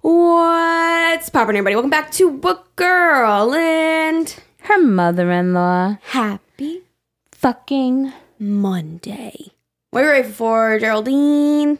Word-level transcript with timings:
What's 0.00 1.28
poppin', 1.28 1.54
everybody? 1.56 1.74
Welcome 1.74 1.90
back 1.90 2.10
to 2.12 2.30
Book 2.30 2.74
Girl 2.76 3.52
and 3.54 4.34
Her 4.62 4.80
mother 4.80 5.30
in 5.30 5.52
law. 5.52 5.98
Happy 6.02 6.82
Fucking. 7.32 8.12
Monday. 8.38 9.52
What 9.90 10.02
are 10.02 10.06
you 10.06 10.12
ready 10.22 10.28
for, 10.32 10.78
Geraldine? 10.78 11.78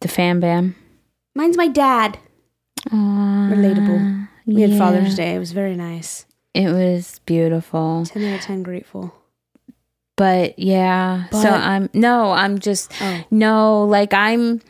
The 0.00 0.08
fam 0.08 0.40
bam. 0.40 0.74
Mine's 1.34 1.56
my 1.58 1.68
dad. 1.68 2.18
Aww, 2.88 3.52
Relatable. 3.52 4.28
We 4.46 4.62
had. 4.62 4.78
Father's 4.78 5.14
Day. 5.16 5.34
It 5.34 5.38
was 5.38 5.52
very 5.52 5.76
nice. 5.76 6.24
It 6.54 6.68
was 6.72 7.20
beautiful. 7.26 8.04
10 8.06 8.24
out 8.24 8.38
of 8.40 8.40
10 8.42 8.62
grateful. 8.62 9.14
But 10.16 10.58
yeah. 10.58 11.28
so 11.30 11.48
I'm 11.50 11.90
no, 11.94 12.32
I'm 12.32 12.58
just 12.58 12.90
Oh. 13.00 13.24
no, 13.30 13.84
like 13.84 14.12
I'm 14.14 14.60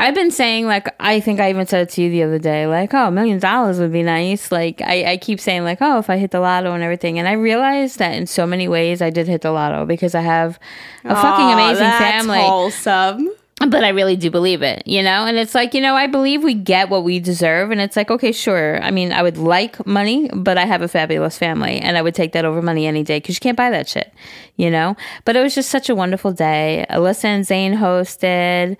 I've 0.00 0.14
been 0.14 0.30
saying 0.30 0.66
like 0.66 0.94
I 1.00 1.18
think 1.18 1.40
I 1.40 1.50
even 1.50 1.66
said 1.66 1.88
it 1.88 1.90
to 1.94 2.02
you 2.02 2.10
the 2.10 2.22
other 2.22 2.38
day, 2.38 2.66
like, 2.68 2.94
oh, 2.94 3.08
a 3.08 3.10
million 3.10 3.40
dollars 3.40 3.80
would 3.80 3.92
be 3.92 4.04
nice. 4.04 4.52
Like 4.52 4.80
I, 4.80 5.12
I 5.12 5.16
keep 5.16 5.40
saying 5.40 5.64
like, 5.64 5.78
oh, 5.80 5.98
if 5.98 6.08
I 6.08 6.18
hit 6.18 6.30
the 6.30 6.40
lotto 6.40 6.72
and 6.72 6.82
everything. 6.84 7.18
And 7.18 7.26
I 7.26 7.32
realized 7.32 7.98
that 7.98 8.14
in 8.14 8.26
so 8.26 8.46
many 8.46 8.68
ways 8.68 9.02
I 9.02 9.10
did 9.10 9.26
hit 9.26 9.40
the 9.42 9.50
lotto 9.50 9.86
because 9.86 10.14
I 10.14 10.20
have 10.20 10.60
a 11.04 11.14
fucking 11.14 11.52
amazing 11.52 11.82
that's 11.82 11.98
family. 11.98 12.38
wholesome. 12.38 13.30
but 13.66 13.82
I 13.82 13.88
really 13.88 14.14
do 14.14 14.30
believe 14.30 14.62
it, 14.62 14.86
you 14.86 15.02
know? 15.02 15.26
And 15.26 15.36
it's 15.36 15.52
like, 15.52 15.74
you 15.74 15.80
know, 15.80 15.96
I 15.96 16.06
believe 16.06 16.44
we 16.44 16.54
get 16.54 16.90
what 16.90 17.02
we 17.02 17.18
deserve. 17.18 17.72
And 17.72 17.80
it's 17.80 17.96
like, 17.96 18.08
okay, 18.08 18.30
sure. 18.30 18.80
I 18.80 18.92
mean, 18.92 19.12
I 19.12 19.22
would 19.22 19.36
like 19.36 19.84
money, 19.84 20.30
but 20.32 20.56
I 20.56 20.64
have 20.64 20.80
a 20.80 20.86
fabulous 20.86 21.36
family 21.36 21.80
and 21.80 21.98
I 21.98 22.02
would 22.02 22.14
take 22.14 22.32
that 22.32 22.44
over 22.44 22.62
money 22.62 22.86
any 22.86 23.02
day 23.02 23.18
because 23.18 23.34
you 23.34 23.40
can't 23.40 23.56
buy 23.56 23.70
that 23.70 23.88
shit, 23.88 24.14
you 24.54 24.70
know? 24.70 24.96
But 25.24 25.34
it 25.34 25.40
was 25.40 25.56
just 25.56 25.70
such 25.70 25.88
a 25.88 25.94
wonderful 25.96 26.32
day. 26.32 26.86
Alyssa 26.88 27.24
and 27.24 27.44
Zane 27.44 27.74
hosted 27.74 28.76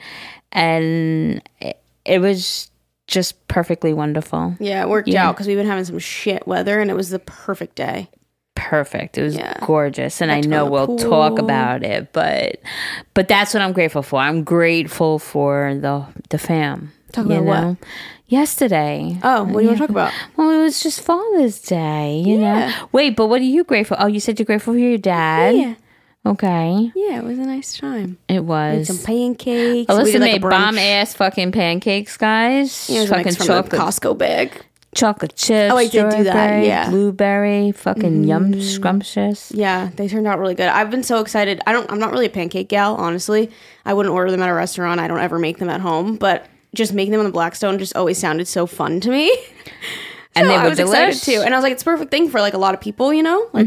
and 0.53 1.43
it, 1.61 1.79
it 2.05 2.21
was 2.21 2.71
just 3.07 3.47
perfectly 3.49 3.93
wonderful. 3.95 4.55
Yeah, 4.61 4.83
it 4.83 4.89
worked 4.89 5.09
Yeah. 5.09 5.29
out 5.29 5.35
because 5.35 5.47
we've 5.47 5.57
been 5.57 5.67
having 5.67 5.85
some 5.85 5.99
shit 5.99 6.47
weather 6.47 6.81
and 6.81 6.91
it 6.91 6.95
was 6.95 7.11
the 7.11 7.19
perfect 7.19 7.75
day. 7.77 8.09
perfect. 8.55 9.17
It 9.17 9.23
was 9.23 9.37
Yeah. 9.37 9.55
gorgeous, 9.65 10.21
and 10.21 10.33
I 10.33 10.41
go 10.41 10.49
know 10.49 10.67
we'll 10.67 10.97
talk 10.99 11.39
about 11.39 11.85
it. 11.85 12.13
But 12.13 12.57
but 13.15 13.29
that's 13.29 13.55
what 13.55 13.63
I'm 13.63 13.73
grateful 13.73 14.03
for. 14.03 14.19
I'm 14.21 14.43
grateful 14.43 15.21
for 15.21 15.77
the 15.81 16.05
the 16.31 16.39
fam. 16.39 16.91
Talk 17.13 17.27
about 17.27 17.45
what? 17.45 17.77
Yesterday. 18.27 19.17
Oh, 19.23 19.45
what 19.45 19.53
do 19.53 19.63
you 19.63 19.67
want 19.69 19.79
to 19.79 19.83
talk 19.87 19.91
about? 19.91 20.13
Well, 20.37 20.51
it 20.51 20.63
was 20.65 20.83
just 20.83 21.01
Father's 21.01 21.61
Day, 21.61 22.21
you 22.27 22.39
Yeah. 22.41 22.69
know. 22.69 22.75
Wait, 22.93 23.17
but 23.17 23.29
what 23.29 23.41
are 23.41 23.45
you 23.45 23.65
grateful? 23.65 23.97
Oh, 23.99 24.07
you 24.07 24.21
said 24.21 24.39
you're 24.39 24.45
grateful 24.45 24.75
for 24.75 24.79
your 24.79 24.99
dad. 24.99 25.55
Yeah. 25.57 25.75
Okay, 26.29 26.93
Yeah, 26.95 27.19
it 27.19 27.25
was 27.25 27.39
a 27.39 27.43
nice 27.47 27.77
time. 27.79 28.19
it 28.29 28.35
Made 28.35 28.41
was. 28.41 28.87
some 28.89 28.99
pancakes. 28.99 29.89
We 29.89 29.95
Alyssa 29.95 30.13
did, 30.13 30.21
like, 30.21 30.33
made 30.33 30.43
bomb 30.43 30.77
ass 30.79 31.15
fucking 31.15 31.53
pancakes, 31.53 32.17
guys. 32.17 32.89
Yeah, 32.91 32.99
it 32.99 33.01
was 33.03 33.11
a 33.11 33.15
fucking 33.15 33.35
chocolate, 33.35 33.81
Costco 33.81 34.19
bag. 34.19 34.65
chocolate 34.95 35.35
chips. 35.37 35.73
Oh, 35.73 35.77
I 35.77 35.87
did 35.89 36.11
do 36.11 36.25
that, 36.25 36.65
yeah. 36.65 36.83
Mm-hmm. 36.85 36.91
Blueberry, 36.93 37.73
fucking 37.73 38.25
yum 38.25 38.61
scrumptious. 38.61 39.53
Yeah, 39.53 39.91
they 39.97 40.07
turned 40.09 40.27
out 40.27 40.39
really 40.39 40.55
good. 40.55 40.69
I've 40.69 40.91
been 40.91 41.03
so 41.03 41.21
excited. 41.21 41.61
I 41.67 41.73
don't. 41.73 41.91
I'm 41.91 41.99
not 41.99 42.11
really 42.13 42.27
a 42.27 42.31
pancake 42.31 42.69
gal, 42.69 42.95
honestly. 42.97 43.51
I 43.87 43.95
wouldn't 43.95 44.15
order 44.15 44.31
them 44.31 44.43
at 44.43 44.49
a 44.51 44.55
restaurant. 44.55 45.01
I 45.01 45.09
don't 45.09 45.21
ever 45.21 45.39
make 45.39 45.59
them 45.59 45.71
at 45.71 45.81
home. 45.81 46.17
But 46.17 46.47
just 46.75 46.93
making 46.93 47.13
them 47.13 47.21
on 47.21 47.27
the 47.27 47.33
Blackstone 47.33 47.79
just 47.79 47.97
always 47.97 48.19
sounded 48.19 48.47
so 48.49 48.67
fun 48.67 49.01
to 49.01 49.11
me. 49.11 49.35
And 50.37 50.47
So 50.47 50.53
they 50.53 50.57
I 50.59 50.63
were 50.63 50.69
was 50.71 50.79
excited 50.79 51.21
too. 51.21 51.43
And 51.45 51.53
I 51.53 51.57
was 51.57 51.63
like, 51.65 51.73
it's 51.73 51.83
a 51.83 51.85
perfect 51.87 52.11
thing 52.13 52.29
for 52.29 52.39
like 52.41 52.53
a 52.55 52.59
lot 52.59 52.73
of 52.75 52.81
people, 52.81 53.13
you 53.13 53.25
know. 53.25 53.49
Like, 53.53 53.67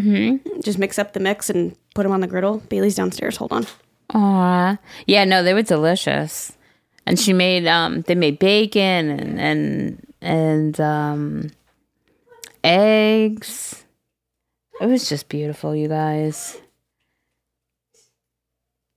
just 0.63 0.77
mix 0.77 0.97
up 0.99 1.11
the 1.11 1.19
mix 1.19 1.49
and 1.49 1.75
put 1.93 2.03
them 2.03 2.11
on 2.11 2.21
the 2.21 2.27
griddle. 2.27 2.57
Bailey's 2.69 2.95
downstairs. 2.95 3.37
Hold 3.37 3.51
on. 3.53 3.67
Aw. 4.13 4.77
Yeah, 5.07 5.25
no, 5.25 5.43
they 5.43 5.53
were 5.53 5.61
delicious. 5.61 6.57
And 7.05 7.19
she 7.19 7.33
made 7.33 7.67
um 7.67 8.01
they 8.01 8.15
made 8.15 8.39
bacon 8.39 9.09
and 9.09 9.39
and 9.39 10.07
and 10.21 10.79
um 10.79 11.51
eggs. 12.63 13.83
It 14.79 14.87
was 14.87 15.07
just 15.09 15.29
beautiful, 15.29 15.75
you 15.75 15.87
guys. 15.87 16.59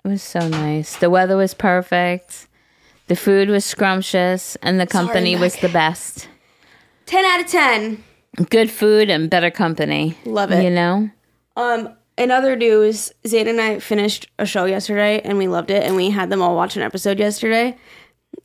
It 0.04 0.08
was 0.08 0.22
so 0.22 0.48
nice. 0.48 0.96
The 0.96 1.10
weather 1.10 1.36
was 1.36 1.54
perfect. 1.54 2.48
The 3.06 3.16
food 3.16 3.48
was 3.48 3.64
scrumptious 3.64 4.56
and 4.56 4.80
the 4.80 4.86
company 4.86 5.36
was 5.36 5.56
the 5.56 5.69
best. 5.69 6.28
Ten 7.06 7.24
out 7.24 7.40
of 7.40 7.46
ten. 7.46 8.02
Good 8.50 8.70
food 8.70 9.10
and 9.10 9.30
better 9.30 9.50
company. 9.50 10.16
Love 10.24 10.52
it. 10.52 10.64
You 10.64 10.70
know? 10.70 11.10
Um, 11.56 11.94
in 12.16 12.30
other 12.30 12.56
news, 12.56 13.12
Zayn 13.25 13.48
and 13.48 13.60
I 13.60 13.78
finished 13.80 14.28
a 14.38 14.47
show 14.47 14.64
yesterday 14.64 15.20
and 15.25 15.38
we 15.38 15.48
loved 15.48 15.70
it. 15.70 15.82
And 15.84 15.97
we 15.97 16.10
had 16.10 16.30
them 16.30 16.41
all 16.42 16.54
watch 16.56 16.76
an 16.76 16.82
episode 16.82 17.19
yesterday. 17.19 17.76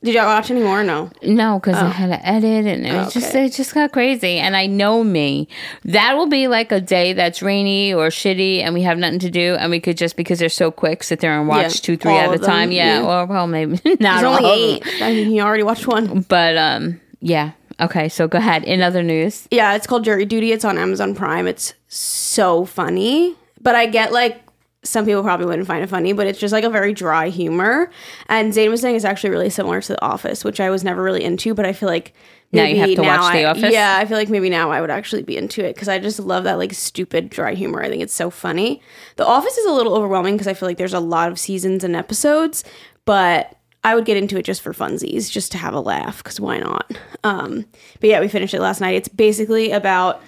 Did 0.04 0.14
y'all 0.14 0.24
watch 0.26 0.50
any 0.50 0.62
more? 0.62 0.82
No. 0.84 1.10
No, 1.22 1.58
because 1.58 1.76
I 1.76 1.88
had 1.88 2.06
to 2.06 2.26
edit, 2.26 2.64
and 2.64 2.86
it 2.86 2.92
was 2.92 3.12
just 3.12 3.34
Oh. 3.34 3.40
It 3.40 3.52
just 3.52 3.74
got 3.74 3.92
crazy. 3.92 4.38
And 4.38 4.56
I 4.56 4.66
know 4.66 5.02
me, 5.04 5.48
that 5.84 6.16
will 6.16 6.28
be 6.28 6.46
like 6.46 6.70
a 6.72 6.80
day 6.80 7.12
that's 7.12 7.42
rainy 7.42 7.92
or 7.92 8.06
shitty, 8.08 8.60
and 8.60 8.72
we 8.72 8.82
have 8.82 8.98
nothing 8.98 9.18
to 9.18 9.30
do, 9.30 9.56
and 9.58 9.68
we 9.70 9.80
could 9.80 9.98
just 9.98 10.16
because 10.16 10.38
they're 10.38 10.48
so 10.48 10.70
quick 10.70 11.02
sit 11.02 11.18
there 11.20 11.36
and 11.38 11.48
watch 11.48 11.62
Yeah, 11.62 11.68
two, 11.68 11.96
three 11.96 12.12
at 12.16 12.32
a 12.32 12.38
them, 12.38 12.46
time. 12.46 12.72
Yeah, 12.72 13.00
yeah. 13.00 13.06
or 13.06 13.26
well, 13.26 13.46
maybe 13.48 13.72
not 13.84 13.98
There's 13.98 14.22
all 14.22 14.36
only 14.46 14.76
eight. 14.76 14.84
I 15.02 15.12
mean, 15.12 15.32
you 15.32 15.42
already 15.42 15.64
watched 15.64 15.86
one. 15.88 16.20
but 16.22 16.56
um, 16.56 17.00
yeah. 17.20 17.50
Okay, 17.80 18.08
so 18.08 18.28
go 18.28 18.38
ahead. 18.38 18.62
In 18.64 18.82
other 18.82 19.02
news, 19.02 19.48
Yeah, 19.50 19.74
it's 19.74 19.86
called 19.88 20.04
Jury 20.04 20.24
Duty. 20.24 20.52
It's 20.52 20.64
on 20.64 20.78
Amazon 20.78 21.14
Prime. 21.16 21.46
It's 21.48 21.74
so 21.88 22.64
funny. 22.64 23.36
But 23.60 23.74
I 23.74 23.86
get 23.86 24.12
like 24.12 24.42
some 24.82 25.04
people 25.04 25.22
probably 25.22 25.46
wouldn't 25.46 25.66
find 25.68 25.84
it 25.84 25.88
funny, 25.88 26.12
but 26.14 26.26
it's 26.26 26.38
just 26.38 26.52
like 26.52 26.64
a 26.64 26.70
very 26.70 26.94
dry 26.94 27.28
humor. 27.28 27.90
And 28.28 28.52
Zayn 28.52 28.70
was 28.70 28.80
saying 28.80 28.96
it's 28.96 29.04
actually 29.04 29.30
really 29.30 29.50
similar 29.50 29.80
to 29.82 29.92
The 29.92 30.02
Office, 30.02 30.42
which 30.42 30.58
I 30.58 30.70
was 30.70 30.82
never 30.82 31.02
really 31.02 31.22
into, 31.22 31.52
but 31.54 31.66
I 31.66 31.74
feel 31.74 31.88
like 31.88 32.14
Now 32.50 32.64
you 32.64 32.78
have 32.78 32.94
to 32.94 33.02
watch 33.02 33.32
The 33.34 33.44
Office? 33.44 33.72
Yeah, 33.72 33.98
I 33.98 34.06
feel 34.06 34.16
like 34.16 34.30
maybe 34.30 34.48
now 34.48 34.70
I 34.70 34.80
would 34.80 34.90
actually 34.90 35.22
be 35.22 35.36
into 35.36 35.62
it 35.62 35.74
because 35.74 35.88
I 35.88 35.98
just 35.98 36.18
love 36.18 36.44
that 36.44 36.56
like 36.56 36.72
stupid 36.72 37.28
dry 37.28 37.52
humor. 37.54 37.82
I 37.82 37.90
think 37.90 38.02
it's 38.02 38.14
so 38.14 38.30
funny. 38.30 38.80
The 39.16 39.26
Office 39.26 39.56
is 39.58 39.66
a 39.66 39.72
little 39.72 39.94
overwhelming 39.94 40.34
because 40.34 40.48
I 40.48 40.54
feel 40.54 40.66
like 40.68 40.78
there's 40.78 40.94
a 40.94 41.00
lot 41.00 41.30
of 41.30 41.38
seasons 41.38 41.84
and 41.84 41.94
episodes, 41.94 42.64
but 43.04 43.54
I 43.84 43.94
would 43.94 44.06
get 44.06 44.16
into 44.16 44.38
it 44.38 44.44
just 44.44 44.62
for 44.62 44.72
funsies, 44.72 45.30
just 45.30 45.52
to 45.52 45.58
have 45.58 45.74
a 45.74 45.80
laugh 45.80 46.22
because 46.22 46.40
why 46.40 46.58
not? 46.58 46.90
Um, 47.22 47.66
but 48.00 48.08
yeah, 48.08 48.20
we 48.20 48.28
finished 48.28 48.54
it 48.54 48.60
last 48.60 48.80
night. 48.80 48.94
It's 48.94 49.08
basically 49.08 49.72
about 49.72 50.22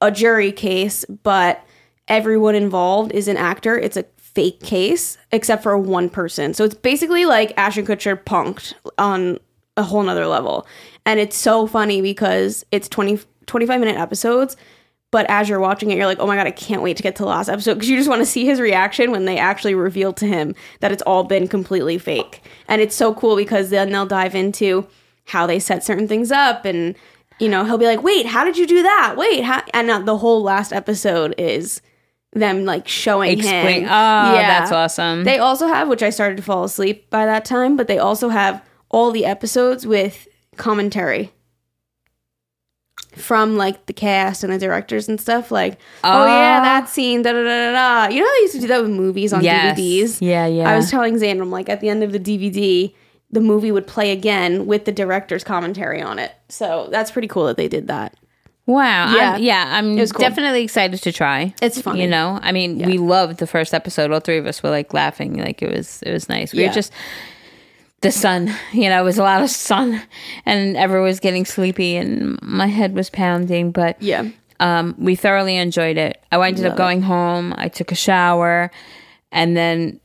a 0.00 0.10
jury 0.10 0.50
case, 0.50 1.04
but 1.04 1.64
everyone 2.08 2.54
involved 2.54 3.12
is 3.12 3.28
an 3.28 3.36
actor. 3.36 3.78
It's 3.78 3.96
a 3.96 4.04
fake 4.18 4.60
case, 4.60 5.16
except 5.32 5.62
for 5.62 5.76
one 5.78 6.08
person. 6.08 6.54
So 6.54 6.64
it's 6.64 6.74
basically 6.74 7.24
like 7.24 7.52
Ashton 7.56 7.86
Kutcher 7.86 8.22
punked 8.22 8.74
on 8.98 9.38
a 9.76 9.82
whole 9.82 10.02
nother 10.02 10.26
level. 10.26 10.66
And 11.06 11.20
it's 11.20 11.36
so 11.36 11.66
funny 11.66 12.00
because 12.02 12.64
it's 12.70 12.88
20, 12.88 13.20
25 13.46 13.80
minute 13.80 13.96
episodes. 13.96 14.56
But 15.10 15.26
as 15.30 15.48
you're 15.48 15.60
watching 15.60 15.92
it, 15.92 15.96
you're 15.96 16.06
like, 16.06 16.18
oh 16.18 16.26
my 16.26 16.34
God, 16.34 16.48
I 16.48 16.50
can't 16.50 16.82
wait 16.82 16.96
to 16.96 17.02
get 17.02 17.14
to 17.16 17.22
the 17.22 17.28
last 17.28 17.48
episode 17.48 17.74
because 17.74 17.88
you 17.88 17.96
just 17.96 18.08
want 18.08 18.20
to 18.20 18.26
see 18.26 18.44
his 18.44 18.60
reaction 18.60 19.12
when 19.12 19.26
they 19.26 19.38
actually 19.38 19.76
reveal 19.76 20.12
to 20.14 20.26
him 20.26 20.56
that 20.80 20.90
it's 20.90 21.02
all 21.02 21.22
been 21.22 21.46
completely 21.46 21.98
fake. 21.98 22.42
And 22.66 22.82
it's 22.82 22.96
so 22.96 23.14
cool 23.14 23.36
because 23.36 23.70
then 23.70 23.92
they'll 23.92 24.06
dive 24.06 24.34
into 24.34 24.88
how 25.26 25.46
they 25.46 25.58
set 25.58 25.84
certain 25.84 26.08
things 26.08 26.30
up 26.30 26.64
and 26.64 26.94
you 27.38 27.48
know 27.48 27.64
he'll 27.64 27.78
be 27.78 27.86
like 27.86 28.02
wait 28.02 28.26
how 28.26 28.44
did 28.44 28.56
you 28.58 28.66
do 28.66 28.82
that 28.82 29.14
wait 29.16 29.42
how 29.42 29.62
and 29.72 29.90
uh, 29.90 29.98
the 29.98 30.18
whole 30.18 30.42
last 30.42 30.72
episode 30.72 31.34
is 31.38 31.80
them 32.34 32.64
like 32.64 32.86
showing 32.88 33.32
explain. 33.38 33.82
him 33.82 33.88
Oh, 33.88 34.34
yeah. 34.34 34.58
that's 34.60 34.72
awesome. 34.72 35.24
they 35.24 35.38
also 35.38 35.66
have 35.66 35.88
which 35.88 36.02
i 36.02 36.10
started 36.10 36.36
to 36.36 36.42
fall 36.42 36.64
asleep 36.64 37.08
by 37.10 37.24
that 37.26 37.44
time 37.44 37.76
but 37.76 37.86
they 37.88 37.98
also 37.98 38.28
have 38.28 38.62
all 38.90 39.10
the 39.10 39.24
episodes 39.24 39.86
with 39.86 40.28
commentary 40.56 41.32
from 43.16 43.56
like 43.56 43.86
the 43.86 43.92
cast 43.92 44.42
and 44.42 44.52
the 44.52 44.58
directors 44.58 45.08
and 45.08 45.20
stuff 45.20 45.52
like 45.52 45.74
oh, 46.02 46.08
ah. 46.10 46.26
yeah 46.26 46.58
Oh. 46.60 46.62
that 46.64 46.88
scene 46.88 47.22
da 47.22 47.32
da 47.32 47.42
da 47.42 47.44
da 47.44 47.72
da 48.06 48.12
you 48.14 48.20
know 48.20 48.26
how 48.26 48.34
they 48.34 48.40
used 48.42 48.54
to 48.54 48.60
do 48.60 48.66
that 48.68 48.82
with 48.82 48.90
movies 48.90 49.32
on 49.32 49.42
Yes. 49.44 49.78
dvds 49.78 50.18
Yeah, 50.20 50.46
yeah. 50.46 50.68
I 50.68 50.74
was 50.76 50.90
telling 50.90 51.14
Xander, 51.14 51.42
I'm 51.42 51.50
like, 51.50 51.68
at 51.68 51.80
the 51.80 51.88
end 51.88 52.02
of 52.02 52.10
the 52.12 52.18
DVD, 52.18 52.92
the 53.30 53.40
movie 53.40 53.70
would 53.72 53.86
play 53.86 54.10
again 54.10 54.66
with 54.66 54.84
the 54.84 54.92
director's 54.92 55.44
commentary 55.44 56.00
on 56.02 56.18
it. 56.18 56.32
So 56.48 56.88
that's 56.90 57.10
pretty 57.10 57.28
cool 57.28 57.46
that 57.46 57.56
they 57.56 57.68
did 57.68 57.86
that. 57.88 58.16
Wow. 58.66 59.14
Yeah. 59.14 59.32
I'm, 59.34 59.42
yeah. 59.42 59.64
I'm 59.70 59.96
cool. 59.96 60.06
definitely 60.20 60.62
excited 60.64 61.02
to 61.02 61.12
try. 61.12 61.54
It's 61.60 61.80
fun. 61.82 61.96
You 61.98 62.06
know, 62.06 62.38
I 62.42 62.52
mean, 62.52 62.78
we 62.78 62.96
loved 62.98 63.38
the 63.38 63.46
first 63.46 63.74
episode. 63.74 64.10
All 64.10 64.20
three 64.20 64.38
of 64.38 64.46
us 64.46 64.62
were 64.62 64.70
like 64.70 64.94
laughing. 64.94 65.36
Like 65.36 65.60
it 65.62 65.70
was, 65.76 66.02
it 66.02 66.12
was 66.12 66.28
nice. 66.28 66.52
We 66.52 66.60
Yeah. 66.62 66.68
were 66.68 66.74
just 66.74 66.92
the 68.00 68.10
sun. 68.10 68.54
You 68.72 68.88
know, 68.88 69.00
it 69.00 69.04
was 69.04 69.18
a 69.18 69.22
lot 69.22 69.42
of 69.42 69.50
sun, 69.50 70.00
and 70.46 70.76
everyone 70.76 71.06
was 71.08 71.20
getting 71.20 71.44
sleepy, 71.44 71.96
and 71.96 72.38
my 72.42 72.66
head 72.66 72.94
was 72.94 73.10
pounding. 73.10 73.70
But 73.70 74.00
Yeah. 74.02 74.28
um, 74.60 74.94
we 74.98 75.14
thoroughly 75.14 75.56
enjoyed 75.56 75.98
it. 75.98 76.22
I 76.32 76.46
ended 76.46 76.64
up 76.66 76.76
going 76.76 77.02
home. 77.02 77.54
I 77.58 77.68
took 77.68 77.92
a 77.92 77.94
shower, 77.94 78.70
and 79.30 79.56
then 79.56 80.00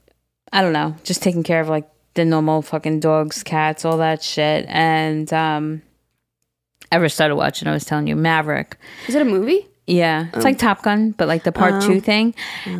I 0.52 0.62
don't 0.62 0.74
know, 0.74 0.96
just 1.04 1.22
taking 1.24 1.44
care 1.44 1.62
of 1.62 1.70
like 1.70 1.88
the 2.16 2.26
normal 2.26 2.62
fucking 2.62 3.00
dogs, 3.00 3.44
cats, 3.44 3.86
all 3.86 3.98
that 4.00 4.22
shit, 4.22 4.66
and 4.68 5.32
um. 5.32 5.82
Ever 6.92 7.08
started 7.10 7.36
watching? 7.36 7.68
I 7.68 7.72
was 7.72 7.86
telling 7.86 8.08
you, 8.08 8.16
Maverick. 8.16 8.78
Is 9.08 9.16
it 9.16 9.22
a 9.22 9.26
movie? 9.26 9.68
Yeah, 9.86 10.28
it's 10.34 10.44
like 10.44 10.58
Top 10.60 10.82
Gun, 10.84 11.12
but 11.12 11.28
like 11.28 11.44
the 11.44 11.52
part 11.52 11.76
Oh. 11.84 11.88
two 11.88 12.00
thing. 12.00 12.36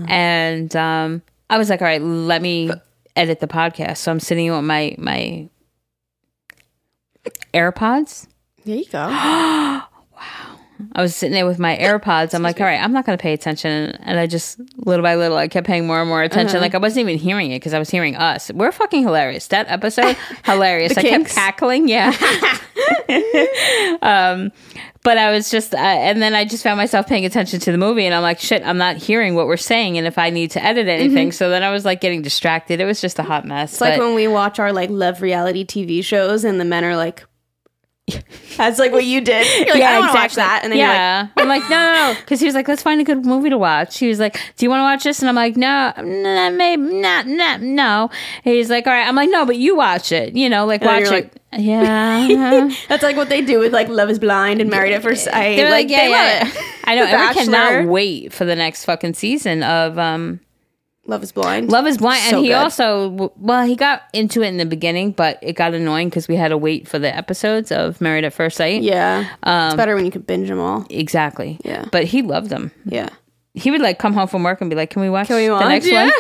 And 0.08 0.76
um, 0.76 1.22
I 1.50 1.58
was 1.58 1.70
like, 1.70 1.82
all 1.82 1.88
right, 1.88 2.02
let 2.02 2.42
me 2.42 2.72
edit 3.16 3.40
the 3.40 3.48
podcast. 3.48 3.98
So 3.98 4.12
I'm 4.12 4.20
sitting 4.20 4.52
with 4.52 4.64
my 4.64 4.96
my 4.98 5.50
AirPods. 7.54 8.28
There 8.66 8.76
you 8.78 8.86
go. 8.86 9.08
I 10.94 11.02
was 11.02 11.16
sitting 11.16 11.34
there 11.34 11.46
with 11.46 11.60
my 11.60 11.78
AirPods. 11.78 12.34
I'm 12.34 12.42
like, 12.42 12.60
all 12.60 12.66
right, 12.66 12.82
I'm 12.82 12.94
not 12.94 13.06
going 13.06 13.18
to 13.18 13.22
pay 13.22 13.34
attention. 13.34 13.92
And 14.02 14.20
I 14.20 14.28
just, 14.28 14.60
little 14.78 15.04
by 15.04 15.16
little, 15.16 15.38
I 15.38 15.48
kept 15.48 15.68
paying 15.68 15.86
more 15.86 16.00
and 16.00 16.10
more 16.10 16.24
attention. 16.24 16.58
Uh-huh. 16.58 16.66
Like, 16.66 16.76
I 16.76 16.78
wasn't 16.78 17.08
even 17.08 17.20
hearing 17.20 17.52
it 17.52 17.58
because 17.58 17.74
I 17.74 17.80
was 17.80 17.90
hearing 17.90 18.16
us. 18.16 18.52
We're 18.52 18.72
fucking 18.72 19.04
hilarious. 19.04 19.48
That 19.48 19.68
episode, 19.70 20.16
hilarious. 20.46 20.98
I 20.98 21.02
kept 21.02 21.30
cackling. 21.30 21.88
Yeah. 21.88 22.10
um, 24.02 24.52
but 25.04 25.18
I 25.18 25.32
was 25.32 25.50
just, 25.50 25.74
uh, 25.74 25.78
and 25.78 26.22
then 26.22 26.34
I 26.34 26.46
just 26.46 26.64
found 26.64 26.78
myself 26.78 27.08
paying 27.08 27.26
attention 27.26 27.60
to 27.62 27.72
the 27.72 27.78
movie. 27.78 28.06
And 28.06 28.14
I'm 28.14 28.22
like, 28.22 28.40
shit, 28.40 28.64
I'm 28.64 28.78
not 28.78 28.98
hearing 28.98 29.36
what 29.36 29.48
we're 29.48 29.58
saying. 29.58 29.98
And 29.98 30.08
if 30.08 30.18
I 30.18 30.30
need 30.30 30.52
to 30.52 30.64
edit 30.64 30.88
anything. 30.88 31.32
So 31.32 31.50
then 31.50 31.64
I 31.64 31.72
was 31.72 31.86
like 31.86 32.02
getting 32.02 32.22
distracted. 32.22 32.80
It 32.80 32.86
was 32.86 33.00
just 33.02 33.20
a 33.20 33.24
hot 33.24 33.46
mess. 33.46 33.70
Mm-hmm. 33.70 33.74
It's 33.76 33.82
like 33.82 34.00
when 34.00 34.16
we 34.16 34.28
watch 34.28 34.60
our 34.60 34.74
like 34.74 34.90
love 34.90 35.22
reality 35.22 35.66
TV 35.66 36.04
shows 36.04 36.44
and 36.44 36.60
the 36.60 36.66
men 36.66 36.84
are 36.84 36.96
like, 36.96 37.26
that's 38.58 38.80
like 38.80 38.92
what 38.92 39.06
you 39.06 39.22
did. 39.22 39.46
You're 39.68 39.76
like, 39.76 39.84
I 39.84 40.00
don't 40.00 40.08
to 40.08 40.14
watch 40.14 40.36
that. 40.36 40.62
And 40.64 40.72
then 40.72 40.80
you're 40.80 40.88
like, 40.88 40.98
yeah. 40.98 41.28
I'm 41.38 41.48
like, 41.48 41.64
no, 41.64 41.70
no, 41.70 42.14
no. 42.14 42.20
Because 42.20 42.40
he 42.40 42.46
was 42.46 42.56
like, 42.56 42.68
let's 42.68 42.82
find 42.82 43.02
a 43.02 43.04
good 43.04 43.26
movie 43.26 43.50
to 43.50 43.58
watch. 43.58 43.98
He 44.00 44.08
was 44.08 44.20
like, 44.20 44.40
do 44.58 44.66
you 44.66 44.70
want 44.70 44.80
to 44.80 44.84
watch 44.84 45.04
this? 45.04 45.20
And 45.20 45.30
I'm 45.30 45.36
like, 45.36 45.58
no, 45.58 45.94
no, 45.98 46.52
maybe 46.52 46.82
not, 46.82 47.28
not, 47.28 47.62
no. 47.62 48.10
He's 48.44 48.70
like, 48.70 48.88
all 48.88 48.94
right. 48.94 49.08
I'm 49.08 49.16
like, 49.16 49.30
no, 49.30 49.46
but 49.46 49.58
you 49.58 49.76
watch 49.76 50.12
it. 50.12 50.36
You 50.36 50.50
know, 50.50 50.66
like 50.66 50.82
then 50.82 51.04
watch 51.04 51.12
it. 51.12 51.42
yeah. 51.58 52.70
that's 52.88 53.04
like 53.04 53.16
what 53.16 53.30
they 53.30 53.42
do 53.42 53.60
with 53.60 53.74
like 53.74 53.88
Love 53.88 54.10
is 54.10 54.20
Blind 54.20 54.62
and 54.62 54.70
Married 54.70 54.94
at 54.94 55.02
First 55.02 55.26
Sight. 55.26 55.56
They're 55.56 55.72
like, 55.72 55.90
yeah, 55.90 55.98
they 55.98 56.10
yeah. 56.10 56.40
love 56.44 56.56
it. 56.56 56.64
I 56.86 56.96
know. 56.96 57.06
Erin 57.06 57.34
cannot 57.34 57.88
wait 57.88 58.34
for 58.34 58.46
the 58.46 58.56
next 58.56 58.86
fucking 58.86 59.16
season 59.16 59.64
of 59.64 59.98
um 59.98 60.40
Love 61.10 61.24
is 61.24 61.32
Blind. 61.32 61.70
Love 61.72 61.88
is 61.88 61.98
Blind. 61.98 62.22
So 62.30 62.38
and 62.38 62.46
he 62.46 62.52
good. 62.52 62.56
also, 62.58 63.32
well, 63.38 63.66
he 63.66 63.76
got 63.76 64.04
into 64.14 64.42
it 64.42 64.48
in 64.48 64.58
the 64.58 64.66
beginning, 64.66 65.12
but 65.12 65.40
it 65.42 65.54
got 65.54 65.74
annoying 65.74 66.10
because 66.10 66.28
we 66.28 66.36
had 66.36 66.50
to 66.50 66.58
wait 66.58 66.88
for 66.88 67.00
the 67.00 67.14
episodes 67.14 67.72
of 67.72 68.00
Married 68.00 68.24
at 68.24 68.34
First 68.34 68.58
Sight. 68.58 68.82
Yeah. 68.84 69.30
Um, 69.44 69.68
it's 69.68 69.76
better 69.76 69.96
when 69.96 70.06
you 70.06 70.12
can 70.12 70.22
binge 70.22 70.48
them 70.48 70.60
all. 70.60 70.86
Exactly. 70.90 71.60
Yeah. 71.66 71.86
But 71.92 72.06
he 72.06 72.22
loved 72.22 72.50
them. 72.50 72.72
Yeah. 72.86 73.10
he 73.56 73.72
would 73.72 73.82
like 73.82 73.98
come 74.00 74.14
home 74.14 74.28
from 74.28 74.44
work 74.44 74.62
and 74.62 74.70
be 74.70 74.76
like, 74.76 74.92
"Can 74.92 75.02
we 75.02 75.10
watch, 75.10 75.28
Can 75.28 75.36
we 75.38 75.48
the 75.48 75.68
next 75.68 75.88
Yeah. 75.88 76.04
one?" 76.06 76.12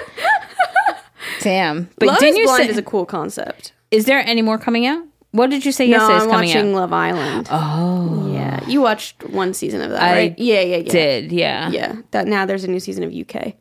Damn. 1.41 1.89
But 1.97 2.07
Love 2.07 2.19
didn't 2.19 2.33
is 2.33 2.37
you 2.39 2.45
Blind 2.45 2.63
say? 2.65 2.69
is 2.71 2.77
a 2.77 2.81
cool 2.83 3.05
concept. 3.05 3.71
is 3.91 4.05
there 4.05 4.19
any 4.19 4.41
more 4.41 4.57
coming 4.57 4.85
out? 4.85 5.03
What 5.31 5.51
did 5.51 5.63
you 5.63 5.71
say 5.71 5.87
No, 5.87 5.97
yesterday 5.97 6.17
is 6.17 6.23
I'm 6.23 6.29
watching 6.29 6.69
out? 6.73 6.75
Love 6.79 6.93
Island. 6.93 7.47
Oh, 7.51 8.31
Yeah. 8.33 8.65
You 8.67 8.81
watched 8.81 9.23
one 9.29 9.53
season 9.53 9.81
of 9.81 9.91
that, 9.91 10.01
I 10.01 10.11
right? 10.13 10.39
Yeah, 10.39 10.61
yeah, 10.61 10.77
yeah. 10.77 10.91
did 10.91 11.31
yeah. 11.31 11.69
Yeah. 11.69 11.95
That 12.11 12.27
now 12.27 12.45
there's 12.45 12.63
a 12.63 12.67
new 12.67 12.79
season 12.79 13.03
of 13.03 13.13
UK. 13.13 13.53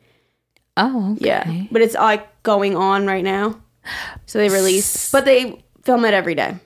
Oh, 0.79 1.11
okay. 1.13 1.25
Yeah. 1.27 1.63
But 1.71 1.81
it's 1.81 1.93
like 1.95 2.41
going 2.43 2.75
on 2.75 3.05
right 3.05 3.23
now. 3.23 3.59
So 4.25 4.39
they 4.39 4.49
release 4.49 5.11
but 5.11 5.25
they 5.25 5.63
film 5.83 6.05
it 6.05 6.13
every 6.13 6.35
day. 6.35 6.57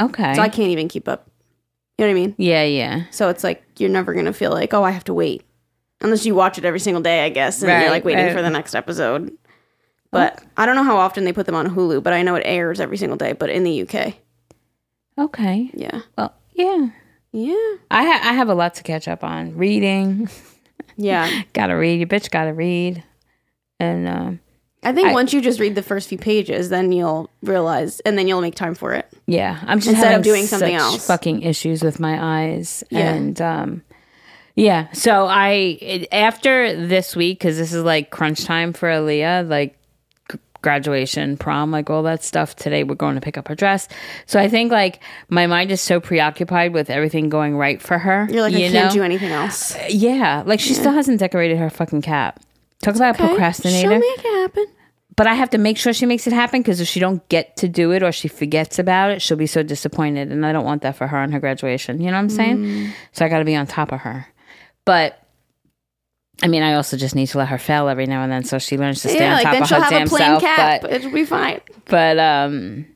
Okay. 0.00 0.34
So 0.34 0.42
I 0.42 0.48
can't 0.48 0.70
even 0.70 0.88
keep 0.88 1.08
up. 1.08 1.30
You 1.98 2.04
know 2.06 2.12
what 2.12 2.18
I 2.18 2.20
mean? 2.26 2.34
yeah, 2.38 2.62
yeah. 2.64 3.04
So 3.10 3.28
it's 3.28 3.42
like 3.44 3.64
you're 3.78 3.90
never 3.90 4.12
gonna 4.14 4.32
feel 4.32 4.50
like, 4.50 4.74
oh, 4.74 4.82
I 4.82 4.90
have 4.90 5.04
to 5.04 5.14
wait. 5.14 5.42
Unless 6.02 6.26
you 6.26 6.34
watch 6.34 6.58
it 6.58 6.64
every 6.64 6.80
single 6.80 7.02
day, 7.02 7.24
I 7.24 7.30
guess, 7.30 7.62
and 7.62 7.70
Right, 7.70 7.80
you're 7.82 7.90
like 7.90 8.04
waiting 8.04 8.26
right. 8.26 8.34
for 8.34 8.42
the 8.42 8.50
next 8.50 8.74
episode. 8.74 9.32
But 10.10 10.42
I 10.56 10.64
don't 10.66 10.76
know 10.76 10.84
how 10.84 10.96
often 10.96 11.24
they 11.24 11.32
put 11.32 11.46
them 11.46 11.54
on 11.54 11.74
Hulu, 11.74 12.02
but 12.02 12.12
I 12.12 12.22
know 12.22 12.34
it 12.36 12.42
airs 12.46 12.80
every 12.80 12.96
single 12.96 13.16
day, 13.18 13.32
but 13.32 13.50
in 13.50 13.64
the 13.64 13.82
UK. 13.82 14.14
Okay. 15.18 15.70
Yeah. 15.74 16.02
Well, 16.16 16.34
yeah. 16.54 16.88
Yeah. 17.32 17.74
I 17.90 18.04
ha- 18.04 18.20
I 18.30 18.32
have 18.34 18.48
a 18.48 18.54
lot 18.54 18.74
to 18.74 18.82
catch 18.82 19.08
up 19.08 19.24
on. 19.24 19.56
Reading, 19.56 20.28
Yeah. 20.96 21.42
gotta 21.52 21.76
read. 21.76 22.00
You 22.00 22.06
bitch, 22.06 22.30
gotta 22.30 22.52
read. 22.52 23.02
And 23.78 24.08
um, 24.08 24.40
I 24.82 24.92
think 24.92 25.08
I- 25.08 25.12
once 25.12 25.32
you 25.32 25.40
just 25.40 25.60
read 25.60 25.74
the 25.74 25.82
first 25.82 26.08
few 26.08 26.18
pages, 26.18 26.68
then 26.70 26.92
you'll 26.92 27.30
realize 27.42 28.00
and 28.00 28.16
then 28.16 28.26
you'll 28.28 28.40
make 28.40 28.54
time 28.54 28.74
for 28.74 28.92
it. 28.94 29.06
yeah, 29.26 29.58
I'm 29.66 29.78
just 29.80 29.90
Instead 29.90 30.14
of 30.14 30.22
doing 30.22 30.46
something 30.46 30.74
else. 30.74 31.06
Fucking 31.06 31.42
issues 31.42 31.82
with 31.82 32.00
my 32.00 32.44
eyes. 32.44 32.82
Yeah. 32.90 33.12
And 33.14 33.40
um, 33.40 33.82
yeah. 34.54 34.90
So 34.92 35.26
I 35.26 35.50
it, 35.80 36.08
after 36.12 36.86
this 36.86 37.14
week 37.14 37.38
because 37.38 37.58
this 37.58 37.72
is 37.72 37.82
like 37.82 38.10
crunch 38.10 38.44
time 38.44 38.72
for 38.72 38.88
Aaliyah, 38.88 39.48
like 39.48 39.76
graduation, 40.62 41.36
prom, 41.36 41.70
like 41.70 41.90
all 41.90 42.02
that 42.04 42.22
stuff. 42.24 42.56
Today 42.56 42.84
we're 42.84 42.94
going 42.94 43.14
to 43.14 43.20
pick 43.20 43.36
up 43.38 43.48
her 43.48 43.54
dress. 43.54 43.88
So 44.26 44.38
I 44.40 44.48
think 44.48 44.72
like 44.72 45.02
my 45.28 45.46
mind 45.46 45.70
is 45.70 45.80
so 45.80 46.00
preoccupied 46.00 46.72
with 46.72 46.90
everything 46.90 47.28
going 47.28 47.56
right 47.56 47.80
for 47.80 47.98
her. 47.98 48.26
You're 48.30 48.42
like, 48.42 48.52
you 48.52 48.66
I 48.66 48.70
can't 48.70 48.88
know? 48.88 48.92
do 48.92 49.02
anything 49.02 49.30
else. 49.30 49.76
Yeah, 49.88 50.42
like 50.46 50.60
she 50.60 50.74
still 50.74 50.92
hasn't 50.92 51.20
decorated 51.20 51.58
her 51.58 51.70
fucking 51.70 52.02
cap. 52.02 52.40
Talk 52.82 52.96
about 52.96 53.14
a 53.14 53.18
procrastinator. 53.18 53.88
She'll 53.88 53.98
make 53.98 54.24
it 54.24 54.40
happen. 54.40 54.66
but 55.16 55.26
I 55.26 55.34
have 55.34 55.50
to 55.50 55.58
make 55.58 55.78
sure 55.78 55.92
she 55.92 56.04
makes 56.06 56.26
it 56.26 56.32
happen 56.32 56.60
because 56.60 56.80
if 56.80 56.86
she 56.88 57.00
don't 57.00 57.26
get 57.28 57.56
to 57.56 57.68
do 57.68 57.92
it 57.92 58.02
or 58.02 58.12
she 58.12 58.28
forgets 58.28 58.78
about 58.78 59.10
it, 59.10 59.22
she'll 59.22 59.36
be 59.38 59.46
so 59.46 59.62
disappointed, 59.62 60.30
and 60.30 60.44
I 60.44 60.52
don't 60.52 60.64
want 60.64 60.82
that 60.82 60.94
for 60.96 61.06
her 61.06 61.16
on 61.16 61.32
her 61.32 61.40
graduation. 61.40 62.00
You 62.00 62.08
know 62.08 62.12
what 62.12 62.18
I'm 62.18 62.30
saying? 62.30 62.58
Mm. 62.58 62.92
So 63.12 63.24
I 63.24 63.28
got 63.28 63.38
to 63.38 63.44
be 63.44 63.56
on 63.56 63.66
top 63.66 63.92
of 63.92 64.00
her. 64.00 64.26
But 64.84 65.18
I 66.42 66.48
mean, 66.48 66.62
I 66.62 66.74
also 66.74 66.96
just 66.96 67.14
need 67.14 67.26
to 67.28 67.38
let 67.38 67.48
her 67.48 67.58
fail 67.58 67.88
every 67.88 68.06
now 68.06 68.22
and 68.22 68.30
then 68.30 68.44
so 68.44 68.58
she 68.58 68.76
learns 68.76 69.00
to 69.02 69.08
stay 69.08 69.20
Yeah, 69.20 69.28
on 69.30 69.32
like 69.36 69.42
top 69.44 69.52
then 69.54 69.62
of 69.62 69.68
she'll 69.68 69.78
her 69.78 69.82
have 69.84 69.90
damn 69.92 70.06
a 70.06 70.10
plain 70.10 70.20
self. 70.20 70.42
cap. 70.42 70.80
But 70.82 70.92
It'll 70.92 71.10
be 71.12 71.24
fine. 71.24 71.60
but 71.86 72.18
um 72.18 72.86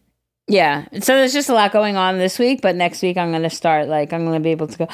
yeah 0.46 0.84
so 1.00 1.14
there's 1.16 1.32
just 1.32 1.48
a 1.48 1.54
lot 1.54 1.70
going 1.72 1.96
on 1.96 2.18
this 2.18 2.36
week 2.38 2.60
but 2.60 2.74
next 2.74 3.02
week 3.02 3.16
i'm 3.16 3.30
gonna 3.30 3.48
start 3.48 3.86
like 3.86 4.12
i'm 4.12 4.24
gonna 4.24 4.40
be 4.40 4.50
able 4.50 4.66
to 4.66 4.78
go 4.78 4.88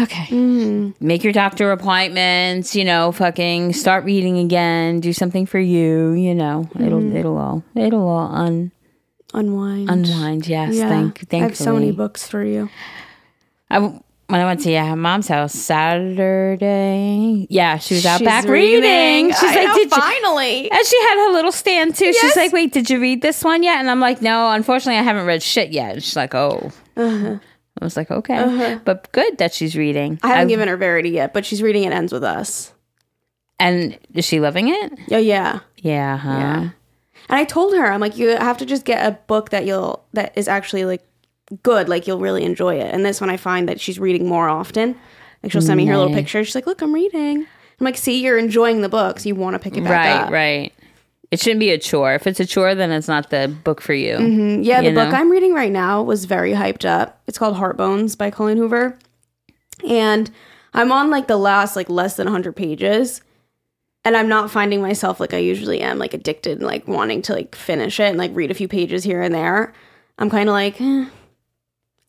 okay 0.00 0.24
Mm. 0.26 0.94
make 1.00 1.22
your 1.22 1.32
doctor 1.32 1.70
appointments 1.70 2.74
you 2.74 2.84
know 2.84 3.12
fucking 3.12 3.74
start 3.74 4.04
reading 4.04 4.38
again 4.38 4.98
do 4.98 5.12
something 5.12 5.46
for 5.46 5.60
you 5.60 6.12
you 6.12 6.34
know 6.34 6.68
it'll 6.80 7.00
Mm. 7.00 7.14
it'll 7.14 7.36
all 7.38 7.62
it'll 7.76 8.08
all 8.08 8.34
un 8.34 8.72
Unwind. 9.34 9.88
unwind 9.88 10.48
yes 10.48 10.74
Yeah. 10.74 10.88
thank 10.88 11.18
thankfully 11.28 11.40
I 11.40 11.44
have 11.46 11.56
so 11.56 11.72
many 11.74 11.92
books 11.92 12.26
for 12.26 12.42
you. 12.44 12.68
I 13.70 14.00
when 14.32 14.40
I 14.40 14.46
went 14.46 14.60
to 14.60 14.70
yeah, 14.70 14.94
mom's 14.94 15.28
house 15.28 15.52
Saturday, 15.52 17.46
yeah, 17.50 17.76
she 17.76 17.94
was 17.96 18.06
out 18.06 18.18
She's 18.18 18.26
back 18.26 18.46
reading. 18.46 19.28
She's 19.30 19.42
I 19.42 19.54
like, 19.54 19.66
know, 19.68 19.74
"Did 19.74 19.90
you?" 19.90 20.00
finally. 20.00 20.70
And 20.70 20.86
she 20.86 20.98
had 21.02 21.26
her 21.26 21.32
little 21.32 21.52
stand 21.52 21.94
too. 21.94 22.12
She's 22.14 22.34
like, 22.36 22.52
"Wait, 22.52 22.72
did 22.72 22.88
you 22.88 22.98
read 22.98 23.20
this 23.20 23.44
one 23.44 23.62
yet?" 23.62 23.78
And 23.78 23.90
I'm 23.90 24.00
like, 24.00 24.22
"No, 24.22 24.50
unfortunately, 24.50 24.98
I 24.98 25.02
haven't 25.02 25.26
read 25.26 25.42
shit 25.42 25.70
yet." 25.70 25.94
And 25.94 26.02
she's 26.02 26.16
like, 26.16 26.34
"Oh." 26.34 26.72
Uh-huh. 26.96 27.38
I 27.80 27.84
was 27.84 27.96
like, 27.96 28.10
"Okay," 28.10 28.78
but 28.84 29.10
good 29.12 29.38
that 29.38 29.52
she's 29.52 29.76
reading. 29.76 30.18
I 30.22 30.28
haven't 30.28 30.48
given 30.48 30.68
her 30.68 30.76
Verity 30.76 31.10
yet, 31.10 31.34
but 31.34 31.44
she's 31.44 31.62
reading 31.62 31.84
It 31.84 31.92
Ends 31.92 32.12
With 32.12 32.24
Us. 32.24 32.72
and 33.60 33.98
is 34.14 34.24
she 34.24 34.40
loving 34.40 34.68
it? 34.68 34.92
Oh, 35.10 35.18
yeah. 35.18 35.60
Yeah, 35.76 36.16
huh? 36.16 36.30
Yeah. 36.30 36.60
And 37.28 37.38
I 37.38 37.44
told 37.44 37.74
her, 37.74 37.86
I'm 37.92 38.00
like, 38.00 38.16
you 38.16 38.28
have 38.28 38.58
to 38.58 38.66
just 38.66 38.84
get 38.84 39.06
a 39.06 39.12
book 39.26 39.50
that 39.50 39.64
you'll, 39.66 40.04
that 40.14 40.32
is 40.36 40.48
actually 40.48 40.84
like 40.84 41.02
good, 41.62 41.88
like 41.88 42.06
you'll 42.06 42.20
really 42.20 42.44
enjoy 42.44 42.76
it. 42.76 42.92
And 42.94 43.04
this 43.04 43.20
one 43.20 43.30
I 43.30 43.36
find 43.36 43.68
that 43.68 43.80
she's 43.80 43.98
reading 43.98 44.28
more 44.28 44.48
often. 44.48 44.96
Like 45.42 45.52
she'll 45.52 45.60
send 45.62 45.76
me 45.78 45.86
her 45.86 45.96
little 45.98 46.14
picture. 46.14 46.44
She's 46.44 46.54
like, 46.54 46.66
look, 46.66 46.82
I'm 46.82 46.92
reading. 46.94 47.38
I'm 47.80 47.84
like, 47.84 47.96
see, 47.96 48.22
you're 48.22 48.38
enjoying 48.38 48.80
the 48.82 48.88
books. 48.88 49.26
You 49.26 49.34
want 49.34 49.54
to 49.54 49.58
pick 49.58 49.76
it 49.76 49.82
back 49.82 49.90
Right, 49.90 50.10
up. 50.26 50.30
right. 50.30 50.32
Right. 50.32 50.72
It 51.32 51.40
shouldn't 51.40 51.60
be 51.60 51.70
a 51.70 51.78
chore. 51.78 52.14
If 52.14 52.26
it's 52.26 52.40
a 52.40 52.46
chore, 52.46 52.74
then 52.74 52.90
it's 52.92 53.08
not 53.08 53.30
the 53.30 53.54
book 53.64 53.80
for 53.80 53.94
you. 53.94 54.16
Mm, 54.18 54.64
Yeah, 54.64 54.82
the 54.82 54.88
You 54.90 54.94
book? 54.94 55.14
I'm 55.14 55.30
reading 55.30 55.54
right 55.54 55.72
now 55.72 56.02
was 56.02 56.26
very 56.26 56.52
hyped 56.52 56.84
up. 56.84 57.20
It's 57.26 57.38
called 57.38 57.56
Heartbones 57.56 58.16
by 58.18 58.30
Colleen 58.30 58.58
Hoover. 58.58 58.98
And 59.88 60.30
I'm 60.74 60.92
on 60.92 61.10
like 61.10 61.26
the 61.28 61.36
last 61.38 61.74
like 61.74 61.88
less 61.88 62.16
than 62.16 62.26
100 62.26 62.54
pages. 62.54 63.22
And 64.04 64.16
I'm 64.16 64.28
not 64.28 64.50
finding 64.50 64.82
myself 64.82 65.20
like 65.20 65.32
I 65.32 65.38
usually 65.38 65.80
am, 65.80 65.98
like 65.98 66.12
addicted 66.12 66.58
and 66.58 66.66
like 66.66 66.86
wanting 66.86 67.22
to 67.22 67.32
like 67.32 67.54
finish 67.54 67.98
it 67.98 68.04
and 68.04 68.18
like 68.18 68.30
read 68.34 68.50
a 68.50 68.54
few 68.54 68.68
pages 68.68 69.02
here 69.04 69.22
and 69.22 69.34
there. 69.34 69.72
I'm 70.18 70.28
kind 70.28 70.48
of 70.48 70.52
like, 70.52 70.80
eh. 70.80 71.06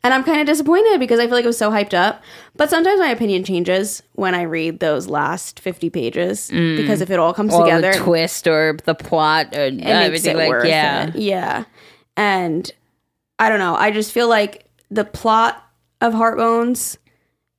And 0.03 0.13
I'm 0.13 0.23
kind 0.23 0.41
of 0.41 0.47
disappointed 0.47 0.99
because 0.99 1.19
I 1.19 1.25
feel 1.25 1.35
like 1.35 1.45
it 1.45 1.47
was 1.47 1.57
so 1.57 1.71
hyped 1.71 1.93
up. 1.93 2.21
But 2.55 2.69
sometimes 2.69 2.99
my 2.99 3.09
opinion 3.09 3.43
changes 3.43 4.03
when 4.13 4.35
I 4.35 4.41
read 4.41 4.79
those 4.79 5.07
last 5.07 5.59
50 5.59 5.89
pages 5.89 6.51
mm. 6.51 6.75
because 6.75 6.99
if 6.99 7.09
it 7.09 7.19
all 7.19 7.33
comes 7.33 7.53
Or 7.53 7.63
together, 7.63 7.93
the 7.93 7.99
twist 7.99 8.47
or 8.47 8.77
the 8.83 8.95
plot 8.95 9.55
or 9.55 9.65
it 9.65 9.75
makes 9.75 9.87
everything 9.87 10.35
it 10.35 10.37
like 10.37 10.49
worth 10.49 10.67
yeah. 10.67 11.07
it. 11.07 11.15
Yeah. 11.15 11.63
And 12.17 12.69
I 13.39 13.49
don't 13.49 13.59
know. 13.59 13.75
I 13.75 13.91
just 13.91 14.11
feel 14.11 14.27
like 14.27 14.65
the 14.91 15.05
plot 15.05 15.63
of 16.01 16.13
Heartbones 16.13 16.97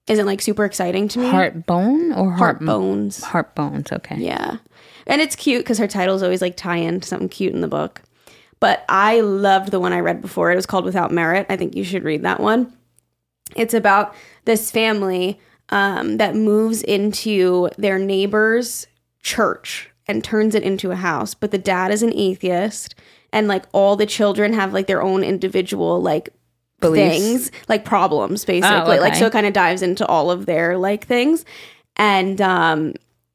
isn't 0.06 0.26
like 0.26 0.42
super 0.42 0.66
exciting 0.66 1.08
to 1.08 1.20
me. 1.20 1.26
Heartbone 1.26 2.16
or 2.16 2.32
heart 2.32 2.60
Heartbones. 2.60 3.22
Heartbones, 3.22 3.90
okay. 3.90 4.16
Yeah. 4.18 4.58
And 5.06 5.22
it's 5.22 5.34
cute 5.34 5.64
because 5.64 5.78
her 5.78 5.88
titles 5.88 6.22
always 6.22 6.42
like 6.42 6.56
tie 6.56 6.76
into 6.76 7.08
something 7.08 7.30
cute 7.30 7.54
in 7.54 7.62
the 7.62 7.68
book. 7.68 8.02
But 8.64 8.82
I 8.88 9.20
loved 9.20 9.72
the 9.72 9.78
one 9.78 9.92
I 9.92 10.00
read 10.00 10.22
before. 10.22 10.50
It 10.50 10.56
was 10.56 10.64
called 10.64 10.86
Without 10.86 11.12
Merit. 11.12 11.44
I 11.50 11.56
think 11.58 11.76
you 11.76 11.84
should 11.84 12.02
read 12.02 12.22
that 12.22 12.40
one. 12.40 12.72
It's 13.54 13.74
about 13.74 14.14
this 14.46 14.70
family 14.70 15.38
um, 15.68 16.16
that 16.16 16.34
moves 16.34 16.82
into 16.82 17.68
their 17.76 17.98
neighbor's 17.98 18.86
church 19.20 19.90
and 20.06 20.24
turns 20.24 20.54
it 20.54 20.62
into 20.62 20.92
a 20.92 20.96
house. 20.96 21.34
But 21.34 21.50
the 21.50 21.58
dad 21.58 21.90
is 21.90 22.02
an 22.02 22.14
atheist, 22.14 22.94
and 23.34 23.48
like 23.48 23.66
all 23.72 23.96
the 23.96 24.06
children 24.06 24.54
have 24.54 24.72
like 24.72 24.86
their 24.86 25.02
own 25.02 25.22
individual 25.22 26.00
like 26.00 26.30
Beliefs. 26.80 27.18
things, 27.18 27.52
like 27.68 27.84
problems, 27.84 28.46
basically. 28.46 28.98
Like 28.98 29.12
okay. 29.12 29.20
so, 29.20 29.26
it 29.26 29.32
kind 29.32 29.44
of 29.44 29.52
dives 29.52 29.82
into 29.82 30.06
all 30.06 30.30
of 30.30 30.46
their 30.46 30.78
like 30.78 31.06
things, 31.06 31.44
and 31.96 32.40
um, 32.40 32.94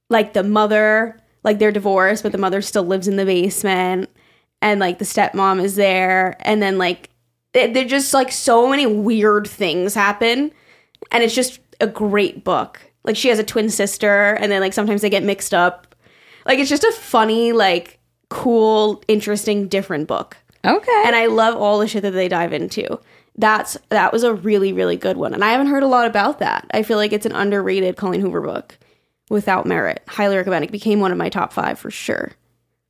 like 0.09 0.33
the 0.33 0.41
mother, 0.41 1.19
like 1.43 1.59
they're 1.59 1.71
divorced, 1.71 2.23
but 2.23 2.31
the 2.31 2.39
mother 2.39 2.63
still 2.63 2.83
lives 2.83 3.07
in 3.07 3.15
the 3.15 3.25
basement, 3.25 4.09
and 4.61 4.79
like 4.79 4.99
the 4.99 5.05
stepmom 5.05 5.63
is 5.63 5.75
there, 5.75 6.35
and 6.41 6.61
then 6.61 6.77
like. 6.77 7.09
they- 7.53 7.71
they're 7.71 7.85
just 7.85 8.13
like 8.13 8.31
so 8.31 8.69
many 8.69 8.85
weird 8.85 9.47
things 9.47 9.93
happen, 9.95 10.51
and 11.11 11.23
it's 11.23 11.33
just 11.35 11.59
a 11.81 11.87
great 11.87 12.43
book. 12.43 12.79
Like 13.03 13.15
she 13.15 13.29
has 13.29 13.39
a 13.39 13.43
twin 13.43 13.69
sister, 13.69 14.33
and 14.33 14.51
then 14.51 14.61
like 14.61 14.73
sometimes 14.73 15.01
they 15.01 15.09
get 15.09 15.23
mixed 15.23 15.53
up. 15.53 15.95
Like 16.45 16.59
it's 16.59 16.69
just 16.69 16.83
a 16.83 16.91
funny, 16.91 17.51
like 17.53 17.97
cool, 18.29 19.01
interesting, 19.07 19.67
different 19.67 20.07
book. 20.07 20.37
Okay. 20.65 21.03
And 21.05 21.15
I 21.15 21.25
love 21.27 21.55
all 21.55 21.79
the 21.79 21.87
shit 21.87 22.01
that 22.03 22.11
they 22.11 22.27
dive 22.27 22.53
into. 22.53 22.99
That's 23.37 23.77
that 23.89 24.11
was 24.13 24.23
a 24.23 24.33
really 24.33 24.73
really 24.73 24.97
good 24.97 25.15
one, 25.17 25.33
and 25.33 25.43
I 25.43 25.51
haven't 25.51 25.67
heard 25.67 25.83
a 25.83 25.87
lot 25.87 26.05
about 26.05 26.39
that. 26.39 26.67
I 26.71 26.83
feel 26.83 26.97
like 26.97 27.13
it's 27.13 27.25
an 27.25 27.31
underrated 27.31 27.95
Colleen 27.97 28.19
Hoover 28.21 28.41
book, 28.41 28.77
without 29.29 29.65
merit. 29.65 30.03
Highly 30.07 30.35
recommend. 30.37 30.65
It 30.65 30.71
became 30.71 30.99
one 30.99 31.11
of 31.13 31.17
my 31.17 31.29
top 31.29 31.53
five 31.53 31.79
for 31.79 31.89
sure. 31.89 32.33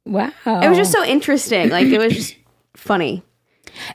Wow. 0.09 0.31
It 0.45 0.67
was 0.69 0.77
just 0.77 0.91
so 0.91 1.03
interesting. 1.03 1.69
Like 1.69 1.87
it 1.87 1.97
was 1.99 2.13
just 2.13 2.35
funny. 2.75 3.23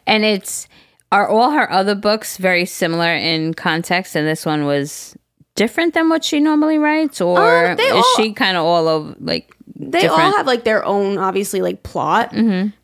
and 0.06 0.24
it's 0.24 0.68
are 1.12 1.28
all 1.28 1.50
her 1.52 1.70
other 1.70 1.94
books 1.94 2.36
very 2.38 2.64
similar 2.66 3.14
in 3.14 3.54
context, 3.54 4.16
and 4.16 4.26
this 4.26 4.44
one 4.46 4.64
was 4.66 5.16
different 5.54 5.94
than 5.94 6.08
what 6.08 6.24
she 6.24 6.40
normally 6.40 6.78
writes, 6.78 7.20
or 7.20 7.66
Um, 7.70 7.76
they 7.76 7.84
is 7.84 7.92
all- 7.94 8.14
she 8.16 8.32
kind 8.32 8.56
of 8.56 8.64
all 8.64 8.88
over 8.88 9.14
like 9.20 9.54
They 9.76 10.00
different? 10.00 10.22
all 10.22 10.36
have 10.36 10.46
like 10.46 10.64
their 10.64 10.84
own 10.84 11.18
obviously 11.18 11.60
like 11.62 11.82
plot, 11.84 12.34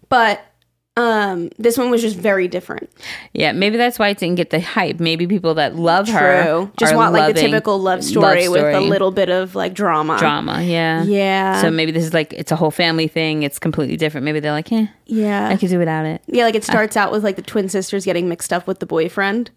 but 0.09 0.41
um 1.01 1.51
this 1.59 1.79
one 1.79 1.91
was 1.91 2.03
just 2.03 2.17
very 2.17 2.49
different. 2.49 2.91
yeah, 3.33 3.53
maybe 3.53 3.77
that's 3.77 3.99
why 3.99 4.09
it 4.09 4.19
didn't 4.19 4.37
get 4.37 4.51
the 4.51 4.61
hype. 4.61 5.01
Maybe 5.01 5.27
people 5.27 5.55
that 5.55 5.77
love 5.77 6.09
her 6.09 6.71
Just 6.77 6.95
want 6.95 7.13
like 7.13 7.35
the 7.35 7.41
typical 7.41 7.79
love 7.79 8.05
story, 8.05 8.49
with 8.49 8.75
a 8.75 8.81
little 8.81 9.11
bit 9.11 9.31
of 9.31 9.55
like 9.55 9.75
drama. 9.75 10.19
drama. 10.19 10.63
Yeah, 10.63 11.03
Yeah. 11.05 11.61
So 11.63 11.71
maybe 11.71 11.93
this 11.93 12.05
is 12.05 12.15
like 12.15 12.33
it's 12.33 12.53
a 12.53 12.57
whole 12.57 12.71
family 12.71 13.09
thing. 13.09 13.43
It's 13.43 13.59
completely 13.59 13.97
different. 13.97 14.25
Maybe 14.25 14.41
they're 14.41 14.53
like, 14.53 14.71
eh, 14.73 14.87
yeah. 15.07 15.49
I 15.49 15.57
could 15.57 15.71
do 15.71 15.79
without 15.79 16.07
it. 16.07 16.23
yeah, 16.27 16.45
like 16.45 16.55
it 16.55 16.65
starts 16.65 16.97
out 16.97 17.13
with 17.13 17.25
like 17.25 17.37
the 17.37 17.43
twin 17.43 17.69
sisters 17.69 18.05
getting 18.05 18.29
mixed 18.29 18.53
up 18.53 18.67
with 18.67 18.81
the 18.81 18.87
boyfriend. 18.87 19.51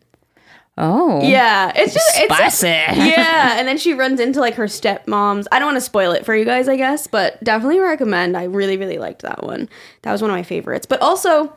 Oh, 0.75 1.21
Yeah, 1.21 1.71
it's 1.75 1.93
just 1.93 2.09
it's 2.15 2.33
spicy. 2.33 2.67
yeah, 2.67 3.59
and 3.59 3.67
then 3.67 3.77
she 3.79 3.93
runs 3.93 4.19
into 4.19 4.39
like 4.39 4.55
her 4.55 4.65
stepmoms. 4.65 5.45
I 5.51 5.59
don't 5.59 5.67
want 5.67 5.77
to 5.77 5.81
spoil 5.81 6.11
it 6.13 6.25
for 6.25 6.35
you 6.35 6.45
guys, 6.45 6.67
I 6.67 6.77
guess, 6.77 7.05
but 7.05 7.43
definitely 7.43 7.79
recommend. 7.79 8.35
I 8.35 8.45
really, 8.45 8.77
really 8.77 8.97
liked 8.97 9.21
that 9.21 9.43
one. 9.43 9.69
That 10.01 10.11
was 10.11 10.21
one 10.21 10.31
of 10.31 10.35
my 10.35 10.43
favorites. 10.43 10.87
But 10.87 11.01
also, 11.01 11.55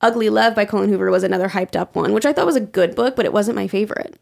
Ugly 0.00 0.30
Love 0.30 0.54
by 0.54 0.66
Colleen 0.66 0.90
Hoover 0.90 1.10
was 1.10 1.24
another 1.24 1.48
hyped 1.48 1.74
up 1.74 1.96
one, 1.96 2.12
which 2.12 2.26
I 2.26 2.32
thought 2.32 2.46
was 2.46 2.56
a 2.56 2.60
good 2.60 2.94
book, 2.94 3.16
but 3.16 3.24
it 3.24 3.32
wasn't 3.32 3.56
my 3.56 3.66
favorite. 3.66 4.18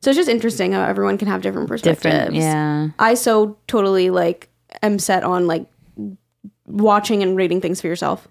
So 0.00 0.10
it's 0.10 0.16
just 0.16 0.30
interesting 0.30 0.72
how 0.72 0.82
everyone 0.82 1.18
can 1.18 1.28
have 1.28 1.42
different 1.42 1.68
perspectives. 1.68 2.02
different. 2.02 2.34
Yeah. 2.36 2.88
I 2.98 3.14
so 3.14 3.58
totally 3.66 4.08
like 4.08 4.48
am 4.82 4.98
set 4.98 5.24
on 5.24 5.46
like 5.46 5.66
watching 6.66 7.22
and 7.22 7.36
reading 7.36 7.60
things 7.60 7.82
for 7.82 7.88
yourself. 7.88 8.26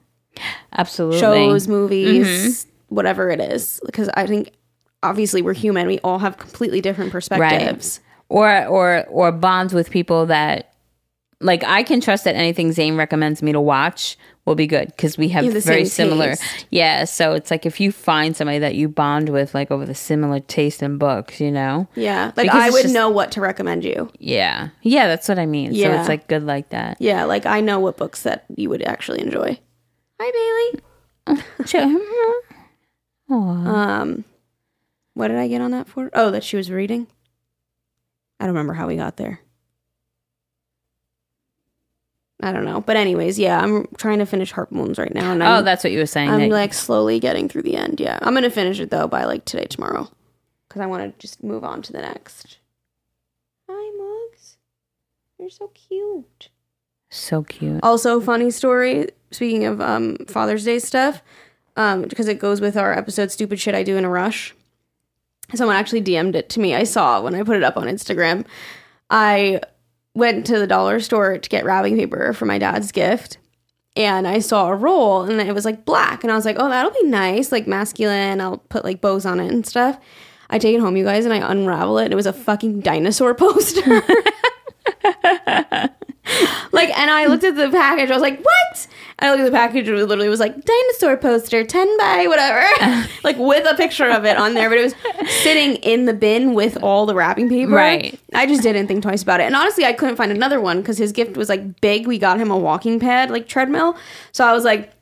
Absolutely. 0.74 1.20
Shows, 1.20 1.68
movies, 1.68 2.66
mm-hmm. 2.66 2.96
whatever 2.96 3.30
it 3.30 3.40
is. 3.40 3.80
Because 3.86 4.10
I 4.16 4.26
think 4.26 4.54
obviously 5.04 5.42
we're 5.42 5.54
human. 5.54 5.88
We 5.88 6.00
all 6.00 6.20
have 6.20 6.38
completely 6.38 6.82
different 6.82 7.12
perspectives. 7.12 8.00
or 8.30 8.66
or 8.66 9.06
or 9.10 9.32
bonds 9.32 9.74
with 9.74 9.90
people 9.90 10.26
that 10.28 10.74
like 11.42 11.64
I 11.64 11.84
can 11.84 12.02
trust 12.02 12.26
that 12.26 12.36
anything 12.36 12.72
Zane 12.74 12.98
recommends 12.98 13.42
me 13.42 13.54
to 13.54 13.62
watch 13.62 14.18
will 14.46 14.56
be 14.56 14.68
good 14.68 14.88
because 14.88 15.18
we 15.18 15.30
have 15.30 15.46
very 15.64 15.86
similar. 15.86 16.30
taste. 16.36 16.66
Yeah, 16.70 17.06
so 17.06 17.34
it's 17.34 17.50
like 17.50 17.66
if 17.66 17.80
you 17.80 17.92
find 17.94 18.36
somebody 18.36 18.60
that 18.60 18.76
you 18.76 18.90
bond 18.90 19.30
with 19.30 19.54
like 19.54 19.72
over 19.72 19.86
the 19.86 19.96
similar 19.96 20.40
taste 20.42 20.82
in 20.84 20.98
books, 20.98 21.40
you 21.40 21.50
know. 21.52 21.88
Yeah. 21.96 22.26
Like 22.36 22.48
Because 22.48 22.62
I 22.64 22.70
would 22.72 22.82
just- 22.82 22.94
know 22.94 23.10
what 23.10 23.32
to 23.34 23.42
recommend 23.42 23.86
you. 23.86 24.12
Yeah, 24.20 24.70
yeah, 24.82 25.08
that's 25.08 25.30
what 25.30 25.40
I 25.40 25.46
mean. 25.46 25.72
So 25.72 25.78
Yeah. 25.80 26.00
it's 26.00 26.10
like 26.10 26.28
good 26.28 26.44
like 26.44 26.70
that. 26.70 26.98
Yeah, 27.00 27.24
like 27.26 27.46
I 27.46 27.62
know 27.62 27.80
what 27.80 27.96
books 27.96 28.24
that 28.24 28.44
you 28.56 28.70
would 28.70 28.82
actually 28.82 29.22
enjoy. 29.22 29.58
Hi 30.20 30.32
Bailey. 31.28 31.44
Um 33.30 34.26
what 35.20 35.28
did 35.28 35.38
I 35.38 35.50
get 35.50 35.60
on 35.60 35.72
that 35.72 35.90
for? 35.90 36.10
Oh, 36.14 36.32
that 36.32 36.46
she 36.46 36.56
was 36.56 36.72
reading? 36.72 37.06
I 38.40 38.46
don't 38.46 38.56
remember 38.56 38.74
how 38.74 38.88
we 38.88 38.96
got 38.96 39.18
there. 39.18 39.42
I 42.42 42.54
don't 42.54 42.64
know. 42.64 42.80
But 42.80 42.96
anyways, 42.96 43.38
yeah, 43.38 43.60
I'm 43.60 43.86
trying 43.98 44.20
to 44.20 44.26
finish 44.26 44.54
Heartbones 44.54 44.98
right 44.98 45.14
now 45.14 45.34
and 45.34 45.44
oh, 45.44 45.62
that's 45.62 45.84
what 45.84 45.92
you 45.92 46.00
were 46.00 46.06
saying. 46.06 46.30
I'm 46.30 46.40
that- 46.40 46.50
like 46.50 46.74
slowly 46.74 47.20
getting 47.20 47.50
through 47.50 47.64
the 47.64 47.76
end. 47.76 48.00
Yeah. 48.00 48.18
I'm 48.22 48.34
going 48.34 48.44
to 48.44 48.50
finish 48.50 48.80
it 48.80 48.92
though 48.92 49.10
by 49.10 49.26
like 49.26 49.44
today 49.44 49.66
tomorrow 49.66 50.10
cuz 50.70 50.82
I 50.82 50.86
want 50.86 51.04
to 51.04 51.20
just 51.20 51.44
move 51.44 51.66
on 51.66 51.82
to 51.82 51.92
the 51.92 52.00
next. 52.00 52.60
Hi 53.70 53.92
Mugs. 53.98 54.56
You're 55.38 55.50
so 55.50 55.68
cute. 55.74 56.48
so 57.10 57.44
cute. 57.44 57.82
Also, 57.84 58.22
funny 58.22 58.52
story. 58.52 59.10
Speaking 59.32 59.66
of 59.66 59.82
um, 59.82 60.16
Father's 60.28 60.64
Day 60.64 60.80
stuff, 60.80 61.22
um, 61.76 62.04
because 62.04 62.30
it 62.30 62.40
goes 62.40 62.62
with 62.62 62.78
our 62.78 62.94
episode 62.98 63.32
"Stupid 63.32 63.60
Shit 63.60 63.76
I 63.76 63.84
Do 63.84 63.98
in 63.98 64.06
a 64.06 64.10
Rush." 64.10 64.56
Someone 65.56 65.76
actually 65.76 66.02
DM'd 66.02 66.36
it 66.36 66.50
to 66.50 66.60
me. 66.60 66.76
I 66.76 66.84
saw 66.84 67.22
when 67.22 67.36
I 67.36 67.44
put 67.44 67.58
it 67.58 67.64
up 67.64 67.78
on 67.78 67.88
Instagram. 67.88 68.46
I 69.10 69.62
went 70.14 70.46
to 70.48 70.60
the 70.60 70.68
dollar 70.68 71.00
store 71.00 71.38
to 71.38 71.50
get 71.50 71.66
wrapping 71.66 71.98
paper 71.98 72.34
for 72.34 72.46
my 72.46 72.58
dad's 72.58 72.92
gift, 72.92 73.38
and 73.96 74.28
I 74.28 74.40
saw 74.40 74.70
a 74.70 74.76
roll, 74.76 75.24
and 75.24 75.40
it 75.42 75.54
was 75.56 75.66
like 75.66 75.86
black, 75.86 76.24
and 76.24 76.32
I 76.32 76.36
was 76.36 76.46
like, 76.46 76.58
"Oh, 76.60 76.70
that'll 76.70 76.92
be 76.92 77.04
nice, 77.04 77.52
like 77.52 77.68
masculine. 77.68 78.42
I'll 78.42 78.58
put 78.58 78.84
like 78.84 79.02
bows 79.02 79.26
on 79.26 79.40
it 79.40 79.52
and 79.52 79.66
stuff." 79.66 80.00
I 80.52 80.58
take 80.58 80.76
it 80.76 80.80
home, 80.80 80.98
you 80.98 81.04
guys, 81.04 81.26
and 81.26 81.34
I 81.34 81.52
unravel 81.52 82.00
it, 82.00 82.06
and 82.06 82.14
it 82.14 82.16
was 82.16 82.26
a 82.26 82.34
fucking 82.34 82.82
dinosaur 82.82 83.34
poster. 83.36 84.02
like, 86.72 86.90
and 86.98 87.10
I 87.10 87.26
looked 87.26 87.44
at 87.44 87.56
the 87.56 87.70
package. 87.70 88.10
I 88.10 88.14
was 88.14 88.22
like, 88.22 88.42
"What?" 88.42 88.88
And 89.18 89.28
I 89.28 89.32
looked 89.32 89.42
at 89.42 89.46
the 89.46 89.58
package. 89.58 89.88
It 89.88 89.96
literally 89.96 90.30
was 90.30 90.40
like 90.40 90.64
dinosaur 90.64 91.18
poster, 91.18 91.64
ten 91.64 91.98
by 91.98 92.26
whatever, 92.28 93.08
like 93.24 93.38
with 93.38 93.66
a 93.70 93.76
picture 93.76 94.10
of 94.10 94.26
it 94.26 94.38
on 94.38 94.54
there. 94.54 94.70
But 94.70 94.78
it 94.80 94.84
was 94.84 95.32
sitting 95.42 95.76
in 95.78 96.06
the 96.06 96.14
bin 96.14 96.54
with 96.54 96.82
all 96.82 97.06
the 97.06 97.16
wrapping 97.16 97.50
paper. 97.50 97.72
Right. 97.72 98.20
I 98.34 98.46
just 98.46 98.64
didn't 98.64 98.88
think 98.88 99.04
twice 99.04 99.24
about 99.24 99.40
it. 99.40 99.44
And 99.44 99.56
honestly, 99.56 99.86
I 99.86 99.94
couldn't 99.94 100.16
find 100.16 100.32
another 100.32 100.62
one 100.62 100.80
because 100.80 100.98
his 100.98 101.12
gift 101.12 101.38
was 101.38 101.50
like 101.50 101.82
big. 101.82 102.08
We 102.08 102.20
got 102.20 102.40
him 102.40 102.52
a 102.52 102.58
walking 102.58 103.00
pad, 103.00 103.32
like 103.32 103.48
treadmill. 103.48 103.98
So 104.32 104.46
I 104.46 104.54
was 104.54 104.64
like, 104.64 104.94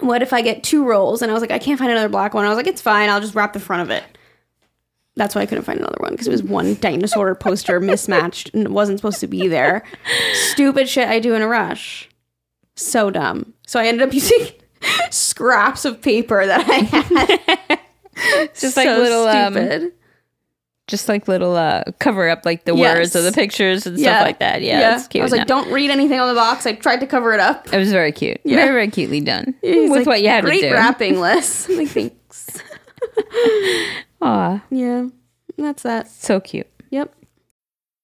"What 0.00 0.22
if 0.22 0.32
I 0.32 0.40
get 0.42 0.62
two 0.62 0.86
rolls?" 0.86 1.22
And 1.22 1.30
I 1.30 1.34
was 1.34 1.40
like, 1.40 1.50
"I 1.50 1.58
can't 1.58 1.78
find 1.78 1.90
another 1.90 2.08
black 2.08 2.34
one." 2.34 2.44
I 2.44 2.48
was 2.48 2.56
like, 2.56 2.66
"It's 2.66 2.82
fine. 2.82 3.10
I'll 3.10 3.20
just 3.20 3.34
wrap 3.34 3.52
the 3.52 3.60
front 3.60 3.82
of 3.82 3.90
it." 3.90 4.04
That's 5.16 5.34
why 5.34 5.42
I 5.42 5.46
couldn't 5.46 5.64
find 5.64 5.78
another 5.78 5.96
one 6.00 6.10
because 6.12 6.26
it 6.26 6.32
was 6.32 6.42
one 6.42 6.74
dinosaur 6.74 7.34
poster 7.36 7.78
mismatched 7.78 8.52
and 8.52 8.64
it 8.64 8.70
wasn't 8.70 8.98
supposed 8.98 9.20
to 9.20 9.28
be 9.28 9.46
there. 9.48 9.84
Stupid 10.50 10.88
shit 10.88 11.08
I 11.08 11.20
do 11.20 11.34
in 11.34 11.42
a 11.42 11.46
rush. 11.46 12.08
So 12.76 13.10
dumb. 13.10 13.54
So 13.66 13.78
I 13.78 13.86
ended 13.86 14.08
up 14.08 14.12
using 14.20 14.48
scraps 15.10 15.84
of 15.84 16.02
paper 16.02 16.44
that 16.44 16.68
I 16.68 16.74
had. 16.78 17.80
Just 18.58 18.76
like 18.76 18.86
little, 18.88 19.26
um. 19.28 19.92
Just 20.86 21.08
like 21.08 21.26
little 21.28 21.56
uh 21.56 21.82
cover 21.98 22.28
up 22.28 22.44
like 22.44 22.64
the 22.66 22.74
Yes. 22.76 22.96
words 22.98 23.16
or 23.16 23.22
the 23.22 23.32
pictures 23.32 23.86
and 23.86 23.98
stuff 23.98 24.20
like 24.22 24.40
that. 24.40 24.60
Yeah, 24.60 24.96
it's 24.96 25.08
cute. 25.08 25.22
I 25.22 25.24
was 25.24 25.32
like, 25.32 25.46
don't 25.46 25.70
read 25.72 25.90
anything 25.90 26.20
on 26.20 26.28
the 26.28 26.34
box. 26.34 26.66
I 26.66 26.74
tried 26.74 26.98
to 27.00 27.06
cover 27.06 27.32
it 27.32 27.40
up. 27.40 27.72
It 27.72 27.78
was 27.78 27.90
very 27.90 28.12
cute. 28.12 28.38
Yeah. 28.44 28.56
Very, 28.56 28.68
very 28.72 28.88
cutely 28.88 29.20
done. 29.20 29.54
With 29.62 29.90
like, 29.90 30.06
what 30.06 30.22
you 30.22 30.28
had 30.28 30.44
Great 30.44 30.60
to 30.60 30.68
do. 30.68 30.74
wrapping, 30.74 31.20
list. 31.20 31.68
I'm 31.70 31.76
like, 31.78 31.88
thanks. 31.88 32.14
Aw, 34.22 34.62
Yeah, 34.70 35.08
that's 35.56 35.82
that. 35.82 36.08
so 36.08 36.40
cute. 36.40 36.66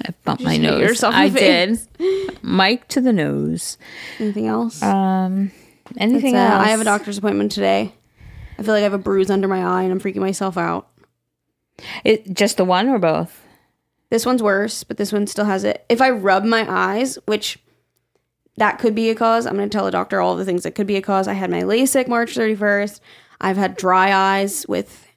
I 0.00 0.14
bumped 0.24 0.42
my 0.42 0.56
nose. 0.56 0.80
yourself 0.80 1.14
I 1.14 1.28
did. 1.28 1.78
Mic 2.42 2.88
to 2.88 3.00
the 3.00 3.12
nose. 3.12 3.76
Anything 4.18 4.46
else? 4.46 4.82
Um, 4.82 5.52
anything 5.98 6.32
That's 6.32 6.54
else? 6.54 6.66
I 6.66 6.70
have 6.70 6.80
a 6.80 6.84
doctor's 6.84 7.18
appointment 7.18 7.52
today. 7.52 7.92
I 8.58 8.62
feel 8.62 8.74
like 8.74 8.80
I 8.80 8.84
have 8.84 8.94
a 8.94 8.98
bruise 8.98 9.30
under 9.30 9.48
my 9.48 9.62
eye 9.62 9.82
and 9.82 9.92
I'm 9.92 10.00
freaking 10.00 10.16
myself 10.16 10.56
out. 10.56 10.88
It 12.04 12.32
just 12.32 12.56
the 12.56 12.64
one 12.64 12.88
or 12.88 12.98
both? 12.98 13.42
This 14.10 14.26
one's 14.26 14.42
worse, 14.42 14.84
but 14.84 14.98
this 14.98 15.12
one 15.12 15.26
still 15.26 15.46
has 15.46 15.64
it. 15.64 15.84
If 15.88 16.02
I 16.02 16.10
rub 16.10 16.44
my 16.44 16.66
eyes, 16.68 17.18
which 17.26 17.58
that 18.56 18.78
could 18.78 18.94
be 18.94 19.08
a 19.10 19.14
cause, 19.14 19.46
I'm 19.46 19.56
going 19.56 19.68
to 19.68 19.74
tell 19.74 19.86
the 19.86 19.90
doctor 19.90 20.20
all 20.20 20.36
the 20.36 20.44
things 20.44 20.64
that 20.64 20.74
could 20.74 20.86
be 20.86 20.96
a 20.96 21.02
cause. 21.02 21.26
I 21.26 21.32
had 21.32 21.50
my 21.50 21.62
LASIK 21.62 22.08
March 22.08 22.34
31st. 22.34 23.00
I've 23.40 23.56
had 23.56 23.76
dry 23.76 24.12
eyes 24.12 24.66
with, 24.68 25.08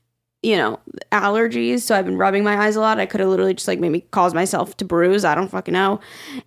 you 0.45 0.55
know, 0.55 0.79
allergies. 1.11 1.81
So 1.81 1.95
I've 1.95 2.05
been 2.05 2.17
rubbing 2.17 2.43
my 2.43 2.55
eyes 2.55 2.75
a 2.75 2.79
lot. 2.79 2.99
I 2.99 3.07
could 3.07 3.19
have 3.19 3.29
literally 3.29 3.55
just 3.55 3.67
like 3.67 3.79
maybe 3.79 4.01
caused 4.11 4.35
myself 4.35 4.77
to 4.77 4.85
bruise. 4.85 5.25
I 5.25 5.33
don't 5.33 5.49
fucking 5.49 5.73
know. 5.73 5.99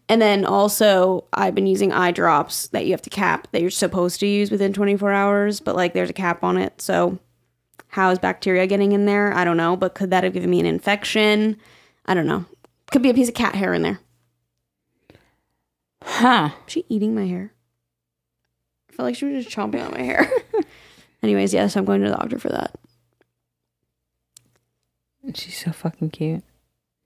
And 0.08 0.22
then 0.22 0.44
also, 0.44 1.24
I've 1.32 1.56
been 1.56 1.66
using 1.66 1.92
eye 1.92 2.12
drops 2.12 2.68
that 2.68 2.86
you 2.86 2.92
have 2.92 3.02
to 3.02 3.10
cap 3.10 3.48
that 3.50 3.60
you're 3.60 3.70
supposed 3.70 4.20
to 4.20 4.26
use 4.28 4.52
within 4.52 4.72
24 4.72 5.10
hours, 5.10 5.58
but 5.58 5.74
like 5.74 5.94
there's 5.94 6.10
a 6.10 6.14
cap 6.14 6.44
on 6.44 6.56
it. 6.56 6.80
So 6.80 7.18
how 7.88 8.10
is 8.10 8.20
bacteria 8.20 8.68
getting 8.68 8.92
in 8.92 9.04
there? 9.04 9.34
I 9.34 9.44
don't 9.44 9.56
know. 9.56 9.74
But 9.76 9.96
could 9.96 10.10
that 10.10 10.22
have 10.22 10.32
given 10.32 10.50
me 10.50 10.60
an 10.60 10.66
infection? 10.66 11.56
I 12.06 12.14
don't 12.14 12.26
know. 12.26 12.44
Could 12.92 13.02
be 13.02 13.10
a 13.10 13.14
piece 13.14 13.28
of 13.28 13.34
cat 13.34 13.56
hair 13.56 13.74
in 13.74 13.82
there. 13.82 13.98
Huh. 16.04 16.50
Is 16.68 16.72
she 16.72 16.84
eating 16.88 17.16
my 17.16 17.26
hair? 17.26 17.52
I 18.90 18.92
felt 18.94 19.06
like 19.08 19.16
she 19.16 19.24
was 19.24 19.44
just 19.44 19.56
chomping 19.56 19.84
on 19.84 19.90
my 19.90 20.02
hair. 20.02 20.30
Anyways, 21.24 21.52
yes, 21.52 21.76
I'm 21.76 21.84
going 21.84 22.00
to 22.02 22.10
the 22.10 22.14
doctor 22.14 22.38
for 22.38 22.50
that. 22.50 22.78
She's 25.34 25.56
so 25.58 25.72
fucking 25.72 26.10
cute. 26.10 26.42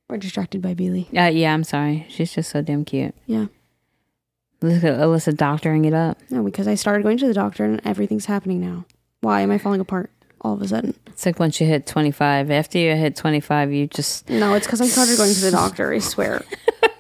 We're 0.09 0.19
distracted 0.19 0.61
by 0.63 0.75
Bailey. 0.75 1.09
Uh, 1.17 1.31
yeah, 1.33 1.55
I'm 1.55 1.65
sorry. 1.65 2.07
She's 2.09 2.33
just 2.33 2.51
so 2.51 2.61
damn 2.63 2.85
cute. 2.85 3.15
Yeah. 3.27 3.47
Look 4.61 4.85
at 4.85 4.99
Alyssa 4.99 5.37
doctoring 5.37 5.85
it 5.87 5.95
up. 5.95 6.19
No, 6.31 6.43
because 6.43 6.69
I 6.69 6.75
started 6.75 7.03
going 7.03 7.19
to 7.19 7.27
the 7.27 7.35
doctor 7.35 7.65
and 7.65 7.81
everything's 7.85 8.27
happening 8.27 8.61
now. 8.61 8.85
Why 9.21 9.41
am 9.41 9.51
I 9.51 9.59
falling 9.59 9.81
apart 9.81 10.11
all 10.41 10.55
of 10.55 10.63
a 10.63 10.69
sudden? 10.69 10.95
It's 11.07 11.25
like 11.27 11.39
once 11.39 11.61
you 11.61 11.67
hit 11.67 11.87
25. 11.87 12.51
After 12.51 12.79
you 12.79 12.95
hit 12.95 13.17
25, 13.17 13.73
you 13.73 13.87
just. 13.87 14.29
No, 14.29 14.55
it's 14.55 14.67
because 14.67 14.81
I 14.81 14.87
started 14.87 15.17
going 15.17 15.33
to 15.35 15.41
the 15.41 15.51
doctor. 15.51 15.93
I 15.93 15.99
swear. 15.99 16.45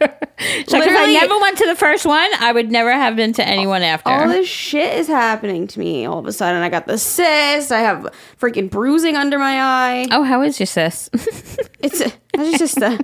Like 0.42 0.86
if 0.86 0.96
I 0.96 1.12
never 1.12 1.38
went 1.38 1.58
to 1.58 1.66
the 1.66 1.76
first 1.76 2.04
one, 2.06 2.28
I 2.40 2.52
would 2.52 2.70
never 2.70 2.92
have 2.92 3.16
been 3.16 3.32
to 3.34 3.46
anyone 3.46 3.82
after. 3.82 4.10
All 4.10 4.28
this 4.28 4.48
shit 4.48 4.98
is 4.98 5.06
happening 5.08 5.66
to 5.68 5.78
me 5.78 6.04
all 6.04 6.18
of 6.18 6.26
a 6.26 6.32
sudden. 6.32 6.62
I 6.62 6.68
got 6.68 6.86
the 6.86 6.98
cyst. 6.98 7.70
I 7.72 7.80
have 7.80 8.08
freaking 8.40 8.68
bruising 8.70 9.16
under 9.16 9.38
my 9.38 9.60
eye. 9.60 10.06
oh, 10.10 10.22
how 10.22 10.42
is 10.42 10.58
your 10.58 10.66
sis? 10.66 11.10
It's 11.82 12.00
it's 12.34 12.58
just 12.60 12.78
a, 12.78 12.96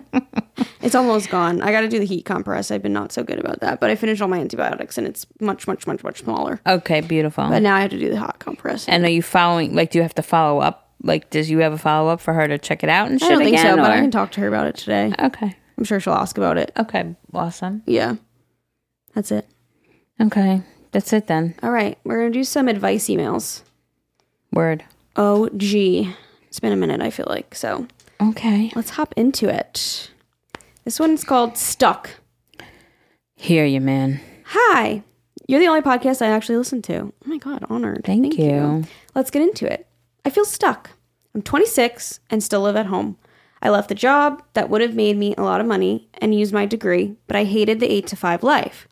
it's 0.83 0.95
almost 0.95 1.31
gone. 1.31 1.61
I 1.63 1.73
got 1.73 1.81
to 1.81 1.89
do 1.89 1.99
the 1.99 2.05
heat 2.07 2.25
compress. 2.25 2.71
I've 2.71 2.81
been 2.83 2.93
not 2.93 3.11
so 3.11 3.25
good 3.25 3.41
about 3.41 3.59
that, 3.61 3.81
but 3.81 3.91
I 3.91 3.97
finished 3.97 4.23
all 4.23 4.29
my 4.29 4.39
antibiotics 4.39 4.97
and 4.97 5.05
it's 5.07 5.27
much 5.41 5.67
much 5.67 5.89
much 5.89 6.05
much 6.05 6.21
smaller. 6.21 6.61
okay, 6.65 7.01
beautiful. 7.01 7.49
But 7.49 7.61
now 7.63 7.75
I 7.75 7.81
have 7.81 7.91
to 7.91 7.99
do 7.99 8.09
the 8.09 8.19
hot 8.21 8.39
compress. 8.39 8.89
and 8.89 9.05
are 9.05 9.09
you 9.11 9.21
following? 9.23 9.75
Like, 9.75 9.91
do 9.91 9.99
you 9.99 10.03
have 10.05 10.15
to 10.15 10.23
follow 10.23 10.61
up? 10.61 10.91
Like, 11.03 11.31
does 11.31 11.51
you 11.51 11.59
have 11.59 11.73
a 11.73 11.79
follow 11.79 12.09
up 12.09 12.21
for 12.21 12.33
her 12.35 12.47
to 12.47 12.57
check 12.57 12.85
it 12.85 12.89
out 12.89 13.09
and 13.11 13.17
I 13.17 13.19
shit 13.19 13.29
don't 13.31 13.39
think 13.39 13.57
again? 13.57 13.77
so, 13.77 13.83
but 13.83 13.91
I 13.91 14.01
can 14.01 14.13
talk 14.13 14.31
to 14.33 14.41
her 14.43 14.47
about 14.49 14.69
it 14.69 14.77
today. 14.77 15.13
Okay. 15.19 15.57
I'm 15.79 15.85
sure 15.85 16.01
she'll 16.01 16.13
ask 16.13 16.37
about 16.37 16.59
it. 16.59 16.73
Okay. 16.77 17.15
Awesome. 17.33 17.83
Yeah, 17.87 18.17
that's 19.15 19.31
it. 19.31 19.47
Okay. 20.21 20.63
That's 20.91 21.13
it 21.13 21.29
then. 21.29 21.55
All 21.63 21.71
right, 21.71 21.97
we're 22.03 22.19
gonna 22.19 22.31
do 22.31 22.43
some 22.45 22.67
advice 22.67 23.07
emails. 23.07 23.63
Word. 24.53 24.85
Oh, 25.15 25.49
gee, 25.57 26.15
it's 26.49 26.59
been 26.59 26.73
a 26.73 26.77
minute. 26.77 27.01
I 27.01 27.11
feel 27.11 27.27
like 27.29 27.55
so. 27.55 27.87
Okay. 28.21 28.73
Let's 28.75 28.91
hop 28.91 29.15
into 29.17 29.49
it. 29.49 30.11
This 30.85 30.99
one's 30.99 31.23
called 31.23 31.57
Stuck. 31.57 32.11
Hear 33.37 33.65
you, 33.65 33.81
man. 33.81 34.21
Hi, 34.47 35.05
you're 35.47 35.61
the 35.61 35.69
only 35.69 35.83
podcast 35.83 36.23
I 36.23 36.31
actually 36.31 36.57
listen 36.57 36.83
to. 36.83 37.13
Oh 37.25 37.29
my 37.29 37.39
god, 37.39 37.65
honored. 37.71 38.03
Thank 38.05 38.37
you. 38.37 38.85
Let's 39.15 39.31
get 39.31 39.43
into 39.43 39.71
it. 39.71 39.87
I 40.25 40.31
feel 40.31 40.45
stuck. 40.45 40.91
I'm 41.35 41.43
26 41.43 42.19
and 42.31 42.43
still 42.43 42.63
live 42.63 42.75
at 42.75 42.87
home. 42.87 43.17
I 43.63 43.71
left 43.71 43.89
the 43.89 43.95
job 43.95 44.43
that 44.55 44.71
would 44.71 44.81
have 44.81 44.95
made 44.95 45.17
me 45.17 45.35
a 45.37 45.43
lot 45.43 45.61
of 45.61 45.67
money 45.67 46.09
and 46.15 46.35
used 46.35 46.53
my 46.53 46.67
degree, 46.67 47.17
but 47.27 47.37
I 47.37 47.45
hated 47.45 47.81
the 47.81 47.91
8 47.91 48.07
to 48.09 48.17
5 48.17 48.43
life. 48.43 48.89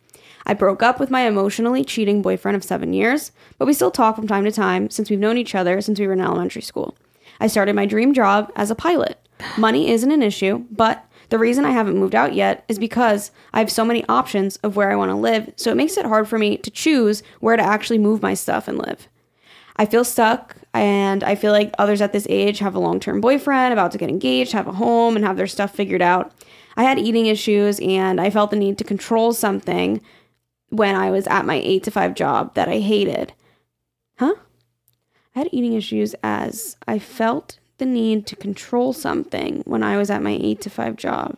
I 0.47 0.55
broke 0.55 0.83
up 0.83 1.01
with 1.01 1.11
my 1.11 1.23
emotionally 1.23 1.85
cheating 1.85 2.23
boyfriend 2.23 2.55
of 2.55 2.63
seven 2.63 2.93
years, 2.93 3.33
but 3.59 3.67
we 3.67 3.73
still 3.73 3.91
talk 3.91 4.15
from 4.15 4.29
time 4.29 4.45
to 4.45 4.53
time 4.53 4.91
since 4.91 5.11
we've 5.11 5.19
known 5.19 5.39
each 5.39 5.57
other 5.57 5.81
since 5.81 5.99
we 5.99 6.07
were 6.07 6.13
in 6.13 6.21
elementary 6.21 6.63
school. 6.63 6.97
I 7.41 7.49
started 7.49 7.75
my 7.75 7.85
dream 7.85 8.15
job 8.15 8.53
as 8.55 8.71
a 8.71 8.77
pilot. 8.77 9.19
Money 9.59 9.91
isn't 9.91 10.11
an 10.11 10.23
issue, 10.23 10.65
but 10.71 11.05
the 11.29 11.39
reason 11.39 11.65
I 11.65 11.73
haven't 11.73 11.99
moved 11.99 12.15
out 12.15 12.35
yet 12.35 12.65
is 12.69 12.79
because 12.79 13.33
I 13.53 13.59
have 13.59 13.71
so 13.73 13.85
many 13.85 14.05
options 14.09 14.57
of 14.59 14.77
where 14.77 14.93
I 14.93 14.97
want 14.97 15.11
to 15.11 15.17
live, 15.17 15.53
so 15.57 15.73
it 15.73 15.77
makes 15.77 15.97
it 15.97 16.07
hard 16.07 16.29
for 16.29 16.39
me 16.39 16.57
to 16.59 16.71
choose 16.71 17.25
where 17.41 17.57
to 17.57 17.63
actually 17.63 17.99
move 17.99 18.23
my 18.23 18.35
stuff 18.35 18.69
and 18.69 18.79
live. 18.79 19.09
I 19.77 19.85
feel 19.85 20.05
stuck 20.05 20.57
and 20.81 21.23
I 21.23 21.35
feel 21.35 21.53
like 21.53 21.75
others 21.79 22.01
at 22.01 22.12
this 22.12 22.27
age 22.29 22.59
have 22.59 22.75
a 22.75 22.81
long 22.81 23.01
term 23.01 23.21
boyfriend, 23.21 23.73
about 23.73 23.93
to 23.93 23.99
get 23.99 24.09
engaged, 24.09 24.53
have 24.53 24.67
a 24.67 24.73
home, 24.73 25.17
and 25.17 25.25
have 25.25 25.37
their 25.37 25.47
stuff 25.47 25.75
figured 25.75 26.03
out. 26.03 26.33
I 26.77 26.85
had 26.85 26.99
eating 26.99 27.27
issues 27.27 27.81
and 27.81 28.21
I 28.21 28.31
felt 28.31 28.51
the 28.51 28.57
need 28.57 28.79
to 28.79 28.85
control 28.85 29.33
something 29.33 30.03
when 30.69 30.95
I 30.95 31.11
was 31.11 31.27
at 31.27 31.47
my 31.47 31.55
eight 31.55 31.85
to 31.85 31.91
five 31.91 32.15
job 32.15 32.55
that 32.55 32.69
I 32.69 32.79
hated. 32.79 33.33
Huh? 34.19 34.35
I 35.35 35.41
had 35.41 35.49
eating 35.53 35.75
issues 35.75 36.15
as 36.23 36.77
I 36.87 36.99
felt 36.99 37.59
the 37.79 37.87
need 37.87 38.27
to 38.27 38.37
control 38.37 38.93
something 38.93 39.62
when 39.67 39.83
I 39.83 39.97
was 39.97 40.11
at 40.11 40.23
my 40.23 40.39
eight 40.41 40.61
to 40.62 40.71
five 40.71 40.97
job. 40.97 41.37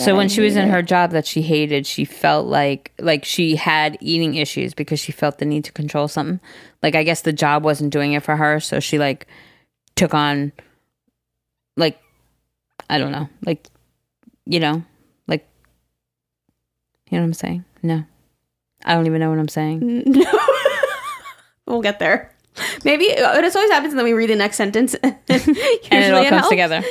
So 0.00 0.14
I 0.14 0.16
when 0.16 0.28
she 0.30 0.40
was 0.40 0.56
in 0.56 0.68
her 0.70 0.80
job 0.82 1.10
that 1.10 1.26
she 1.26 1.42
hated, 1.42 1.86
she 1.86 2.04
felt 2.04 2.46
like 2.46 2.92
like 2.98 3.24
she 3.24 3.56
had 3.56 3.98
eating 4.00 4.34
issues 4.34 4.72
because 4.72 4.98
she 4.98 5.12
felt 5.12 5.38
the 5.38 5.44
need 5.44 5.64
to 5.64 5.72
control 5.72 6.08
something. 6.08 6.40
Like 6.82 6.94
I 6.94 7.02
guess 7.02 7.20
the 7.22 7.32
job 7.32 7.64
wasn't 7.64 7.92
doing 7.92 8.14
it 8.14 8.22
for 8.22 8.36
her, 8.36 8.60
so 8.60 8.80
she 8.80 8.98
like 8.98 9.26
took 9.96 10.14
on 10.14 10.52
like 11.76 12.00
I 12.88 12.98
don't 12.98 13.12
know, 13.12 13.28
like 13.44 13.66
you 14.46 14.58
know, 14.58 14.82
like 15.26 15.46
you 17.10 17.18
know 17.18 17.22
what 17.22 17.28
I'm 17.28 17.34
saying? 17.34 17.64
No. 17.82 18.04
I 18.84 18.94
don't 18.94 19.06
even 19.06 19.20
know 19.20 19.30
what 19.30 19.38
I'm 19.38 19.48
saying. 19.48 20.04
No. 21.66 21.74
we'll 21.74 21.82
get 21.82 21.98
there. 22.00 22.34
Maybe 22.84 23.04
it 23.06 23.18
just 23.18 23.56
always 23.56 23.70
happens, 23.70 23.92
and 23.92 23.98
then 23.98 24.04
we 24.04 24.12
read 24.12 24.30
the 24.30 24.36
next 24.36 24.56
sentence, 24.56 24.94
and 25.02 25.14
it 25.28 26.14
all 26.14 26.22
comes 26.24 26.28
helps. 26.28 26.48
together. 26.48 26.82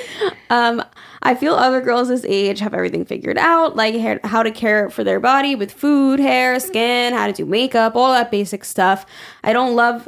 Um, 0.49 0.83
I 1.21 1.35
feel 1.35 1.53
other 1.53 1.81
girls 1.81 2.07
this 2.07 2.25
age 2.25 2.59
have 2.59 2.73
everything 2.73 3.05
figured 3.05 3.37
out, 3.37 3.75
like 3.75 3.93
hair, 3.95 4.19
how 4.23 4.43
to 4.43 4.51
care 4.51 4.89
for 4.89 5.03
their 5.03 5.19
body 5.19 5.55
with 5.55 5.71
food, 5.71 6.19
hair, 6.19 6.59
skin, 6.59 7.13
how 7.13 7.27
to 7.27 7.33
do 7.33 7.45
makeup, 7.45 7.95
all 7.95 8.11
that 8.13 8.31
basic 8.31 8.63
stuff. 8.63 9.05
I 9.43 9.53
don't 9.53 9.75
love. 9.75 10.07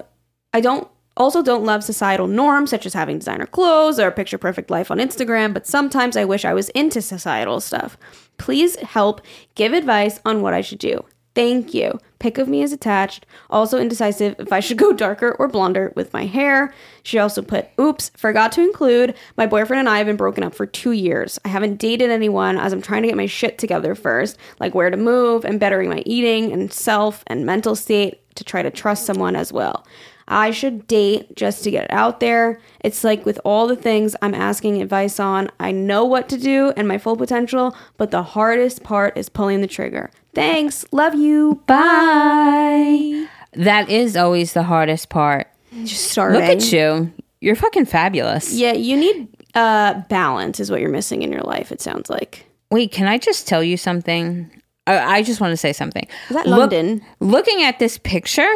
I 0.54 0.62
don't 0.62 0.88
also 1.18 1.44
don't 1.44 1.66
love 1.66 1.84
societal 1.84 2.28
norms 2.28 2.70
such 2.70 2.86
as 2.86 2.94
having 2.94 3.20
designer 3.20 3.46
clothes 3.46 4.00
or 4.00 4.08
a 4.08 4.12
picture 4.12 4.38
perfect 4.38 4.70
life 4.70 4.90
on 4.90 4.98
Instagram, 4.98 5.54
but 5.54 5.68
sometimes 5.68 6.16
I 6.16 6.26
wish 6.26 6.46
I 6.46 6.54
was 6.54 6.70
into 6.70 7.02
societal 7.02 7.60
stuff. 7.60 7.98
Please 8.38 8.76
help 8.78 9.22
give 9.56 9.74
advice 9.74 10.20
on 10.26 10.42
what 10.42 10.54
I 10.54 10.62
should 10.62 10.80
do. 10.80 11.04
Thank 11.34 11.74
you. 11.74 11.98
Pic 12.20 12.38
of 12.38 12.50
me 12.50 12.62
is 12.62 12.74
attached. 12.74 13.26
Also 13.50 13.80
indecisive 13.80 14.36
if 14.38 14.52
I 14.52 14.60
should 14.60 14.78
go 14.78 14.92
darker 14.92 15.36
or 15.40 15.48
blonder 15.48 15.94
with 15.96 16.12
my 16.12 16.26
hair. 16.26 16.74
She 17.04 17.20
also 17.20 17.42
put, 17.42 17.70
oops, 17.80 18.12
forgot 18.18 18.52
to 18.54 18.62
include, 18.62 19.16
my 19.38 19.48
boyfriend 19.48 19.80
and 19.80 19.90
I 19.90 19.98
have 19.98 20.08
been 20.08 20.18
broken 20.18 20.44
up 20.44 20.54
for 20.54 20.66
two 20.66 20.92
years. 20.92 21.40
I 21.46 21.48
haven't 21.48 21.78
dated 21.78 22.12
anyone 22.12 22.58
as 22.58 22.74
I'm 22.74 22.82
trying 22.82 23.04
to 23.04 23.08
get 23.08 23.18
my 23.18 23.28
shit 23.28 23.58
together 23.58 23.96
first, 23.96 24.38
like 24.60 24.76
where 24.76 24.90
to 24.90 24.98
move 24.98 25.46
and 25.46 25.60
bettering 25.60 25.90
my 25.90 26.04
eating 26.06 26.52
and 26.52 26.72
self 26.72 27.24
and 27.28 27.46
mental 27.46 27.76
state 27.76 28.20
to 28.36 28.44
try 28.44 28.62
to 28.62 28.70
trust 28.70 29.06
someone 29.06 29.36
as 29.36 29.54
well. 29.54 29.86
I 30.28 30.52
should 30.52 30.88
date 30.88 31.36
just 31.36 31.64
to 31.64 31.72
get 31.72 31.86
it 31.86 31.92
out 31.92 32.20
there. 32.20 32.60
It's 32.82 33.04
like 33.04 33.26
with 33.26 33.40
all 33.44 33.68
the 33.68 33.76
things 33.76 34.16
I'm 34.22 34.34
asking 34.34 34.82
advice 34.82 35.20
on, 35.20 35.50
I 35.60 35.72
know 35.72 36.06
what 36.06 36.30
to 36.30 36.38
do 36.38 36.72
and 36.78 36.88
my 36.88 36.98
full 36.98 37.18
potential, 37.18 37.76
but 37.98 38.12
the 38.12 38.24
hardest 38.24 38.84
part 38.84 39.18
is 39.18 39.28
pulling 39.28 39.62
the 39.62 39.68
trigger. 39.68 40.10
Thanks. 40.34 40.86
Love 40.92 41.16
you. 41.16 41.62
Bye. 41.68 43.28
That 43.54 43.90
is 43.90 44.16
always 44.16 44.54
the 44.54 44.64
hardest 44.64 45.10
part. 45.10 45.48
Just 45.84 46.12
starting. 46.12 46.40
Look 46.40 46.50
at 46.50 46.72
you. 46.72 47.12
You're 47.42 47.56
fucking 47.56 47.86
fabulous. 47.86 48.54
Yeah, 48.54 48.74
you 48.74 48.96
need 48.98 49.28
uh 49.56 50.02
balance 50.10 50.60
is 50.62 50.72
what 50.72 50.80
you're 50.80 50.90
missing 50.90 51.24
in 51.24 51.32
your 51.32 51.42
life, 51.42 51.72
it 51.72 51.82
sounds 51.82 52.10
like. 52.10 52.46
Wait, 52.70 52.92
can 52.92 53.08
I 53.08 53.18
just 53.18 53.48
tell 53.48 53.62
you 53.64 53.76
something? 53.76 54.50
I, 54.88 55.18
I 55.18 55.22
just 55.24 55.42
want 55.42 55.52
to 55.52 55.58
say 55.58 55.74
something. 55.74 56.08
Is 56.30 56.36
that 56.36 56.48
Look- 56.48 56.60
London? 56.60 57.02
looking 57.20 57.62
at 57.64 57.80
this 57.80 57.98
picture, 57.98 58.50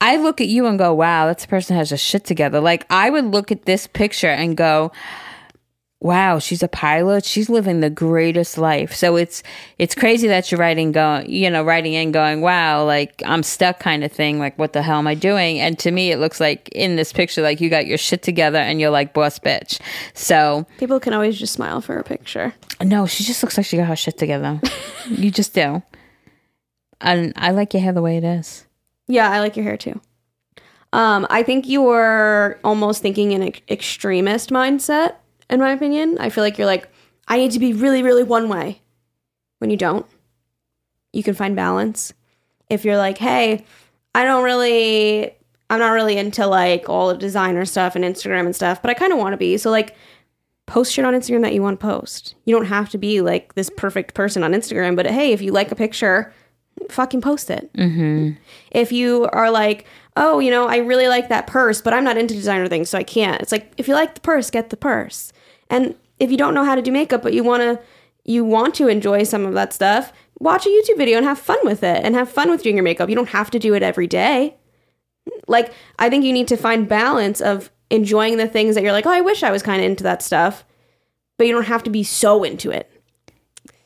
I 0.00 0.16
look 0.18 0.40
at 0.40 0.48
you 0.48 0.66
and 0.66 0.78
go, 0.78 0.92
wow, 0.92 1.32
this 1.32 1.46
person 1.46 1.76
has 1.76 1.90
a 1.92 1.96
shit 1.96 2.24
together. 2.24 2.60
Like, 2.60 2.84
I 2.90 3.08
would 3.08 3.26
look 3.26 3.50
at 3.52 3.64
this 3.64 3.86
picture 3.86 4.28
and 4.28 4.56
go, 4.56 4.92
wow, 6.02 6.40
she's 6.40 6.64
a 6.64 6.68
pilot. 6.68 7.24
She's 7.24 7.48
living 7.48 7.78
the 7.78 7.88
greatest 7.88 8.58
life. 8.58 8.92
So 8.92 9.16
it's 9.16 9.42
it's 9.78 9.94
crazy 9.94 10.26
that 10.26 10.50
you're 10.50 10.58
writing 10.58 10.90
going, 10.90 11.30
you 11.30 11.48
know, 11.48 11.62
writing 11.62 11.94
in 11.94 12.10
going, 12.10 12.40
wow, 12.40 12.84
like 12.84 13.22
I'm 13.24 13.42
stuck 13.44 13.78
kind 13.78 14.02
of 14.02 14.10
thing. 14.10 14.40
Like, 14.40 14.58
what 14.58 14.72
the 14.72 14.82
hell 14.82 14.98
am 14.98 15.06
I 15.06 15.14
doing? 15.14 15.60
And 15.60 15.78
to 15.78 15.90
me, 15.92 16.10
it 16.10 16.18
looks 16.18 16.40
like 16.40 16.68
in 16.70 16.96
this 16.96 17.12
picture, 17.12 17.40
like 17.40 17.60
you 17.60 17.70
got 17.70 17.86
your 17.86 17.98
shit 17.98 18.22
together 18.22 18.58
and 18.58 18.80
you're 18.80 18.90
like 18.90 19.14
boss 19.14 19.38
bitch. 19.38 19.80
So 20.14 20.66
People 20.78 20.98
can 20.98 21.12
always 21.14 21.38
just 21.38 21.52
smile 21.52 21.80
for 21.80 21.96
a 21.98 22.02
picture. 22.04 22.52
no, 22.82 23.06
she 23.06 23.22
just 23.22 23.42
looks 23.42 23.56
like 23.56 23.64
she 23.66 23.76
got 23.76 23.86
her 23.86 23.96
shit 23.96 24.18
together. 24.18 24.60
you 25.08 25.30
just 25.30 25.54
do. 25.54 25.82
And 27.00 27.32
I 27.36 27.52
like 27.52 27.74
your 27.74 27.82
hair 27.82 27.92
the 27.92 28.02
way 28.02 28.16
it 28.16 28.24
is. 28.24 28.66
Yeah, 29.06 29.30
I 29.30 29.40
like 29.40 29.56
your 29.56 29.64
hair 29.64 29.76
too. 29.76 30.00
Um, 30.92 31.26
I 31.30 31.42
think 31.42 31.66
you 31.66 31.80
were 31.82 32.58
almost 32.64 33.02
thinking 33.02 33.32
in 33.32 33.42
an 33.42 33.52
extremist 33.68 34.50
mindset, 34.50 35.14
in 35.50 35.60
my 35.60 35.72
opinion. 35.72 36.16
I 36.18 36.30
feel 36.30 36.44
like 36.44 36.58
you're 36.58 36.66
like, 36.66 36.88
I 37.28 37.36
need 37.36 37.52
to 37.52 37.58
be 37.58 37.72
really, 37.72 38.02
really 38.02 38.24
one 38.24 38.48
way. 38.48 38.80
When 39.58 39.70
you 39.70 39.76
don't, 39.76 40.06
you 41.12 41.22
can 41.22 41.34
find 41.34 41.54
balance. 41.54 42.12
If 42.68 42.84
you're 42.84 42.96
like, 42.96 43.18
hey, 43.18 43.64
I 44.14 44.24
don't 44.24 44.42
really, 44.42 45.34
I'm 45.70 45.78
not 45.78 45.92
really 45.92 46.18
into 46.18 46.46
like 46.46 46.88
all 46.88 47.08
the 47.08 47.16
designer 47.16 47.64
stuff 47.64 47.94
and 47.94 48.04
Instagram 48.04 48.46
and 48.46 48.56
stuff, 48.56 48.82
but 48.82 48.90
I 48.90 48.94
kind 48.94 49.12
of 49.12 49.18
want 49.18 49.34
to 49.34 49.36
be. 49.36 49.56
So, 49.56 49.70
like, 49.70 49.94
post 50.66 50.92
shit 50.92 51.04
on 51.04 51.14
Instagram 51.14 51.42
that 51.42 51.54
you 51.54 51.62
want 51.62 51.78
to 51.78 51.86
post. 51.86 52.34
You 52.44 52.54
don't 52.54 52.66
have 52.66 52.90
to 52.90 52.98
be 52.98 53.20
like 53.20 53.54
this 53.54 53.70
perfect 53.70 54.14
person 54.14 54.42
on 54.42 54.52
Instagram, 54.52 54.96
but 54.96 55.06
hey, 55.06 55.32
if 55.32 55.42
you 55.42 55.52
like 55.52 55.70
a 55.70 55.76
picture, 55.76 56.32
fucking 56.90 57.20
post 57.20 57.50
it. 57.50 57.72
Mm-hmm. 57.74 58.32
If 58.70 58.90
you 58.92 59.28
are 59.32 59.50
like, 59.50 59.86
oh, 60.16 60.38
you 60.38 60.50
know, 60.50 60.66
I 60.66 60.76
really 60.78 61.08
like 61.08 61.28
that 61.28 61.46
purse, 61.46 61.80
but 61.80 61.94
I'm 61.94 62.04
not 62.04 62.18
into 62.18 62.34
designer 62.34 62.68
things, 62.68 62.90
so 62.90 62.98
I 62.98 63.02
can't. 63.02 63.40
It's 63.40 63.52
like 63.52 63.72
if 63.76 63.88
you 63.88 63.94
like 63.94 64.14
the 64.14 64.20
purse, 64.20 64.50
get 64.50 64.70
the 64.70 64.76
purse. 64.76 65.32
And 65.70 65.94
if 66.18 66.30
you 66.30 66.36
don't 66.36 66.54
know 66.54 66.64
how 66.64 66.74
to 66.74 66.82
do 66.82 66.92
makeup, 66.92 67.22
but 67.22 67.32
you 67.32 67.42
want 67.42 67.62
to 67.62 67.80
you 68.24 68.44
want 68.44 68.74
to 68.76 68.88
enjoy 68.88 69.24
some 69.24 69.44
of 69.44 69.54
that 69.54 69.72
stuff, 69.72 70.12
watch 70.38 70.66
a 70.66 70.68
YouTube 70.68 70.98
video 70.98 71.16
and 71.16 71.26
have 71.26 71.38
fun 71.38 71.58
with 71.64 71.82
it 71.82 72.04
and 72.04 72.14
have 72.14 72.30
fun 72.30 72.50
with 72.50 72.62
doing 72.62 72.76
your 72.76 72.84
makeup. 72.84 73.08
You 73.08 73.16
don't 73.16 73.30
have 73.30 73.50
to 73.50 73.58
do 73.58 73.74
it 73.74 73.82
every 73.82 74.06
day. 74.06 74.56
Like 75.48 75.72
I 75.98 76.08
think 76.10 76.24
you 76.24 76.32
need 76.32 76.48
to 76.48 76.56
find 76.56 76.88
balance 76.88 77.40
of 77.40 77.70
enjoying 77.90 78.36
the 78.36 78.48
things 78.48 78.74
that 78.74 78.82
you're 78.82 78.92
like, 78.92 79.06
"Oh, 79.06 79.10
I 79.10 79.20
wish 79.22 79.42
I 79.42 79.50
was 79.50 79.62
kind 79.62 79.80
of 79.80 79.90
into 79.90 80.04
that 80.04 80.22
stuff." 80.22 80.64
But 81.38 81.46
you 81.46 81.52
don't 81.52 81.64
have 81.64 81.82
to 81.84 81.90
be 81.90 82.04
so 82.04 82.44
into 82.44 82.70
it. 82.70 82.91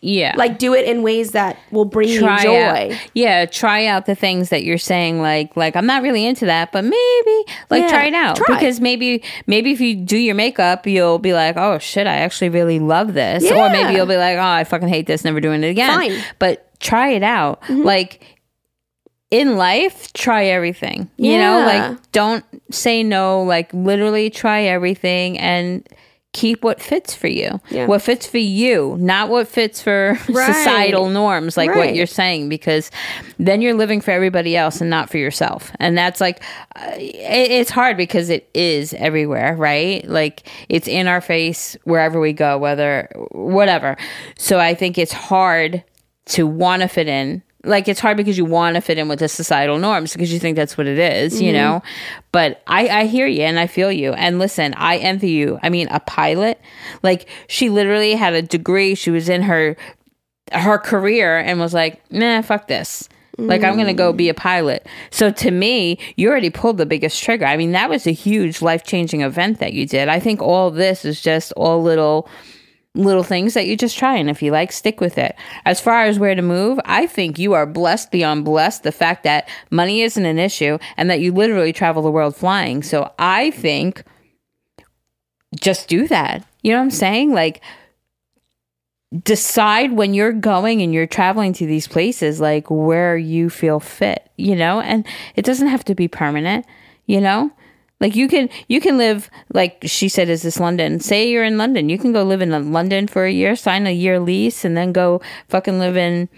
Yeah. 0.07 0.35
Like 0.37 0.59
do 0.59 0.73
it 0.73 0.85
in 0.87 1.03
ways 1.03 1.33
that 1.33 1.59
will 1.73 1.85
bring 1.85 2.16
try 2.19 2.38
you 2.38 2.42
joy. 2.45 2.95
Out, 2.95 3.11
yeah, 3.14 3.45
try 3.45 3.87
out 3.87 4.07
the 4.07 4.14
things 4.14 4.51
that 4.51 4.62
you're 4.62 4.79
saying 4.79 5.21
like 5.21 5.57
like 5.57 5.75
I'm 5.75 5.87
not 5.87 6.03
really 6.03 6.25
into 6.25 6.47
that, 6.47 6.71
but 6.71 6.85
maybe 6.85 7.45
like 7.71 7.83
Yeah, 7.83 7.88
try 7.88 8.05
it 8.07 8.14
out 8.14 8.37
try. 8.37 8.55
because 8.55 8.81
maybe 8.81 9.25
maybe 9.49 9.73
if 9.73 9.81
you 9.81 9.97
do 9.97 10.16
your 10.16 10.37
makeup, 10.37 10.87
you'll 10.87 11.19
be 11.19 11.33
like, 11.33 11.57
"Oh 11.57 11.79
shit, 11.79 12.07
I 12.07 12.19
actually 12.19 12.51
really 12.51 12.79
love 12.79 13.14
this." 13.14 13.51
Or 13.51 13.69
maybe 13.69 13.95
you'll 13.95 14.07
be 14.07 14.16
like, 14.16 14.37
"Oh, 14.38 14.42
I 14.42 14.62
fucking 14.62 14.88
hate 14.88 15.07
this, 15.09 15.25
never 15.25 15.40
doing 15.40 15.64
it 15.64 15.69
again." 15.69 15.90
Fine. 15.99 16.11
Mm-hmm. 16.12 16.31
But 16.38 16.79
try 16.81 17.11
it 17.11 17.25
out. 17.25 17.69
Like 17.69 18.23
in 19.33 19.57
life, 19.57 20.12
try 20.12 20.45
everything. 20.47 21.11
You 21.16 21.38
know, 21.38 21.64
like 21.66 22.12
don't 22.12 22.45
say 22.71 23.03
no, 23.03 23.42
like 23.42 23.75
literally 23.75 24.31
try 24.31 24.62
everything 24.62 25.37
and 25.38 25.87
keep 26.37 26.62
what 26.62 26.83
fits 26.83 27.14
for 27.14 27.29
you. 27.29 27.59
Yeah. 27.70 27.87
What 27.87 28.03
fits 28.03 28.27
for 28.27 28.37
you, 28.37 28.96
not 29.01 29.31
what 29.31 29.49
fits 29.49 29.81
for 29.81 30.18
Right. 30.29 30.55
societal 30.55 31.09
norms 31.09 31.57
like 31.57 31.75
what 31.75 31.94
you're 31.94 32.07
saying 32.07 32.51
because 32.51 32.90
then 33.38 33.62
you're 33.62 33.72
living 33.72 34.03
for 34.03 34.11
everybody 34.11 34.55
else 34.55 34.83
and 34.83 34.90
not 34.90 35.09
for 35.09 35.16
yourself. 35.16 35.72
And 35.81 35.96
that's 35.96 36.20
like 36.20 36.42
uh, 36.77 36.92
it's 36.99 37.70
hard 37.70 37.96
because 37.96 38.29
it 38.29 38.51
is 38.53 38.92
everywhere, 38.94 39.57
right? 39.57 40.07
Like 40.07 40.46
it's 40.68 40.88
in 40.88 41.07
our 41.09 41.22
face 41.22 41.75
wherever 41.85 42.20
we 42.20 42.35
go, 42.35 42.59
whether 42.59 43.09
whatever. 43.33 43.96
So 44.37 44.59
I 44.59 44.75
think 44.75 44.99
it's 44.99 45.12
hard 45.12 45.83
to 46.27 46.46
want 46.46 46.83
to 46.83 46.88
fit 46.88 47.09
in 47.09 47.42
like 47.67 47.89
it's 47.89 48.01
hard 48.01 48.17
because 48.17 48.39
you 48.39 48.45
want 48.45 48.77
to 48.77 48.81
fit 48.81 48.99
in 48.99 49.09
with 49.09 49.19
the 49.19 49.29
societal 49.29 49.79
norms 49.79 50.13
because 50.13 50.33
you 50.33 50.39
think 50.39 50.57
that's 50.57 50.79
what 50.79 50.87
it 50.87 50.99
is, 50.99 51.41
you 51.41 51.53
mm-hmm. 51.53 51.57
know? 51.57 51.83
But 52.33 52.63
I, 52.67 52.89
I 52.89 53.05
hear 53.07 53.27
you 53.27 53.43
and 53.43 53.59
i 53.59 53.67
feel 53.67 53.91
you. 53.93 54.13
And 54.13 54.39
listen 54.39 54.75
i 54.75 54.97
envy 54.99 55.31
you. 55.31 55.59
I 55.63 55.69
mean 55.69 55.89
a 55.89 56.01
pilot 56.01 56.61
like 57.03 57.29
she 57.49 57.69
literally 57.69 58.15
had 58.15 58.35
a 58.35 58.43
degree. 58.43 58.95
She 58.95 59.11
was 59.11 59.29
in 59.29 59.43
her 59.43 59.77
her 60.53 60.79
career 60.79 61.39
and 61.39 61.59
was 61.59 61.75
like 61.75 62.01
nah 62.11 62.43
fuck 62.43 62.69
this. 62.69 63.09
Like 63.39 63.63
i'm 63.63 63.77
gonna 63.77 63.93
go 63.93 64.13
be 64.13 64.31
a 64.31 64.35
pilot. 64.35 64.87
So 65.11 65.31
to 65.31 65.51
me 65.51 65.99
you 66.17 66.31
already 66.31 66.51
pulled 66.51 66.79
the 66.79 66.87
biggest 66.87 67.23
trigger. 67.23 67.45
I 67.45 67.57
mean 67.57 67.73
that 67.73 67.91
was 67.91 68.07
a 68.07 68.13
huge 68.13 68.63
life-changing 68.63 69.21
event 69.21 69.59
that 69.59 69.73
you 69.73 69.87
did. 69.87 70.09
I 70.09 70.21
think 70.21 70.41
all 70.41 70.71
this 70.71 71.05
is 71.05 71.21
just 71.21 71.53
all 71.53 71.83
little 71.83 72.29
little 72.97 73.23
things 73.23 73.55
that 73.55 73.67
you 73.67 73.77
just 73.77 73.97
try 73.97 74.17
and 74.17 74.31
if 74.31 74.43
you 74.43 74.51
like 74.51 74.73
stick 74.73 75.01
with 75.01 75.19
it. 75.19 75.37
As 75.65 75.81
far 75.81 76.05
as 76.05 76.19
where 76.19 76.35
to 76.35 76.43
move 76.43 76.79
i 76.85 77.07
think 77.07 77.39
you 77.39 77.53
are 77.53 77.67
blessed 77.67 78.11
beyond 78.11 78.45
blessed 78.45 78.83
the 78.83 78.93
fact 78.93 79.25
that 79.25 79.49
money 79.71 80.03
isn't 80.03 80.27
an 80.27 80.39
issue 80.39 80.79
and 80.97 81.11
that 81.11 81.21
you 81.21 81.33
literally 81.33 81.73
travel 81.73 82.03
the 82.03 82.11
world 82.11 82.37
flying. 82.37 82.83
So 82.83 83.13
i 83.19 83.51
think 83.51 84.05
just 85.61 85.89
do 85.89 86.07
that. 86.09 86.47
You 86.63 86.73
know 86.73 86.79
what 86.79 86.85
i'm 86.85 86.91
saying? 86.91 87.33
Like 87.33 87.63
decide 89.23 89.93
when 89.93 90.15
you're 90.15 90.33
going 90.33 90.83
and 90.83 90.93
you're 90.93 91.07
traveling 91.07 91.53
to 91.55 91.67
these 91.67 91.87
places 91.87 92.41
like 92.41 92.69
where 92.71 93.17
you 93.17 93.49
feel 93.49 93.81
fit 93.81 94.31
you 94.37 94.55
know? 94.55 94.81
And 94.81 95.07
it 95.35 95.45
doesn't 95.45 95.69
have 95.69 95.85
to 95.85 95.95
be 95.95 96.09
permanent 96.09 96.67
you 97.07 97.21
know 97.21 97.53
like 98.01 98.15
you 98.15 98.29
can 98.29 98.49
you 98.69 98.81
can 98.81 98.99
live 98.99 99.31
like 99.53 99.79
she 99.85 100.09
said 100.09 100.29
is 100.29 100.43
this 100.43 100.61
london 100.61 101.01
say 101.01 101.29
you're 101.29 101.45
in 101.45 101.59
london 101.59 101.89
you 101.89 101.99
can 101.99 102.13
go 102.13 102.23
live 102.23 102.43
in 102.43 102.73
london 102.73 103.07
for 103.07 103.25
a 103.25 103.33
year 103.33 103.57
sign 103.57 103.87
a 103.87 103.93
year 103.93 104.21
lease 104.21 104.65
and 104.65 104.77
then 104.77 104.93
go 104.93 105.21
fucking 105.49 105.79
live 105.79 105.97
in 105.97 106.29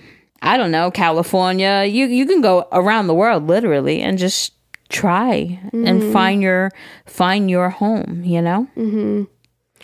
i 0.42 0.56
don't 0.56 0.70
know 0.70 0.90
california 0.90 1.84
you 1.84 2.06
you 2.06 2.26
can 2.26 2.40
go 2.40 2.66
around 2.72 3.06
the 3.06 3.14
world 3.14 3.46
literally 3.46 4.00
and 4.00 4.18
just 4.18 4.52
try 4.88 5.60
and 5.72 6.12
find 6.12 6.40
your 6.40 6.70
find 7.04 7.50
your 7.50 7.68
home 7.68 8.22
you 8.24 8.40
know 8.40 8.66
mm-hmm. 8.76 9.24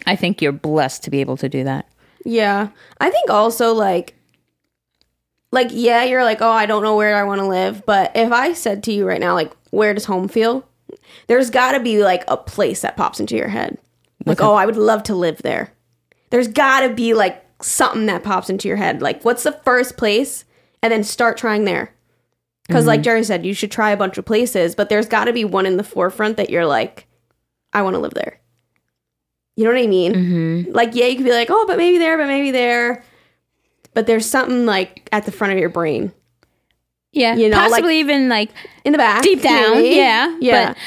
i 0.06 0.16
think 0.16 0.40
you're 0.40 0.52
blessed 0.52 1.02
to 1.02 1.10
be 1.10 1.20
able 1.20 1.36
to 1.36 1.48
do 1.48 1.64
that 1.64 1.86
Yeah. 2.24 2.68
I 3.00 3.10
think 3.10 3.30
also 3.30 3.74
like 3.74 4.14
like 5.52 5.68
yeah, 5.70 6.02
you're 6.02 6.24
like, 6.24 6.42
"Oh, 6.42 6.50
I 6.50 6.66
don't 6.66 6.82
know 6.82 6.96
where 6.96 7.16
I 7.16 7.22
want 7.22 7.40
to 7.40 7.46
live." 7.46 7.86
But 7.86 8.10
if 8.16 8.32
I 8.32 8.54
said 8.54 8.82
to 8.84 8.92
you 8.92 9.06
right 9.06 9.20
now 9.20 9.34
like, 9.34 9.52
"Where 9.70 9.94
does 9.94 10.06
home 10.06 10.26
feel?" 10.26 10.66
There's 11.26 11.50
got 11.50 11.72
to 11.72 11.80
be 11.80 12.02
like 12.02 12.24
a 12.28 12.36
place 12.36 12.82
that 12.82 12.96
pops 12.96 13.20
into 13.20 13.36
your 13.36 13.48
head. 13.48 13.78
Like, 14.26 14.40
"Oh, 14.40 14.54
I 14.54 14.66
would 14.66 14.76
love 14.76 15.02
to 15.04 15.14
live 15.14 15.42
there." 15.42 15.72
There's 16.30 16.48
got 16.48 16.80
to 16.80 16.94
be 16.94 17.14
like 17.14 17.44
something 17.62 18.06
that 18.06 18.24
pops 18.24 18.50
into 18.50 18.68
your 18.68 18.76
head. 18.76 19.02
Like, 19.02 19.24
what's 19.24 19.42
the 19.42 19.52
first 19.64 19.96
place? 19.96 20.44
And 20.82 20.92
then 20.92 21.04
start 21.04 21.36
trying 21.36 21.64
there. 21.64 21.94
Cuz 22.70 22.86
like 22.86 23.02
Jerry 23.02 23.24
said, 23.24 23.44
you 23.44 23.52
should 23.52 23.70
try 23.70 23.90
a 23.90 23.96
bunch 23.96 24.16
of 24.16 24.24
places, 24.24 24.74
but 24.74 24.88
there's 24.88 25.06
got 25.06 25.26
to 25.26 25.32
be 25.32 25.44
one 25.44 25.66
in 25.66 25.76
the 25.76 25.84
forefront 25.84 26.38
that 26.38 26.50
you're 26.50 26.66
like, 26.66 27.06
"I 27.72 27.82
want 27.82 27.94
to 27.94 28.00
live 28.00 28.14
there." 28.14 28.40
You 29.56 29.64
know 29.64 29.70
what 29.70 29.82
I 29.82 29.86
mean? 29.86 30.14
mm-hmm. 30.14 30.72
like 30.72 30.94
yeah 30.94 31.06
you 31.06 31.16
could 31.16 31.24
be 31.24 31.32
like 31.32 31.48
oh 31.50 31.64
but 31.66 31.78
maybe 31.78 31.98
there 31.98 32.18
but 32.18 32.26
maybe 32.26 32.50
there 32.50 33.04
but 33.92 34.06
there's 34.06 34.26
something 34.26 34.66
like 34.66 35.08
at 35.12 35.26
the 35.26 35.32
front 35.32 35.52
of 35.52 35.58
your 35.58 35.68
brain 35.68 36.12
yeah 37.14 37.34
You 37.34 37.48
know, 37.48 37.56
like- 37.56 37.70
possibly 37.70 37.98
even 38.00 38.28
like 38.28 38.50
in 38.84 38.92
the 38.92 38.98
back 38.98 39.22
deep 39.22 39.40
down 39.42 39.72
maybe. 39.72 39.96
yeah 39.96 40.36
yeah. 40.40 40.68
but 40.74 40.78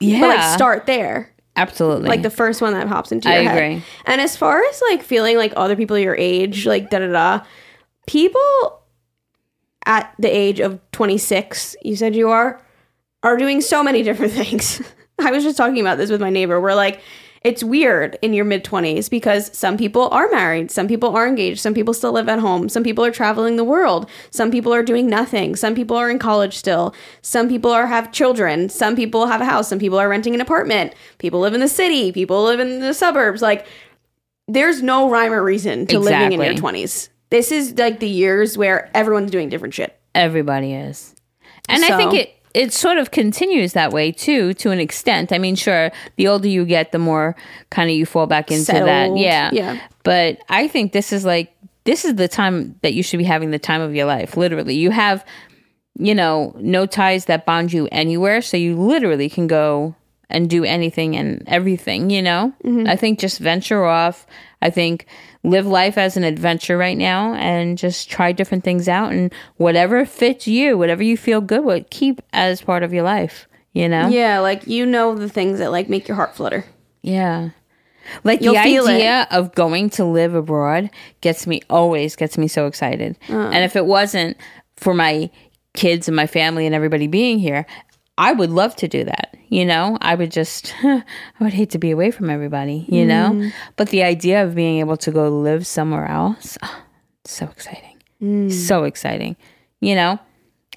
yeah 0.00 0.20
but 0.20 0.28
like 0.28 0.54
start 0.54 0.86
there. 0.86 1.28
Absolutely. 1.54 2.08
Like 2.08 2.22
the 2.22 2.30
first 2.30 2.62
one 2.62 2.72
that 2.72 2.88
pops 2.88 3.12
into 3.12 3.28
I 3.28 3.40
your 3.40 3.50
head. 3.50 3.56
agree. 3.58 3.84
and 4.06 4.20
as 4.20 4.36
far 4.36 4.62
as 4.64 4.82
like 4.90 5.02
feeling 5.02 5.36
like 5.36 5.52
other 5.56 5.76
people 5.76 5.98
your 5.98 6.16
age 6.16 6.66
like 6.66 6.88
da 6.90 6.98
da 7.00 7.08
da 7.12 7.44
people 8.06 8.80
at 9.84 10.14
the 10.18 10.28
age 10.28 10.60
of 10.60 10.78
26 10.92 11.76
you 11.82 11.96
said 11.96 12.14
you 12.16 12.30
are 12.30 12.60
are 13.22 13.36
doing 13.36 13.60
so 13.60 13.82
many 13.82 14.02
different 14.08 14.32
things. 14.32 14.80
I 15.18 15.30
was 15.30 15.44
just 15.44 15.56
talking 15.56 15.78
about 15.80 15.98
this 15.98 16.10
with 16.10 16.20
my 16.20 16.30
neighbor. 16.30 16.60
We're 16.60 16.74
like 16.74 17.00
it's 17.44 17.64
weird 17.64 18.18
in 18.22 18.32
your 18.32 18.44
mid 18.44 18.64
20s 18.64 19.10
because 19.10 19.56
some 19.56 19.76
people 19.76 20.08
are 20.10 20.28
married, 20.30 20.70
some 20.70 20.86
people 20.86 21.16
are 21.16 21.26
engaged, 21.26 21.60
some 21.60 21.74
people 21.74 21.94
still 21.94 22.12
live 22.12 22.28
at 22.28 22.38
home, 22.38 22.68
some 22.68 22.82
people 22.82 23.04
are 23.04 23.10
traveling 23.10 23.56
the 23.56 23.64
world, 23.64 24.08
some 24.30 24.50
people 24.50 24.72
are 24.72 24.82
doing 24.82 25.08
nothing, 25.08 25.56
some 25.56 25.74
people 25.74 25.96
are 25.96 26.10
in 26.10 26.18
college 26.18 26.56
still, 26.56 26.94
some 27.20 27.48
people 27.48 27.70
are 27.70 27.86
have 27.86 28.12
children, 28.12 28.68
some 28.68 28.94
people 28.94 29.26
have 29.26 29.40
a 29.40 29.44
house, 29.44 29.68
some 29.68 29.78
people 29.78 29.98
are 29.98 30.08
renting 30.08 30.34
an 30.34 30.40
apartment, 30.40 30.94
people 31.18 31.40
live 31.40 31.54
in 31.54 31.60
the 31.60 31.68
city, 31.68 32.12
people 32.12 32.44
live 32.44 32.60
in 32.60 32.80
the 32.80 32.94
suburbs. 32.94 33.42
Like 33.42 33.66
there's 34.48 34.82
no 34.82 35.10
rhyme 35.10 35.32
or 35.32 35.42
reason 35.42 35.86
to 35.86 35.98
living 35.98 36.32
in 36.32 36.40
your 36.40 36.54
20s. 36.54 37.08
This 37.30 37.50
is 37.50 37.76
like 37.78 37.98
the 38.00 38.08
years 38.08 38.58
where 38.58 38.90
everyone's 38.94 39.30
doing 39.30 39.48
different 39.48 39.74
shit. 39.74 39.98
Everybody 40.14 40.74
is. 40.74 41.14
And 41.68 41.84
I 41.84 41.96
think 41.96 42.14
it 42.14 42.41
it 42.54 42.72
sort 42.72 42.98
of 42.98 43.10
continues 43.10 43.72
that 43.72 43.92
way 43.92 44.12
too 44.12 44.54
to 44.54 44.70
an 44.70 44.78
extent. 44.78 45.32
I 45.32 45.38
mean, 45.38 45.54
sure, 45.54 45.90
the 46.16 46.28
older 46.28 46.48
you 46.48 46.64
get, 46.64 46.92
the 46.92 46.98
more 46.98 47.36
kind 47.70 47.90
of 47.90 47.96
you 47.96 48.06
fall 48.06 48.26
back 48.26 48.50
into 48.50 48.72
that. 48.72 49.16
Yeah. 49.16 49.50
yeah. 49.52 49.80
But 50.02 50.42
I 50.48 50.68
think 50.68 50.92
this 50.92 51.12
is 51.12 51.24
like 51.24 51.54
this 51.84 52.04
is 52.04 52.14
the 52.14 52.28
time 52.28 52.76
that 52.82 52.94
you 52.94 53.02
should 53.02 53.18
be 53.18 53.24
having 53.24 53.50
the 53.50 53.58
time 53.58 53.80
of 53.80 53.94
your 53.94 54.06
life. 54.06 54.36
Literally. 54.36 54.74
You 54.74 54.90
have 54.90 55.24
you 55.98 56.14
know, 56.14 56.54
no 56.58 56.86
ties 56.86 57.26
that 57.26 57.44
bond 57.44 57.72
you 57.72 57.88
anywhere, 57.92 58.40
so 58.40 58.56
you 58.56 58.76
literally 58.76 59.28
can 59.28 59.46
go 59.46 59.94
and 60.30 60.48
do 60.48 60.64
anything 60.64 61.16
and 61.16 61.44
everything, 61.46 62.08
you 62.08 62.22
know? 62.22 62.52
Mm-hmm. 62.64 62.88
I 62.88 62.96
think 62.96 63.18
just 63.18 63.38
venture 63.38 63.84
off. 63.84 64.26
I 64.62 64.70
think 64.70 65.06
live 65.44 65.66
life 65.66 65.98
as 65.98 66.16
an 66.16 66.24
adventure 66.24 66.78
right 66.78 66.96
now 66.96 67.34
and 67.34 67.76
just 67.76 68.08
try 68.08 68.32
different 68.32 68.64
things 68.64 68.88
out 68.88 69.12
and 69.12 69.32
whatever 69.56 70.04
fits 70.06 70.46
you, 70.46 70.78
whatever 70.78 71.02
you 71.02 71.16
feel 71.16 71.40
good 71.40 71.64
with, 71.64 71.90
keep 71.90 72.22
as 72.32 72.62
part 72.62 72.82
of 72.82 72.92
your 72.92 73.02
life, 73.02 73.48
you 73.72 73.88
know? 73.88 74.08
Yeah, 74.08 74.38
like 74.38 74.66
you 74.66 74.86
know 74.86 75.14
the 75.16 75.28
things 75.28 75.58
that 75.58 75.72
like 75.72 75.88
make 75.88 76.06
your 76.06 76.16
heart 76.16 76.34
flutter. 76.36 76.64
Yeah. 77.02 77.50
Like 78.24 78.40
You'll 78.40 78.54
the 78.54 78.62
feel 78.62 78.86
it. 78.86 78.94
idea 78.94 79.26
of 79.30 79.54
going 79.54 79.90
to 79.90 80.04
live 80.04 80.34
abroad 80.34 80.90
gets 81.20 81.46
me 81.46 81.62
always 81.70 82.16
gets 82.16 82.36
me 82.36 82.48
so 82.48 82.66
excited. 82.66 83.18
Uh. 83.28 83.48
And 83.50 83.64
if 83.64 83.76
it 83.76 83.86
wasn't 83.86 84.36
for 84.76 84.94
my 84.94 85.30
kids 85.74 86.08
and 86.08 86.16
my 86.16 86.26
family 86.26 86.66
and 86.66 86.74
everybody 86.74 87.06
being 87.06 87.38
here, 87.38 87.66
I 88.18 88.32
would 88.32 88.50
love 88.50 88.76
to 88.76 88.88
do 88.88 89.04
that. 89.04 89.34
You 89.48 89.64
know, 89.64 89.98
I 90.00 90.14
would 90.14 90.30
just, 90.30 90.74
I 90.82 91.04
would 91.40 91.52
hate 91.52 91.70
to 91.70 91.78
be 91.78 91.90
away 91.90 92.10
from 92.10 92.30
everybody, 92.30 92.86
you 92.88 93.04
know? 93.04 93.30
Mm. 93.32 93.52
But 93.76 93.90
the 93.90 94.02
idea 94.02 94.44
of 94.44 94.54
being 94.54 94.80
able 94.80 94.96
to 94.98 95.10
go 95.10 95.28
live 95.28 95.66
somewhere 95.66 96.06
else, 96.06 96.56
oh, 96.62 96.82
so 97.24 97.46
exciting. 97.46 98.02
Mm. 98.22 98.52
So 98.52 98.84
exciting, 98.84 99.36
you 99.80 99.94
know? 99.94 100.18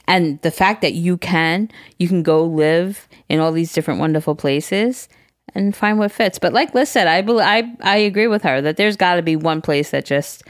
And 0.07 0.41
the 0.41 0.51
fact 0.51 0.81
that 0.81 0.93
you 0.93 1.17
can, 1.17 1.69
you 1.97 2.07
can 2.07 2.23
go 2.23 2.43
live 2.43 3.07
in 3.27 3.39
all 3.39 3.51
these 3.51 3.73
different 3.73 3.99
wonderful 3.99 4.35
places 4.35 5.09
and 5.53 5.75
find 5.75 5.97
what 5.97 6.11
fits. 6.11 6.37
But 6.37 6.53
like 6.53 6.73
Liz 6.73 6.89
said, 6.89 7.07
I, 7.07 7.21
bel 7.21 7.41
I, 7.41 7.63
I 7.81 7.97
agree 7.97 8.27
with 8.27 8.43
her 8.43 8.61
that 8.61 8.77
there's 8.77 8.97
got 8.97 9.15
to 9.15 9.21
be 9.21 9.35
one 9.35 9.61
place 9.61 9.91
that 9.91 10.05
just, 10.05 10.43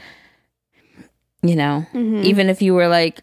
you 1.42 1.56
know, 1.56 1.86
mm-hmm. 1.92 2.22
even 2.24 2.48
if 2.48 2.60
you 2.60 2.74
were 2.74 2.88
like 2.88 3.20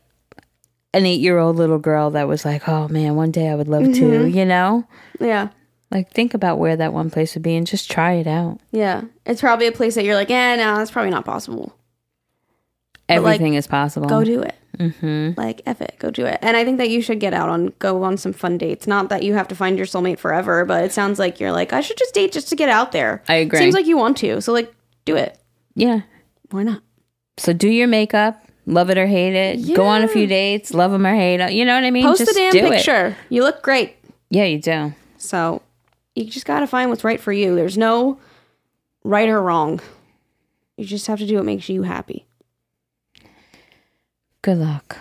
an 0.94 1.06
eight 1.06 1.20
year 1.22 1.38
old 1.40 1.56
little 1.56 1.80
girl 1.80 2.12
that 2.12 2.28
was 2.28 2.46
like, 2.46 2.68
oh 2.68 2.88
man, 2.88 3.16
one 3.16 3.32
day 3.32 3.50
I 3.50 3.56
would 3.56 3.68
love 3.68 3.84
to, 3.94 4.26
you 4.28 4.46
know? 4.46 4.86
Yeah. 5.20 5.50
Like, 5.92 6.12
think 6.12 6.34
about 6.34 6.58
where 6.58 6.76
that 6.76 6.92
one 6.92 7.10
place 7.12 7.36
would 7.36 7.44
be 7.44 7.56
and 7.56 7.68
just 7.68 7.90
try 7.92 8.14
it 8.14 8.26
out. 8.28 8.60
Yeah. 8.72 9.04
It's 9.26 9.42
probably 9.42 9.68
a 9.68 9.72
place 9.72 9.94
that 9.96 10.04
you're 10.04 10.16
like, 10.16 10.32
eh, 10.32 10.56
no, 10.56 10.78
that's 10.78 10.90
probably 10.90 11.12
not 11.12 11.24
possible. 11.26 11.76
like, 13.10 13.18
Everything 13.18 13.54
is 13.54 13.68
possible. 13.68 14.08
Go 14.10 14.24
do 14.24 14.42
it. 14.42 14.56
Mm-hmm. 14.80 15.40
Like, 15.40 15.62
F 15.68 15.82
it, 15.82 15.96
go 16.00 16.10
do 16.10 16.26
it. 16.26 16.40
And 16.42 16.58
I 16.58 16.66
think 16.66 16.80
that 16.80 16.90
you 16.90 17.00
should 17.02 17.20
get 17.20 17.32
out 17.34 17.48
on, 17.50 17.74
go 17.78 18.02
on 18.04 18.18
some 18.18 18.34
fun 18.34 18.58
dates. 18.58 18.88
Not 18.88 19.10
that 19.10 19.22
you 19.22 19.36
have 19.36 19.48
to 19.50 19.56
find 19.56 19.78
your 19.78 19.86
soulmate 19.86 20.18
forever, 20.18 20.66
but 20.66 20.84
it 20.84 20.92
sounds 20.92 21.20
like 21.20 21.40
you're 21.40 21.52
like, 21.52 21.74
I 21.74 21.82
should 21.82 21.98
just 21.98 22.16
date 22.16 22.32
just 22.32 22.50
to 22.50 22.56
get 22.56 22.70
out 22.70 22.92
there. 22.92 23.22
I 23.28 23.36
agree. 23.36 23.60
Seems 23.60 23.76
like 23.76 23.86
you 23.86 23.98
want 23.98 24.18
to. 24.18 24.42
So, 24.42 24.52
like, 24.52 24.74
do 25.06 25.16
it. 25.16 25.38
yeah. 25.76 26.02
Why 26.50 26.64
not? 26.64 26.82
So 27.38 27.52
do 27.54 27.68
your 27.68 27.88
makeup, 27.88 28.44
love 28.66 28.90
it 28.90 28.98
or 28.98 29.06
hate 29.06 29.36
it. 29.36 29.76
Go 29.76 29.86
on 29.86 30.04
a 30.04 30.08
few 30.08 30.28
dates, 30.28 30.74
love 30.74 30.92
them 30.92 31.06
or 31.06 31.14
hate 31.14 31.38
them. 31.38 31.52
You 31.52 31.66
know 31.66 31.76
what 31.76 31.84
I 31.84 31.92
mean? 31.92 32.04
Post 32.04 32.20
just 32.20 32.34
the 32.34 32.40
damn 32.40 32.52
do 32.52 32.66
it. 32.68 32.72
picture. 32.78 33.16
You 33.30 33.44
look 33.44 33.62
great. 33.62 33.98
Yeah, 34.30 34.46
you 34.46 34.60
do. 34.60 34.94
So, 35.18 35.62
you 36.16 36.26
just 36.26 36.46
got 36.46 36.62
to 36.62 36.68
find 36.68 36.90
what's 36.90 37.04
right 37.04 37.20
for 37.20 37.32
you. 37.32 37.56
There's 37.56 37.78
no 37.78 38.20
right 39.04 39.30
or 39.30 39.42
wrong. 39.42 39.80
You 40.78 40.86
just 40.86 41.08
have 41.08 41.20
to 41.20 41.28
do 41.28 41.36
what 41.36 41.46
makes 41.46 41.70
you 41.70 41.84
happy. 41.84 42.26
Good 44.42 44.58
luck. 44.58 44.98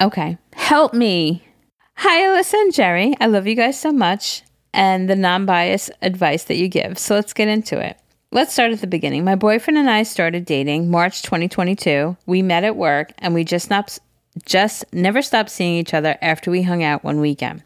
Okay. 0.00 0.36
Help 0.52 0.92
me. 0.94 1.44
Hi, 1.96 2.22
Alyssa 2.22 2.54
and 2.54 2.74
Jerry. 2.74 3.14
I 3.20 3.26
love 3.26 3.46
you 3.46 3.54
guys 3.54 3.78
so 3.78 3.92
much 3.92 4.42
and 4.74 5.08
the 5.08 5.16
non 5.16 5.46
bias 5.46 5.90
advice 6.00 6.44
that 6.44 6.56
you 6.56 6.68
give. 6.68 6.98
So 6.98 7.14
let's 7.14 7.32
get 7.32 7.48
into 7.48 7.78
it. 7.78 7.98
Let's 8.34 8.54
start 8.54 8.72
at 8.72 8.80
the 8.80 8.86
beginning. 8.86 9.24
My 9.24 9.34
boyfriend 9.34 9.76
and 9.76 9.90
I 9.90 10.04
started 10.04 10.46
dating 10.46 10.90
March 10.90 11.20
2022. 11.20 12.16
We 12.24 12.40
met 12.40 12.64
at 12.64 12.76
work 12.76 13.12
and 13.18 13.34
we 13.34 13.44
just 13.44 13.68
not, 13.68 13.98
just 14.46 14.86
never 14.90 15.20
stopped 15.20 15.50
seeing 15.50 15.74
each 15.74 15.92
other 15.92 16.16
after 16.22 16.50
we 16.50 16.62
hung 16.62 16.82
out 16.82 17.04
one 17.04 17.20
weekend. 17.20 17.62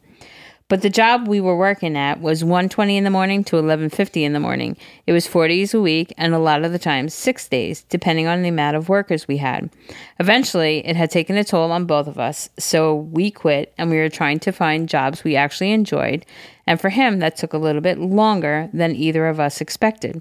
But 0.67 0.83
the 0.83 0.91
job 0.91 1.29
we 1.29 1.41
were 1.41 1.57
working 1.57 1.97
at 1.97 2.21
was 2.21 2.43
1:20 2.43 2.97
in 2.97 3.05
the 3.05 3.11
morning 3.11 3.45
to 3.45 3.57
11:50 3.59 4.25
in 4.25 4.33
the 4.33 4.41
morning. 4.41 4.77
It 5.07 5.13
was 5.13 5.25
4 5.25 5.47
days 5.47 5.73
a 5.73 5.81
week 5.81 6.13
and 6.19 6.35
a 6.35 6.41
lot 6.41 6.65
of 6.65 6.73
the 6.73 6.81
times 6.81 7.15
6 7.15 7.47
days, 7.47 7.83
depending 7.83 8.27
on 8.27 8.43
the 8.43 8.49
amount 8.49 8.77
of 8.77 8.89
workers 8.89 9.29
we 9.29 9.37
had. 9.37 9.71
Eventually, 10.19 10.85
it 10.85 10.97
had 10.97 11.13
taken 11.13 11.37
a 11.37 11.45
toll 11.45 11.71
on 11.71 11.85
both 11.85 12.09
of 12.09 12.19
us, 12.19 12.49
so 12.59 12.97
we 13.13 13.31
quit 13.31 13.73
and 13.79 13.89
we 13.89 13.99
were 13.99 14.09
trying 14.09 14.41
to 14.41 14.51
find 14.51 14.89
jobs 14.89 15.23
we 15.23 15.37
actually 15.37 15.71
enjoyed, 15.71 16.27
and 16.67 16.81
for 16.81 16.89
him 16.89 17.19
that 17.21 17.37
took 17.37 17.53
a 17.53 17.59
little 17.59 17.81
bit 17.81 17.99
longer 17.99 18.69
than 18.73 18.97
either 18.97 19.27
of 19.27 19.39
us 19.41 19.61
expected. 19.61 20.21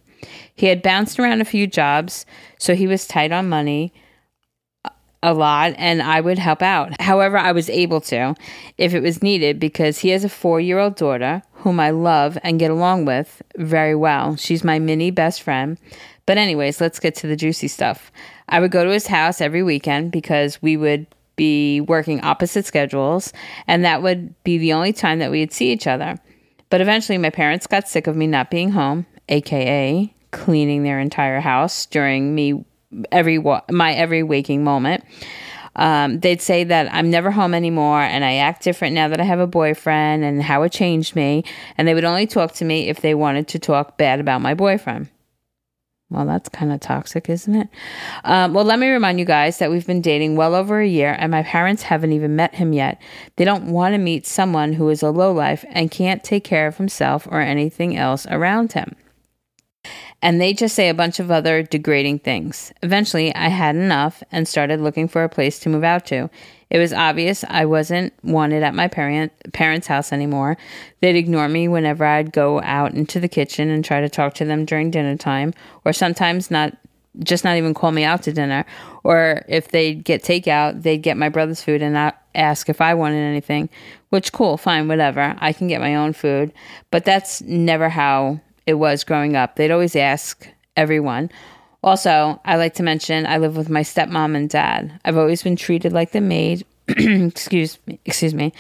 He 0.54 0.68
had 0.68 0.82
bounced 0.82 1.20
around 1.20 1.42
a 1.42 1.46
few 1.46 1.68
jobs, 1.68 2.26
so 2.58 2.76
he 2.76 2.88
was 2.88 3.08
tight 3.08 3.32
on 3.32 3.50
money 3.50 3.94
a 5.24 5.34
lot 5.34 5.74
and 5.78 6.04
I 6.04 6.22
would 6.22 6.38
help 6.38 6.62
out. 6.62 7.02
However, 7.02 7.38
I 7.38 7.52
was 7.52 7.70
able 7.70 8.00
to 8.02 8.36
if 8.78 8.94
it 8.94 9.02
was 9.02 9.24
needed 9.24 9.60
because 9.60 10.00
he 10.00 10.10
has 10.10 10.24
a 10.24 10.30
four 10.30 10.62
year 10.62 10.78
old 10.78 10.96
daughter 10.96 11.42
whom 11.54 11.80
I 11.80 11.90
love 11.90 12.38
and 12.44 12.60
get 12.60 12.70
along 12.70 13.06
with 13.06 13.42
very 13.58 13.96
well. 13.96 14.36
She's 14.36 14.64
my 14.64 14.78
mini 14.78 15.10
best 15.10 15.42
friend. 15.42 15.80
But, 16.28 16.38
anyways, 16.38 16.82
let's 16.82 17.00
get 17.00 17.16
to 17.16 17.28
the 17.28 17.36
juicy 17.36 17.68
stuff. 17.68 18.12
I 18.50 18.60
would 18.60 18.72
go 18.72 18.84
to 18.84 18.92
his 18.92 19.08
house 19.08 19.42
every 19.42 19.64
weekend 19.64 20.12
because 20.12 20.62
we 20.62 20.78
would 20.78 21.08
be 21.36 21.82
working 21.82 22.22
opposite 22.22 22.66
schedules, 22.66 23.34
and 23.68 23.84
that 23.84 24.02
would 24.02 24.42
be 24.44 24.58
the 24.58 24.74
only 24.74 24.94
time 24.94 25.20
that 25.20 25.32
we'd 25.32 25.52
see 25.52 25.72
each 25.72 25.88
other. 25.88 26.18
But 26.70 26.82
eventually, 26.82 27.18
my 27.18 27.30
parents 27.30 27.68
got 27.68 27.88
sick 27.88 28.08
of 28.08 28.16
me 28.16 28.28
not 28.28 28.50
being 28.50 28.72
home, 28.72 29.06
aka 29.30 30.14
cleaning 30.32 30.84
their 30.84 31.00
entire 31.00 31.40
house 31.40 31.86
during 31.86 32.36
me 32.36 32.66
every 33.12 33.38
wa- 33.38 33.62
my 33.72 33.94
every 33.94 34.24
waking 34.24 34.64
moment. 34.64 35.04
Um, 35.78 36.20
they'd 36.20 36.42
say 36.42 36.64
that 36.64 36.94
I'm 36.94 37.10
never 37.10 37.32
home 37.32 37.54
anymore 37.54 38.00
and 38.00 38.24
I 38.24 38.36
act 38.36 38.64
different 38.64 38.96
now 38.96 39.10
that 39.10 39.20
I 39.20 39.26
have 39.26 39.40
a 39.40 39.48
boyfriend 39.48 40.24
and 40.24 40.42
how 40.42 40.64
it 40.64 40.72
changed 40.72 41.16
me. 41.16 41.44
And 41.78 41.88
they 41.88 41.94
would 41.94 42.06
only 42.06 42.28
talk 42.28 42.54
to 42.54 42.66
me 42.66 42.88
if 42.88 43.02
they 43.02 43.14
wanted 43.14 43.50
to 43.50 43.60
talk 43.60 43.98
bad 43.98 44.22
about 44.22 44.42
my 44.42 44.54
boyfriend. 44.54 45.10
Well, 46.10 46.26
that's 46.26 46.50
kind 46.50 46.72
of 46.72 46.80
toxic, 46.80 47.30
isn't 47.30 47.56
it? 47.56 47.68
Um, 48.24 48.54
well, 48.54 48.64
let 48.64 48.78
me 48.78 48.88
remind 48.90 49.20
you 49.20 49.26
guys 49.26 49.58
that 49.58 49.72
we've 49.72 49.88
been 49.88 50.02
dating 50.02 50.36
well 50.36 50.54
over 50.54 50.80
a 50.80 50.88
year 50.88 51.16
and 51.18 51.32
my 51.32 51.42
parents 51.42 51.84
haven't 51.84 52.14
even 52.14 52.36
met 52.36 52.56
him 52.56 52.74
yet. 52.74 53.02
They 53.38 53.46
don't 53.46 53.72
want 53.72 53.94
to 53.94 53.98
meet 53.98 54.28
someone 54.28 54.74
who 54.74 54.90
is 54.90 55.02
a 55.02 55.10
lowlife 55.10 55.66
and 55.70 55.90
can't 55.90 56.24
take 56.24 56.44
care 56.44 56.68
of 56.68 56.78
himself 56.78 57.28
or 57.28 57.42
anything 57.42 57.98
else 57.98 58.28
around 58.28 58.74
him 58.74 58.96
and 60.26 60.42
they 60.42 60.54
just 60.54 60.76
say 60.76 60.90
a 60.90 60.94
bunch 60.96 61.20
of 61.20 61.30
other 61.30 61.62
degrading 61.62 62.18
things. 62.18 62.74
Eventually, 62.82 63.34
I 63.36 63.50
had 63.50 63.76
enough 63.76 64.24
and 64.32 64.48
started 64.48 64.82
looking 64.82 65.08
for 65.08 65.24
a 65.24 65.30
place 65.30 65.60
to 65.60 65.70
move 65.70 65.84
out 65.84 66.06
to. 66.08 66.32
It 66.70 66.80
was 66.80 66.94
obvious 66.94 67.44
I 67.48 67.66
wasn't 67.66 68.14
wanted 68.24 68.64
at 68.64 68.74
my 68.74 68.88
parent, 68.88 69.32
parents' 69.54 69.88
house 69.88 70.12
anymore. 70.12 70.58
They'd 71.02 71.16
ignore 71.16 71.48
me 71.48 71.68
whenever 71.68 72.06
I'd 72.06 72.32
go 72.32 72.62
out 72.62 72.94
into 72.94 73.20
the 73.20 73.28
kitchen 73.28 73.70
and 73.70 73.86
try 73.86 74.02
to 74.02 74.10
talk 74.10 74.34
to 74.36 74.46
them 74.46 74.66
during 74.66 74.92
dinner 74.92 75.16
time, 75.16 75.54
or 75.84 75.94
sometimes 75.94 76.50
not 76.50 76.76
just 77.20 77.44
not 77.44 77.58
even 77.58 77.74
call 77.74 77.92
me 77.92 78.04
out 78.04 78.24
to 78.24 78.34
dinner. 78.34 78.66
Or 79.04 79.44
if 79.48 79.70
they'd 79.70 80.04
get 80.04 80.24
takeout, 80.24 80.82
they'd 80.82 81.02
get 81.02 81.18
my 81.18 81.30
brother's 81.30 81.62
food 81.62 81.82
and 81.82 81.94
not 81.94 82.22
ask 82.34 82.68
if 82.70 82.82
I 82.82 82.94
wanted 82.94 83.20
anything, 83.20 83.70
which 84.10 84.34
cool, 84.34 84.58
fine, 84.58 84.88
whatever. 84.88 85.36
I 85.40 85.54
can 85.54 85.68
get 85.68 85.82
my 85.82 85.96
own 85.96 86.14
food. 86.14 86.52
But 86.92 87.06
that's 87.06 87.42
never 87.44 87.90
how 87.90 88.42
it 88.66 88.74
was 88.76 89.04
growing 89.04 89.36
up. 89.36 89.56
They'd 89.56 89.72
always 89.72 89.96
ask 89.96 90.48
everyone. 90.76 91.32
Also, 91.86 92.42
I 92.44 92.56
like 92.56 92.74
to 92.74 92.84
mention 92.84 93.28
I 93.28 93.38
live 93.38 93.56
with 93.56 93.70
my 93.70 93.82
stepmom 93.82 94.36
and 94.36 94.50
dad. 94.50 95.00
I've 95.06 95.18
always 95.18 95.44
been 95.44 95.56
treated 95.56 95.94
like 95.94 96.14
the 96.14 96.20
maid. 96.20 96.66
excuse 96.88 97.78
me, 97.86 98.00
excuse 98.06 98.34
me, 98.34 98.54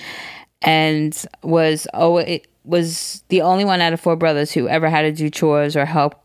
and 0.62 1.26
was 1.42 1.88
always 1.92 2.42
was 2.64 3.24
the 3.30 3.42
only 3.42 3.66
one 3.66 3.82
out 3.82 3.94
of 3.94 4.00
four 4.00 4.16
brothers 4.16 4.52
who 4.52 4.68
ever 4.68 4.90
had 4.90 5.02
to 5.02 5.12
do 5.12 5.32
chores 5.32 5.76
or 5.76 5.86
help 5.86 6.16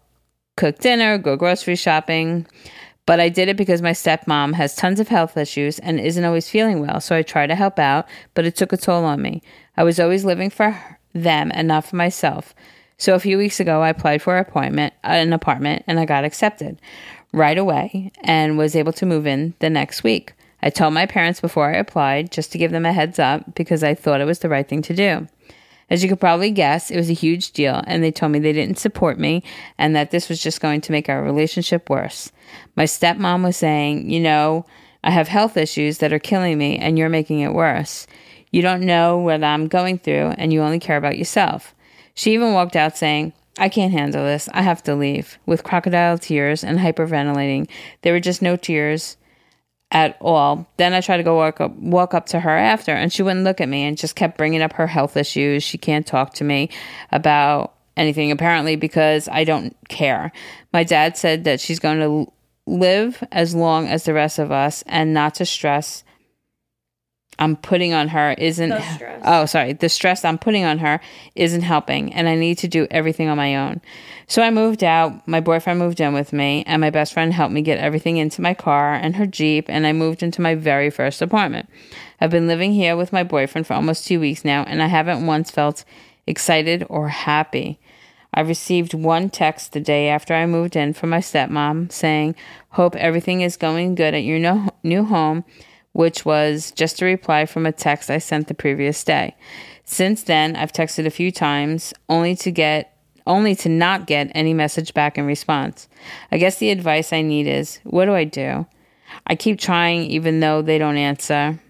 cook 0.59 0.79
dinner, 0.79 1.17
go 1.17 1.37
grocery 1.37 1.77
shopping. 1.77 2.47
But 3.07 3.19
I 3.19 3.31
did 3.31 3.49
it 3.49 3.57
because 3.57 3.81
my 3.81 3.93
stepmom 3.93 4.53
has 4.55 4.77
tons 4.77 5.01
of 5.01 5.09
health 5.09 5.39
issues 5.39 5.79
and 5.79 5.99
isn't 5.99 6.25
always 6.25 6.51
feeling 6.51 6.81
well, 6.81 7.01
so 7.01 7.17
I 7.17 7.23
try 7.23 7.47
to 7.47 7.55
help 7.55 7.79
out, 7.79 8.07
but 8.35 8.45
it 8.45 8.57
took 8.57 8.75
a 8.75 8.77
toll 8.77 9.05
on 9.05 9.23
me. 9.23 9.43
I 9.77 9.85
was 9.85 9.99
always 9.99 10.25
living 10.25 10.51
for 10.51 10.79
them 11.15 11.51
and 11.55 11.67
not 11.67 11.87
for 11.87 11.97
myself. 11.97 12.55
So 13.01 13.15
a 13.15 13.19
few 13.19 13.39
weeks 13.39 13.61
ago, 13.61 13.81
I 13.81 13.89
applied 13.89 14.21
for 14.21 14.37
an 14.37 14.43
appointment, 14.43 14.93
uh, 15.03 15.13
an 15.13 15.33
apartment, 15.33 15.85
and 15.87 15.99
I 15.99 16.05
got 16.05 16.27
accepted 16.27 16.79
right 17.33 17.57
away 17.57 18.13
and 18.23 18.59
was 18.59 18.77
able 18.77 18.93
to 18.93 19.07
move 19.07 19.27
in 19.27 19.55
the 19.61 19.71
next 19.71 20.03
week. 20.03 20.35
I 20.61 20.69
told 20.69 20.93
my 20.93 21.07
parents 21.07 21.41
before 21.41 21.71
I 21.71 21.79
applied 21.79 22.31
just 22.31 22.53
to 22.53 22.59
give 22.59 22.73
them 22.73 22.85
a 22.85 22.93
heads 22.93 23.19
up 23.19 23.55
because 23.55 23.83
I 23.83 23.95
thought 23.95 24.21
it 24.21 24.27
was 24.27 24.41
the 24.41 24.51
right 24.51 24.69
thing 24.69 24.83
to 24.83 24.95
do. 24.95 25.27
As 25.89 26.03
you 26.03 26.11
could 26.11 26.21
probably 26.21 26.51
guess, 26.51 26.91
it 26.91 26.99
was 26.99 27.09
a 27.09 27.15
huge 27.15 27.53
deal, 27.53 27.83
and 27.87 28.05
they 28.05 28.13
told 28.13 28.33
me 28.33 28.39
they 28.39 28.53
didn't 28.53 28.79
support 28.79 29.19
me 29.19 29.45
and 29.79 29.97
that 29.97 30.11
this 30.11 30.29
was 30.29 30.43
just 30.43 30.61
going 30.61 30.83
to 30.83 30.93
make 30.93 31.09
our 31.09 31.23
relationship 31.23 31.89
worse. 31.89 32.31
My 32.77 32.85
stepmom 32.85 33.43
was 33.43 33.57
saying, 33.57 34.11
You 34.11 34.21
know, 34.21 34.67
I 35.03 35.11
have 35.11 35.29
health 35.29 35.57
issues 35.57 35.99
that 35.99 36.13
are 36.13 36.19
killing 36.19 36.59
me, 36.59 36.77
and 36.77 36.99
you're 36.99 37.09
making 37.09 37.41
it 37.41 37.55
worse. 37.55 38.07
You 38.51 38.61
don't 38.61 38.83
know 38.83 39.17
what 39.17 39.43
I'm 39.43 39.69
going 39.69 39.99
through, 40.01 40.35
and 40.37 40.53
you 40.53 40.61
only 40.61 40.81
care 40.81 40.99
about 40.99 41.17
yourself. 41.17 41.75
She 42.21 42.35
even 42.35 42.53
walked 42.53 42.77
out 42.77 42.99
saying, 42.99 43.33
I 43.57 43.71
can't 43.71 43.95
handle 43.95 44.23
this. 44.23 44.47
I 44.53 44.61
have 44.61 44.83
to 44.83 44.95
leave, 44.95 45.39
with 45.47 45.65
crocodile 45.65 46.19
tears 46.19 46.63
and 46.63 46.79
hyperventilating. 46.79 47.67
There 48.03 48.13
were 48.13 48.21
just 48.21 48.43
no 48.43 48.57
tears 48.57 49.17
at 49.91 50.19
all. 50.21 50.69
Then 50.77 50.93
I 50.93 51.01
tried 51.01 51.17
to 51.17 51.23
go 51.23 51.37
walk 51.37 51.63
up, 51.63 51.75
walk 51.77 52.13
up 52.13 52.27
to 52.27 52.41
her 52.41 52.51
after, 52.51 52.93
and 52.93 53.11
she 53.11 53.23
wouldn't 53.23 53.45
look 53.45 53.59
at 53.59 53.71
me 53.71 53.85
and 53.85 53.97
just 53.97 54.17
kept 54.17 54.37
bringing 54.37 54.61
up 54.61 54.75
her 54.75 54.87
health 54.87 55.17
issues. 55.17 55.63
She 55.63 55.79
can't 55.79 56.07
talk 56.07 56.35
to 56.35 56.45
me 56.45 56.69
about 57.11 57.73
anything, 57.97 58.31
apparently, 58.31 58.77
because 58.77 59.27
I 59.27 59.45
don't 59.45 59.75
care. 59.89 60.31
My 60.75 60.85
dad 60.85 61.17
said 61.17 61.45
that 61.45 61.59
she's 61.59 61.79
going 61.79 62.01
to 62.01 62.31
live 62.67 63.25
as 63.33 63.55
long 63.55 63.89
as 63.89 64.05
the 64.05 64.13
rest 64.13 64.39
of 64.39 64.53
us 64.53 64.85
and 64.87 65.15
not 65.15 65.37
to 65.37 65.47
stress 65.47 66.05
I'm 67.39 67.57
putting 67.57 67.95
on 67.95 68.09
her 68.09 68.35
isn't 68.37 68.73
oh 69.25 69.47
sorry 69.47 69.73
the 69.73 69.89
stress 69.89 70.25
I'm 70.25 70.37
putting 70.37 70.65
on 70.65 70.79
her 70.79 71.01
isn't 71.35 71.63
helping 71.63 72.13
and 72.13 72.29
I 72.29 72.35
need 72.35 72.59
to 72.59 72.69
do 72.69 72.87
everything 72.91 73.29
on 73.29 73.39
my 73.39 73.57
own. 73.57 73.81
So 74.27 74.43
I 74.43 74.51
moved 74.51 74.85
out, 74.85 75.27
my 75.27 75.41
boyfriend 75.41 75.79
moved 75.79 76.01
in 76.01 76.13
with 76.13 76.33
me 76.33 76.63
and 76.67 76.81
my 76.81 76.91
best 76.91 77.13
friend 77.15 77.33
helped 77.33 77.55
me 77.55 77.63
get 77.63 77.79
everything 77.79 78.19
into 78.19 78.43
my 78.43 78.53
car 78.53 78.93
and 78.95 79.17
her 79.17 79.27
Jeep 79.27 79.67
and 79.69 79.87
I 79.87 79.93
moved 79.93 80.23
into 80.23 80.43
my 80.43 80.55
very 80.55 80.91
first 80.91 81.23
apartment. 81.23 81.69
I've 82.21 82.31
been 82.31 82.47
living 82.47 82.75
here 82.75 82.97
with 82.97 83.13
my 83.13 83.23
boyfriend 83.23 83.67
for 83.67 83.73
almost 83.73 84.07
2 84.07 84.21
weeks 84.21 84.45
now 84.45 84.65
and 84.65 84.83
I 84.83 84.87
haven't 84.87 85.27
once 85.27 85.51
felt 85.51 85.85
excited 86.27 86.85
or 86.91 87.09
happy. 87.09 87.81
I 88.35 88.43
received 88.43 88.95
one 88.95 89.31
text 89.31 89.73
the 89.73 89.81
day 89.81 90.09
after 90.09 90.35
I 90.35 90.47
moved 90.47 90.77
in 90.77 90.93
from 90.93 91.11
my 91.11 91.19
stepmom 91.19 91.91
saying, 91.91 92.37
Hope 92.71 92.95
everything 92.97 93.41
is 93.41 93.57
going 93.57 93.95
good 93.95 94.15
at 94.15 94.23
your 94.23 94.39
no- 94.39 94.69
new 94.85 95.05
home 95.05 95.45
which 95.93 96.25
was 96.25 96.71
just 96.71 97.03
a 97.03 97.05
reply 97.05 97.47
from 97.47 97.67
a 97.67 97.73
text 97.73 98.11
I 98.11 98.19
sent 98.19 98.49
the 98.49 98.55
previous 98.55 99.03
day. 99.03 99.37
Since 99.85 100.23
then, 100.23 100.57
I've 100.57 100.73
texted 100.73 101.07
a 101.07 101.11
few 101.11 101.33
times 101.33 101.93
only 102.09 102.37
to 102.37 102.51
get 102.51 102.97
only 103.27 103.55
to 103.55 103.69
not 103.69 104.07
get 104.07 104.31
any 104.35 104.55
message 104.55 104.95
back 104.95 105.19
in 105.19 105.27
response. 105.27 105.89
I 106.33 106.39
guess 106.39 106.59
the 106.59 106.71
advice 106.71 107.13
I 107.13 107.23
need 107.23 107.47
is, 107.47 107.79
what 107.85 108.07
do 108.07 108.15
I 108.15 108.25
do? 108.25 108.67
I 109.27 109.37
keep 109.37 109.59
trying 109.59 110.05
even 110.05 110.41
though 110.41 110.63
they 110.63 110.79
don't 110.79 110.97
answer. 110.97 111.61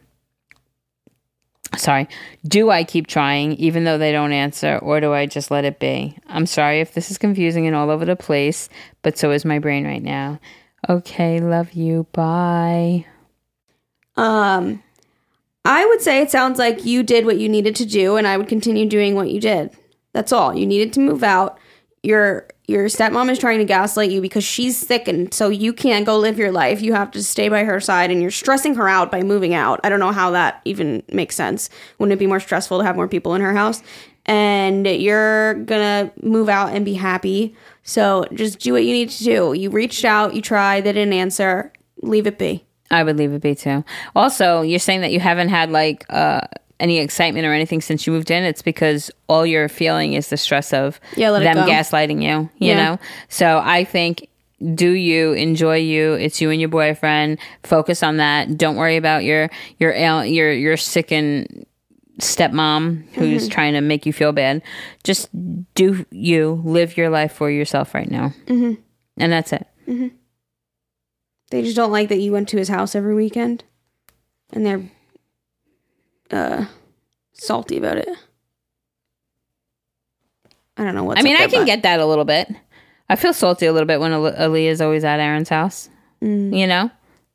Sorry, 1.77 2.09
do 2.47 2.71
I 2.71 2.85
keep 2.85 3.07
trying 3.07 3.53
even 3.55 3.85
though 3.85 3.99
they 3.99 4.13
don't 4.13 4.33
answer, 4.33 4.79
or 4.79 5.01
do 5.01 5.13
I 5.13 5.27
just 5.27 5.51
let 5.51 5.65
it 5.65 5.79
be? 5.79 6.17
I'm 6.27 6.47
sorry 6.47 6.81
if 6.81 6.95
this 6.95 7.11
is 7.11 7.19
confusing 7.19 7.67
and 7.67 7.77
all 7.77 7.91
over 7.91 8.05
the 8.05 8.17
place, 8.17 8.69
but 9.03 9.17
so 9.17 9.31
is 9.31 9.45
my 9.45 9.59
brain 9.59 9.87
right 9.87 10.03
now. 10.03 10.41
Okay, 10.89 11.41
love 11.41 11.73
you. 11.73 12.07
Bye. 12.13 13.07
Um, 14.21 14.83
I 15.65 15.87
would 15.87 16.03
say 16.03 16.21
it 16.21 16.31
sounds 16.31 16.59
like 16.59 16.85
you 16.85 17.03
did 17.03 17.25
what 17.25 17.39
you 17.39 17.49
needed 17.49 17.75
to 17.77 17.87
do, 17.87 18.17
and 18.17 18.27
I 18.27 18.37
would 18.37 18.49
continue 18.49 18.87
doing 18.87 19.15
what 19.15 19.31
you 19.31 19.41
did. 19.41 19.71
That's 20.13 20.31
all. 20.31 20.55
You 20.55 20.67
needed 20.67 20.93
to 20.95 21.01
move 21.01 21.23
out. 21.23 21.59
Your 22.03 22.47
your 22.67 22.87
stepmom 22.87 23.31
is 23.31 23.39
trying 23.39 23.59
to 23.59 23.65
gaslight 23.65 24.11
you 24.11 24.21
because 24.21 24.45
she's 24.45 24.77
sick, 24.77 25.09
and 25.09 25.33
so 25.33 25.49
you 25.49 25.73
can't 25.73 26.05
go 26.05 26.19
live 26.19 26.39
your 26.39 26.53
life. 26.53 26.83
You 26.83 26.93
have 26.93 27.11
to 27.13 27.23
stay 27.23 27.49
by 27.49 27.65
her 27.65 27.81
side, 27.81 28.11
and 28.11 28.21
you're 28.21 28.31
stressing 28.31 28.75
her 28.75 28.89
out 28.89 29.11
by 29.11 29.23
moving 29.23 29.55
out. 29.55 29.81
I 29.85 29.89
don't 29.89 30.01
know 30.01 30.13
how 30.13 30.31
that 30.33 30.61
even 30.67 31.03
makes 31.11 31.35
sense. 31.35 31.71
Wouldn't 31.99 32.13
it 32.13 32.19
be 32.19 32.27
more 32.27 32.41
stressful 32.41 32.79
to 32.79 32.85
have 32.85 32.97
more 32.97 33.09
people 33.09 33.35
in 33.35 33.41
her 33.41 33.55
house? 33.55 33.83
And 34.27 34.87
you're 34.87 35.55
gonna 35.55 36.13
move 36.23 36.51
out 36.51 36.75
and 36.75 36.85
be 36.85 36.95
happy. 36.95 37.57
So 37.85 38.27
just 38.35 38.61
do 38.61 38.75
what 38.75 38.85
you 38.85 38.93
need 38.93 39.09
to 39.11 39.25
do. 39.25 39.53
You 39.55 39.71
reached 39.71 40.05
out, 40.05 40.35
you 40.35 40.43
tried, 40.43 40.85
they 40.85 40.93
didn't 40.93 41.15
answer. 41.15 41.73
Leave 42.03 42.27
it 42.27 42.39
be. 42.39 42.65
I 42.91 43.03
would 43.05 43.17
leave 43.19 43.33
it 43.33 43.41
be 43.43 43.55
too. 43.55 43.85
Also, 44.17 44.63
you're 44.63 44.79
saying 44.79 45.01
that 45.03 45.13
you 45.13 45.21
haven't 45.21 45.49
had 45.49 45.71
like 45.71 46.05
uh, 46.11 46.41
any 46.79 46.99
excitement 46.99 47.47
or 47.47 47.53
anything 47.53 47.81
since 47.81 48.07
you 48.07 48.13
moved 48.13 48.31
in. 48.31 48.43
It's 48.45 48.63
because 48.63 49.11
all 49.29 49.45
you're 49.47 49.69
feeling 49.69 50.15
is 50.15 50.29
the 50.29 50.37
stress 50.37 50.73
of 50.73 51.01
Yeah, 51.17 51.31
them 51.39 51.57
gaslighting 51.69 52.23
you. 52.23 52.51
You 52.59 52.75
Yeah. 52.75 52.85
know. 52.85 52.99
So 53.29 53.61
I 53.65 53.85
think 53.85 54.27
do 54.75 54.91
you 54.91 55.33
enjoy 55.33 55.77
you? 55.77 56.13
It's 56.15 56.41
you 56.41 56.51
and 56.51 56.61
your 56.61 56.69
boyfriend. 56.69 57.39
Focus 57.63 58.03
on 58.03 58.19
that. 58.19 58.59
Don't 58.59 58.77
worry 58.77 58.97
about 58.97 59.25
your 59.25 59.49
your 59.79 59.95
your 60.25 60.53
your 60.53 60.77
sick 60.77 61.11
and 61.13 61.65
stepmom 62.19 63.05
who's 63.15 63.45
Mm-hmm. 63.45 63.51
trying 63.51 63.73
to 63.75 63.81
make 63.81 64.05
you 64.05 64.13
feel 64.13 64.33
bad. 64.33 64.63
Just 65.05 65.29
do 65.75 66.05
you 66.11 66.61
live 66.65 66.97
your 66.99 67.09
life 67.09 67.33
for 67.33 67.51
yourself 67.51 67.95
right 67.95 68.11
now, 68.11 68.35
mm-hmm. 68.47 68.75
and 69.17 69.33
that's 69.33 69.53
it. 69.55 69.67
They 71.51 71.63
just 71.63 71.77
don't 71.77 71.93
like 71.93 72.09
that 72.09 72.19
you 72.21 72.33
went 72.33 72.49
to 72.51 72.57
his 72.59 72.69
house 72.69 72.95
every 72.95 73.15
weekend, 73.15 73.65
and 74.53 74.65
they're 74.65 74.83
uh 76.31 76.67
salty 77.33 77.77
about 77.77 77.99
it. 77.99 78.09
I 80.77 80.85
don't 80.85 80.95
know 80.95 81.05
what. 81.05 81.19
I 81.19 81.23
mean, 81.23 81.37
I 81.37 81.49
can 81.49 81.65
get 81.67 81.83
that 81.83 82.01
a 82.01 82.07
little 82.07 82.25
bit. 82.25 82.49
I 83.09 83.17
feel 83.17 83.33
salty 83.33 83.67
a 83.67 83.73
little 83.73 83.87
bit 83.87 84.01
when 84.01 84.13
Ali- 84.13 84.33
Aaliyah's 84.33 84.81
always 84.81 85.05
at 85.05 85.21
Aaron's 85.21 85.49
house. 85.49 85.91
Mm. 86.23 86.57
You 86.57 86.67
know, 86.67 86.91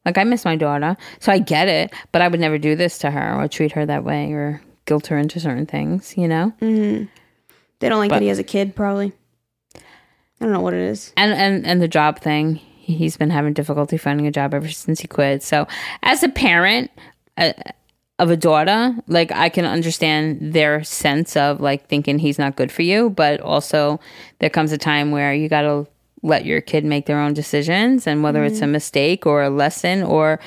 like 0.05 0.17
I 0.17 0.23
miss 0.23 0.45
my 0.45 0.55
daughter, 0.55 0.95
so 1.19 1.31
I 1.31 1.39
get 1.39 1.67
it. 1.67 1.91
But 2.11 2.21
I 2.21 2.27
would 2.27 2.39
never 2.39 2.57
do 2.57 2.75
this 2.75 2.97
to 2.99 3.11
her 3.11 3.35
or 3.35 3.47
treat 3.47 3.73
her 3.73 3.85
that 3.85 4.03
way 4.03 4.31
or 4.31 4.61
guilt 4.85 5.07
her 5.07 5.17
into 5.17 5.39
certain 5.39 5.65
things. 5.65 6.17
You 6.17 6.27
know, 6.27 6.53
Mm. 6.61 7.09
They 7.79 7.89
don't 7.89 7.99
like 7.99 8.09
But- 8.09 8.15
that 8.17 8.21
he 8.23 8.29
has 8.29 8.39
a 8.39 8.43
kid. 8.43 8.75
Probably. 8.75 9.11
I 9.75 9.79
don't 10.45 10.51
know 10.53 10.61
what 10.61 10.73
it 10.73 10.79
is. 10.81 11.13
and 11.17 11.33
and 11.33 11.65
and 11.65 11.81
the 11.81 11.87
job 11.87 12.19
thing. 12.19 12.59
He- 12.85 12.95
He's 12.95 13.17
been 13.17 13.29
having 13.31 13.53
difficulty 13.53 13.97
finding 13.97 14.27
a 14.27 14.31
job 14.31 14.53
ever 14.53 14.69
since 14.69 14.99
he 15.01 15.07
quit. 15.07 15.43
So, 15.43 15.67
as 16.03 16.23
a 16.23 16.29
parent 16.29 16.91
uh, 17.37 17.53
of 18.19 18.29
a 18.31 18.37
daughter, 18.37 18.95
like 19.07 19.31
I 19.31 19.49
can 19.49 19.65
understand 19.65 20.53
their 20.53 20.83
sense 20.83 21.35
of 21.35 21.59
like 21.59 21.87
thinking 21.87 22.19
he's 22.19 22.39
not 22.39 22.55
good 22.55 22.71
for 22.71 22.81
you, 22.83 23.09
but 23.09 23.41
also 23.41 23.99
there 24.39 24.49
comes 24.49 24.71
a 24.71 24.77
time 24.77 25.11
where 25.11 25.33
you 25.33 25.49
got 25.49 25.61
to 25.63 25.87
let 26.25 26.45
your 26.45 26.61
kid 26.61 26.83
make 26.83 27.05
their 27.05 27.19
own 27.19 27.33
decisions 27.33 28.07
and 28.07 28.23
whether 28.23 28.43
it's 28.43 28.59
a 28.59 28.63
mm-hmm. 28.63 28.73
mistake 28.73 29.25
or 29.25 29.43
a 29.43 29.49
lesson 29.49 30.03
or 30.03 30.39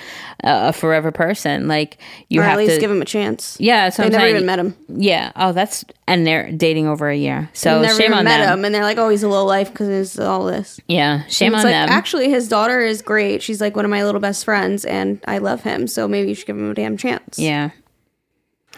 a, 0.42 0.68
a 0.68 0.72
forever 0.72 1.12
person 1.12 1.68
like 1.68 1.98
you 2.28 2.40
or 2.40 2.44
have 2.44 2.52
at 2.52 2.58
least 2.58 2.74
to 2.74 2.80
give 2.80 2.90
him 2.90 3.02
a 3.02 3.06
chance. 3.06 3.56
yeah 3.60 3.86
what 3.86 3.96
They 3.96 4.04
I'm 4.04 4.10
never 4.10 4.22
saying. 4.22 4.34
even 4.34 4.46
met 4.46 4.58
him. 4.58 4.76
yeah 4.88 5.32
oh 5.36 5.52
that's 5.52 5.84
and 6.06 6.26
they're 6.26 6.50
dating 6.52 6.86
over 6.86 7.08
a 7.08 7.16
year 7.16 7.50
so 7.52 7.82
shame 7.86 8.00
even 8.00 8.12
on 8.18 8.24
met 8.24 8.38
them 8.38 8.58
him, 8.58 8.64
and 8.64 8.74
they're 8.74 8.82
like, 8.82 8.98
"Oh, 8.98 9.08
he's 9.08 9.22
a 9.22 9.28
low 9.28 9.44
life 9.44 9.70
because 9.70 10.18
of 10.18 10.26
all 10.26 10.46
this." 10.46 10.80
yeah 10.88 11.24
shame 11.26 11.54
it's 11.54 11.64
on 11.64 11.64
like, 11.64 11.72
them 11.72 11.88
Actually, 11.98 12.30
his 12.30 12.48
daughter 12.48 12.80
is 12.80 13.02
great. 13.02 13.42
She's 13.42 13.60
like 13.60 13.74
one 13.76 13.84
of 13.84 13.90
my 13.90 14.04
little 14.04 14.20
best 14.20 14.44
friends, 14.44 14.84
and 14.84 15.20
I 15.26 15.38
love 15.38 15.62
him. 15.62 15.86
So 15.86 16.06
maybe 16.08 16.28
you 16.28 16.34
should 16.34 16.46
give 16.46 16.56
him 16.56 16.70
a 16.70 16.74
damn 16.74 16.96
chance. 16.96 17.38
Yeah. 17.38 17.70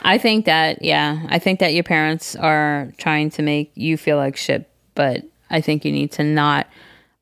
I 0.02 0.16
think 0.16 0.46
that, 0.46 0.82
yeah, 0.82 1.26
I 1.28 1.38
think 1.38 1.60
that 1.60 1.74
your 1.74 1.84
parents 1.84 2.34
are 2.36 2.92
trying 2.96 3.30
to 3.30 3.42
make 3.42 3.72
you 3.74 3.96
feel 3.96 4.16
like 4.16 4.36
shit, 4.36 4.70
but 4.94 5.22
I 5.50 5.60
think 5.60 5.84
you 5.84 5.92
need 5.92 6.12
to 6.12 6.24
not 6.24 6.66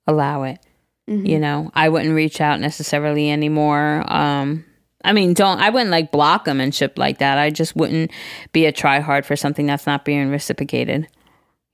allow 0.09 0.42
it. 0.42 0.59
You 1.07 1.38
know, 1.38 1.71
I 1.73 1.88
wouldn't 1.88 2.14
reach 2.14 2.38
out 2.38 2.61
necessarily 2.61 3.31
anymore. 3.31 4.05
Um, 4.12 4.66
I 5.03 5.12
mean, 5.12 5.33
don't, 5.33 5.59
I 5.59 5.71
wouldn't 5.71 5.90
like 5.90 6.12
block 6.12 6.44
them 6.44 6.61
and 6.61 6.75
shit 6.75 6.99
like 6.99 7.16
that. 7.18 7.38
I 7.38 7.49
just 7.49 7.75
wouldn't 7.75 8.11
be 8.53 8.66
a 8.66 8.73
try 8.73 9.01
hard 9.01 9.25
for 9.25 9.35
something 9.35 9.64
that's 9.64 9.87
not 9.87 10.05
being 10.05 10.29
reciprocated, 10.29 11.09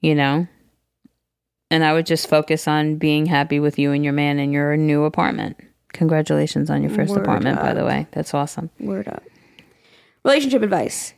you 0.01 0.15
know? 0.15 0.47
And 1.69 1.83
I 1.83 1.95
would 1.95 2.07
just 2.07 2.29
focus 2.29 2.69
on 2.69 2.95
being 2.95 3.27
happy 3.27 3.59
with 3.59 3.77
you 3.77 3.91
and 3.91 4.05
your 4.05 4.13
man 4.13 4.39
in 4.39 4.53
your 4.53 4.77
new 4.77 5.03
apartment. 5.03 5.57
Congratulations 5.93 6.71
on 6.71 6.83
your 6.83 6.93
first 6.93 7.11
Word 7.11 7.23
apartment, 7.23 7.59
by 7.59 7.75
the 7.75 7.85
way. 7.85 8.07
That's 8.13 8.35
awesome. 8.35 8.71
Word 8.79 9.09
up. 9.09 9.25
Relationship 10.25 10.63
advice. 10.63 11.13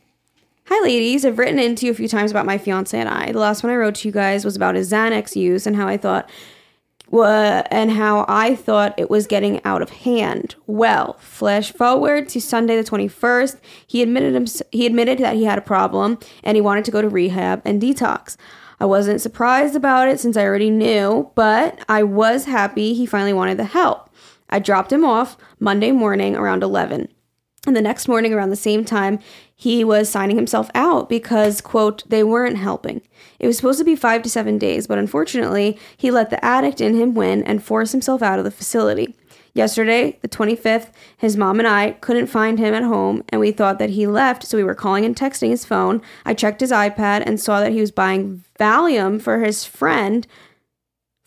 Hi, 0.65 0.83
ladies. 0.83 1.23
I've 1.23 1.37
written 1.37 1.59
into 1.59 1.85
you 1.85 1.91
a 1.91 1.95
few 1.95 2.07
times 2.07 2.31
about 2.31 2.47
my 2.47 2.57
fiance 2.57 2.99
and 2.99 3.07
I. 3.07 3.31
The 3.31 3.37
last 3.39 3.61
one 3.61 3.71
I 3.71 3.75
wrote 3.75 3.93
to 3.95 4.07
you 4.07 4.11
guys 4.11 4.43
was 4.43 4.55
about 4.55 4.73
his 4.73 4.91
Xanax 4.91 5.35
use 5.35 5.67
and 5.67 5.75
how 5.75 5.87
I 5.87 5.97
thought, 5.97 6.29
and 7.11 7.91
how 7.91 8.25
I 8.27 8.55
thought 8.55 8.97
it 8.97 9.09
was 9.09 9.27
getting 9.27 9.63
out 9.63 9.81
of 9.81 9.89
hand. 9.89 10.55
Well, 10.65 11.13
flash 11.19 11.71
forward 11.71 12.29
to 12.29 12.41
Sunday 12.41 12.75
the 12.75 12.83
twenty 12.83 13.07
first. 13.07 13.57
He 13.85 14.01
admitted 14.01 14.35
him, 14.35 14.45
he 14.71 14.85
admitted 14.85 15.19
that 15.19 15.35
he 15.35 15.45
had 15.45 15.57
a 15.57 15.61
problem 15.61 16.19
and 16.43 16.55
he 16.55 16.61
wanted 16.61 16.85
to 16.85 16.91
go 16.91 17.01
to 17.01 17.09
rehab 17.09 17.61
and 17.65 17.81
detox. 17.81 18.37
I 18.79 18.85
wasn't 18.85 19.21
surprised 19.21 19.75
about 19.75 20.07
it 20.07 20.19
since 20.19 20.37
I 20.37 20.43
already 20.43 20.69
knew, 20.69 21.31
but 21.33 21.83
I 21.89 22.03
was 22.03 22.45
happy 22.45 22.93
he 22.93 23.05
finally 23.05 23.33
wanted 23.33 23.57
the 23.57 23.63
help. 23.63 24.09
I 24.49 24.59
dropped 24.59 24.91
him 24.93 25.03
off 25.03 25.35
Monday 25.59 25.91
morning 25.91 26.35
around 26.35 26.63
11. 26.63 27.09
And 27.65 27.75
the 27.75 27.81
next 27.81 28.07
morning, 28.07 28.33
around 28.33 28.49
the 28.49 28.55
same 28.55 28.85
time, 28.85 29.19
he 29.53 29.83
was 29.83 30.07
signing 30.07 30.37
himself 30.37 30.69
out 30.73 31.09
because, 31.09 31.59
quote, 31.59 32.07
they 32.07 32.23
weren't 32.23 32.57
helping. 32.57 33.01
It 33.39 33.47
was 33.47 33.57
supposed 33.57 33.79
to 33.79 33.85
be 33.85 33.95
five 33.95 34.23
to 34.23 34.29
seven 34.29 34.57
days, 34.57 34.87
but 34.87 34.97
unfortunately, 34.97 35.77
he 35.95 36.11
let 36.11 36.29
the 36.29 36.43
addict 36.43 36.81
in 36.81 36.95
him 36.95 37.13
win 37.13 37.43
and 37.43 37.63
force 37.63 37.91
himself 37.91 38.21
out 38.21 38.39
of 38.39 38.45
the 38.45 38.51
facility. 38.51 39.15
Yesterday, 39.53 40.19
the 40.21 40.27
25th, 40.27 40.91
his 41.17 41.35
mom 41.35 41.59
and 41.59 41.67
I 41.67 41.91
couldn't 41.93 42.27
find 42.27 42.59
him 42.59 42.73
at 42.73 42.83
home, 42.83 43.23
and 43.29 43.41
we 43.41 43.51
thought 43.51 43.79
that 43.79 43.89
he 43.91 44.05
left, 44.05 44.43
so 44.43 44.57
we 44.57 44.63
were 44.63 44.75
calling 44.75 45.03
and 45.03 45.15
texting 45.15 45.49
his 45.49 45.65
phone. 45.65 46.01
I 46.25 46.35
checked 46.35 46.61
his 46.61 46.71
iPad 46.71 47.23
and 47.25 47.39
saw 47.39 47.59
that 47.59 47.71
he 47.71 47.81
was 47.81 47.91
buying 47.91 48.43
Valium 48.59 49.19
for 49.21 49.39
his 49.39 49.65
friend 49.65 50.27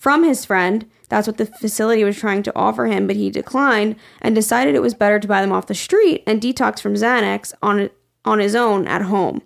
from 0.00 0.24
his 0.24 0.46
friend. 0.46 0.86
That's 1.10 1.26
what 1.26 1.36
the 1.36 1.46
facility 1.46 2.02
was 2.04 2.16
trying 2.16 2.42
to 2.44 2.56
offer 2.56 2.86
him, 2.86 3.06
but 3.06 3.16
he 3.16 3.30
declined 3.30 3.96
and 4.22 4.34
decided 4.34 4.74
it 4.74 4.82
was 4.82 4.94
better 4.94 5.20
to 5.20 5.28
buy 5.28 5.42
them 5.42 5.52
off 5.52 5.66
the 5.66 5.74
street 5.74 6.22
and 6.26 6.40
detox 6.40 6.80
from 6.80 6.94
Xanax 6.94 7.52
on 7.62 7.90
on 8.24 8.38
his 8.38 8.54
own 8.54 8.86
at 8.86 9.02
home. 9.02 9.42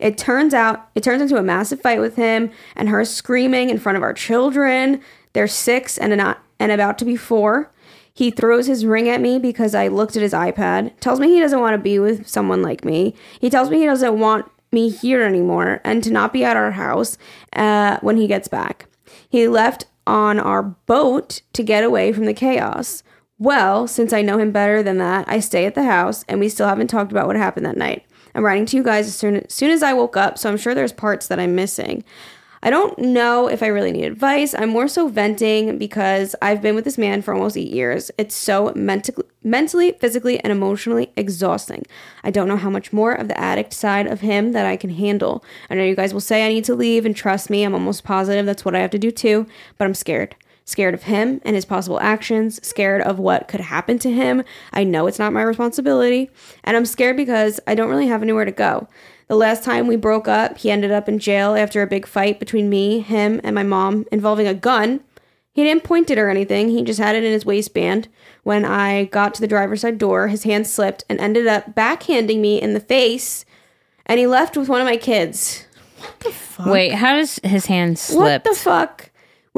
It 0.00 0.18
turns 0.18 0.54
out 0.54 0.88
it 0.94 1.02
turns 1.02 1.22
into 1.22 1.36
a 1.36 1.42
massive 1.42 1.80
fight 1.80 2.00
with 2.00 2.16
him 2.16 2.50
and 2.74 2.88
her 2.88 3.04
screaming 3.04 3.70
in 3.70 3.78
front 3.78 3.96
of 3.96 4.02
our 4.02 4.14
children. 4.14 5.00
They're 5.32 5.46
six 5.46 5.98
and 5.98 6.16
not 6.16 6.42
and 6.58 6.72
about 6.72 6.98
to 6.98 7.04
be 7.04 7.16
four. 7.16 7.70
He 8.12 8.30
throws 8.30 8.66
his 8.66 8.84
ring 8.84 9.08
at 9.08 9.20
me 9.20 9.38
because 9.38 9.74
I 9.74 9.88
looked 9.88 10.16
at 10.16 10.22
his 10.22 10.32
iPad. 10.32 10.98
Tells 11.00 11.20
me 11.20 11.28
he 11.28 11.40
doesn't 11.40 11.60
want 11.60 11.74
to 11.74 11.82
be 11.82 11.98
with 11.98 12.28
someone 12.28 12.62
like 12.62 12.84
me. 12.84 13.14
He 13.40 13.48
tells 13.48 13.70
me 13.70 13.78
he 13.78 13.86
doesn't 13.86 14.18
want 14.18 14.50
me 14.72 14.90
here 14.90 15.22
anymore 15.22 15.80
and 15.84 16.02
to 16.04 16.10
not 16.10 16.32
be 16.32 16.44
at 16.44 16.56
our 16.56 16.72
house 16.72 17.18
uh, 17.54 17.98
when 18.00 18.16
he 18.16 18.26
gets 18.26 18.48
back. 18.48 18.86
He 19.28 19.48
left 19.48 19.86
on 20.06 20.38
our 20.38 20.62
boat 20.62 21.42
to 21.52 21.62
get 21.62 21.84
away 21.84 22.12
from 22.12 22.24
the 22.24 22.34
chaos. 22.34 23.02
Well, 23.38 23.86
since 23.86 24.12
I 24.12 24.22
know 24.22 24.38
him 24.38 24.52
better 24.52 24.82
than 24.82 24.98
that, 24.98 25.26
I 25.28 25.40
stay 25.40 25.64
at 25.64 25.74
the 25.74 25.84
house 25.84 26.24
and 26.28 26.40
we 26.40 26.48
still 26.48 26.68
haven't 26.68 26.88
talked 26.88 27.10
about 27.10 27.26
what 27.26 27.36
happened 27.36 27.64
that 27.64 27.76
night. 27.76 28.04
I'm 28.34 28.44
writing 28.44 28.66
to 28.66 28.76
you 28.76 28.82
guys 28.82 29.06
as 29.06 29.16
soon 29.16 29.36
as, 29.36 29.52
soon 29.52 29.70
as 29.70 29.82
I 29.82 29.92
woke 29.92 30.16
up, 30.16 30.38
so 30.38 30.48
I'm 30.48 30.56
sure 30.56 30.74
there's 30.74 30.92
parts 30.92 31.26
that 31.28 31.40
I'm 31.40 31.54
missing. 31.54 32.04
I 32.62 32.68
don't 32.68 32.98
know 32.98 33.48
if 33.48 33.62
I 33.62 33.68
really 33.68 33.90
need 33.90 34.04
advice. 34.04 34.54
I'm 34.54 34.68
more 34.68 34.86
so 34.86 35.08
venting 35.08 35.78
because 35.78 36.36
I've 36.42 36.60
been 36.60 36.74
with 36.74 36.84
this 36.84 36.98
man 36.98 37.22
for 37.22 37.32
almost 37.32 37.56
eight 37.56 37.70
years. 37.70 38.10
It's 38.18 38.34
so 38.34 38.70
mentally, 38.76 39.24
mentally, 39.42 39.92
physically, 39.92 40.38
and 40.40 40.52
emotionally 40.52 41.10
exhausting. 41.16 41.86
I 42.22 42.30
don't 42.30 42.48
know 42.48 42.58
how 42.58 42.68
much 42.68 42.92
more 42.92 43.12
of 43.12 43.28
the 43.28 43.40
addict 43.40 43.72
side 43.72 44.06
of 44.06 44.20
him 44.20 44.52
that 44.52 44.66
I 44.66 44.76
can 44.76 44.90
handle. 44.90 45.42
I 45.70 45.74
know 45.74 45.84
you 45.84 45.96
guys 45.96 46.12
will 46.12 46.20
say 46.20 46.44
I 46.44 46.50
need 46.50 46.64
to 46.64 46.74
leave, 46.74 47.06
and 47.06 47.16
trust 47.16 47.48
me, 47.48 47.64
I'm 47.64 47.72
almost 47.72 48.04
positive 48.04 48.44
that's 48.44 48.64
what 48.64 48.74
I 48.74 48.80
have 48.80 48.90
to 48.90 48.98
do 48.98 49.10
too, 49.10 49.46
but 49.78 49.86
I'm 49.86 49.94
scared. 49.94 50.36
Scared 50.70 50.94
of 50.94 51.02
him 51.02 51.40
and 51.44 51.56
his 51.56 51.64
possible 51.64 51.98
actions, 51.98 52.64
scared 52.64 53.02
of 53.02 53.18
what 53.18 53.48
could 53.48 53.60
happen 53.60 53.98
to 53.98 54.08
him. 54.08 54.44
I 54.72 54.84
know 54.84 55.08
it's 55.08 55.18
not 55.18 55.32
my 55.32 55.42
responsibility, 55.42 56.30
and 56.62 56.76
I'm 56.76 56.86
scared 56.86 57.16
because 57.16 57.58
I 57.66 57.74
don't 57.74 57.90
really 57.90 58.06
have 58.06 58.22
anywhere 58.22 58.44
to 58.44 58.52
go. 58.52 58.86
The 59.26 59.34
last 59.34 59.64
time 59.64 59.88
we 59.88 59.96
broke 59.96 60.28
up, 60.28 60.58
he 60.58 60.70
ended 60.70 60.92
up 60.92 61.08
in 61.08 61.18
jail 61.18 61.56
after 61.56 61.82
a 61.82 61.88
big 61.88 62.06
fight 62.06 62.38
between 62.38 62.70
me, 62.70 63.00
him, 63.00 63.40
and 63.42 63.52
my 63.52 63.64
mom 63.64 64.06
involving 64.12 64.46
a 64.46 64.54
gun. 64.54 65.00
He 65.50 65.64
didn't 65.64 65.82
point 65.82 66.08
it 66.08 66.18
or 66.18 66.30
anything, 66.30 66.68
he 66.68 66.84
just 66.84 67.00
had 67.00 67.16
it 67.16 67.24
in 67.24 67.32
his 67.32 67.44
waistband. 67.44 68.06
When 68.44 68.64
I 68.64 69.06
got 69.06 69.34
to 69.34 69.40
the 69.40 69.48
driver's 69.48 69.80
side 69.80 69.98
door, 69.98 70.28
his 70.28 70.44
hand 70.44 70.68
slipped 70.68 71.02
and 71.08 71.18
ended 71.18 71.48
up 71.48 71.74
backhanding 71.74 72.38
me 72.38 72.62
in 72.62 72.74
the 72.74 72.80
face, 72.80 73.44
and 74.06 74.20
he 74.20 74.28
left 74.28 74.56
with 74.56 74.68
one 74.68 74.80
of 74.80 74.86
my 74.86 74.96
kids. 74.96 75.66
What 75.98 76.20
the 76.20 76.30
fuck? 76.30 76.66
Wait, 76.66 76.92
how 76.92 77.16
does 77.16 77.40
his 77.42 77.66
hand 77.66 77.98
slip? 77.98 78.44
What 78.44 78.44
the 78.44 78.54
fuck? 78.54 79.09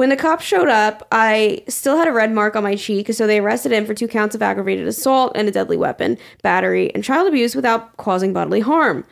When 0.03 0.09
the 0.09 0.17
cops 0.17 0.43
showed 0.43 0.67
up, 0.67 1.07
I 1.13 1.63
still 1.69 1.95
had 1.95 2.09
a 2.09 2.11
red 2.11 2.33
mark 2.33 2.57
on 2.57 2.63
my 2.63 2.75
cheek, 2.75 3.13
so 3.13 3.25
they 3.25 3.39
arrested 3.39 3.71
him 3.71 3.85
for 3.85 3.93
two 3.93 4.09
counts 4.09 4.35
of 4.35 4.41
aggravated 4.41 4.85
assault 4.85 5.31
and 5.33 5.47
a 5.47 5.51
deadly 5.51 5.77
weapon, 5.77 6.17
battery, 6.41 6.93
and 6.93 7.05
child 7.05 7.25
abuse 7.25 7.55
without 7.55 7.95
causing 7.95 8.33
bodily 8.33 8.59
harm. 8.59 9.05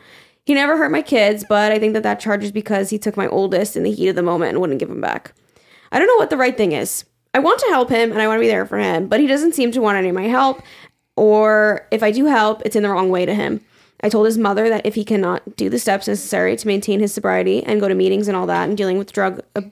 He 0.44 0.52
never 0.52 0.76
hurt 0.76 0.90
my 0.90 1.00
kids, 1.00 1.46
but 1.48 1.72
I 1.72 1.78
think 1.78 1.94
that 1.94 2.02
that 2.02 2.20
charge 2.20 2.44
is 2.44 2.52
because 2.52 2.90
he 2.90 2.98
took 2.98 3.16
my 3.16 3.26
oldest 3.26 3.74
in 3.74 3.84
the 3.84 3.90
heat 3.90 4.08
of 4.08 4.16
the 4.16 4.22
moment 4.22 4.50
and 4.50 4.60
wouldn't 4.60 4.80
give 4.80 4.90
him 4.90 5.00
back. 5.00 5.32
I 5.92 5.98
don't 5.98 6.08
know 6.08 6.16
what 6.16 6.28
the 6.28 6.36
right 6.36 6.58
thing 6.58 6.72
is. 6.72 7.06
I 7.32 7.38
want 7.38 7.58
to 7.60 7.70
help 7.70 7.88
him 7.88 8.12
and 8.12 8.20
I 8.20 8.26
want 8.26 8.36
to 8.36 8.42
be 8.42 8.48
there 8.48 8.66
for 8.66 8.78
him, 8.78 9.08
but 9.08 9.18
he 9.18 9.26
doesn't 9.26 9.54
seem 9.54 9.72
to 9.72 9.80
want 9.80 9.96
any 9.96 10.10
of 10.10 10.14
my 10.14 10.24
help, 10.28 10.60
or 11.16 11.88
if 11.90 12.02
I 12.02 12.10
do 12.10 12.26
help, 12.26 12.60
it's 12.66 12.76
in 12.76 12.82
the 12.82 12.90
wrong 12.90 13.08
way 13.08 13.24
to 13.24 13.34
him. 13.34 13.62
I 14.02 14.08
told 14.08 14.26
his 14.26 14.36
mother 14.36 14.68
that 14.68 14.84
if 14.84 14.96
he 14.96 15.04
cannot 15.04 15.56
do 15.56 15.70
the 15.70 15.78
steps 15.78 16.08
necessary 16.08 16.56
to 16.56 16.66
maintain 16.66 17.00
his 17.00 17.14
sobriety 17.14 17.62
and 17.62 17.80
go 17.80 17.88
to 17.88 17.94
meetings 17.94 18.28
and 18.28 18.36
all 18.36 18.46
that 18.46 18.68
and 18.68 18.76
dealing 18.76 18.98
with 18.98 19.12
drug 19.12 19.40
uh, 19.54 19.62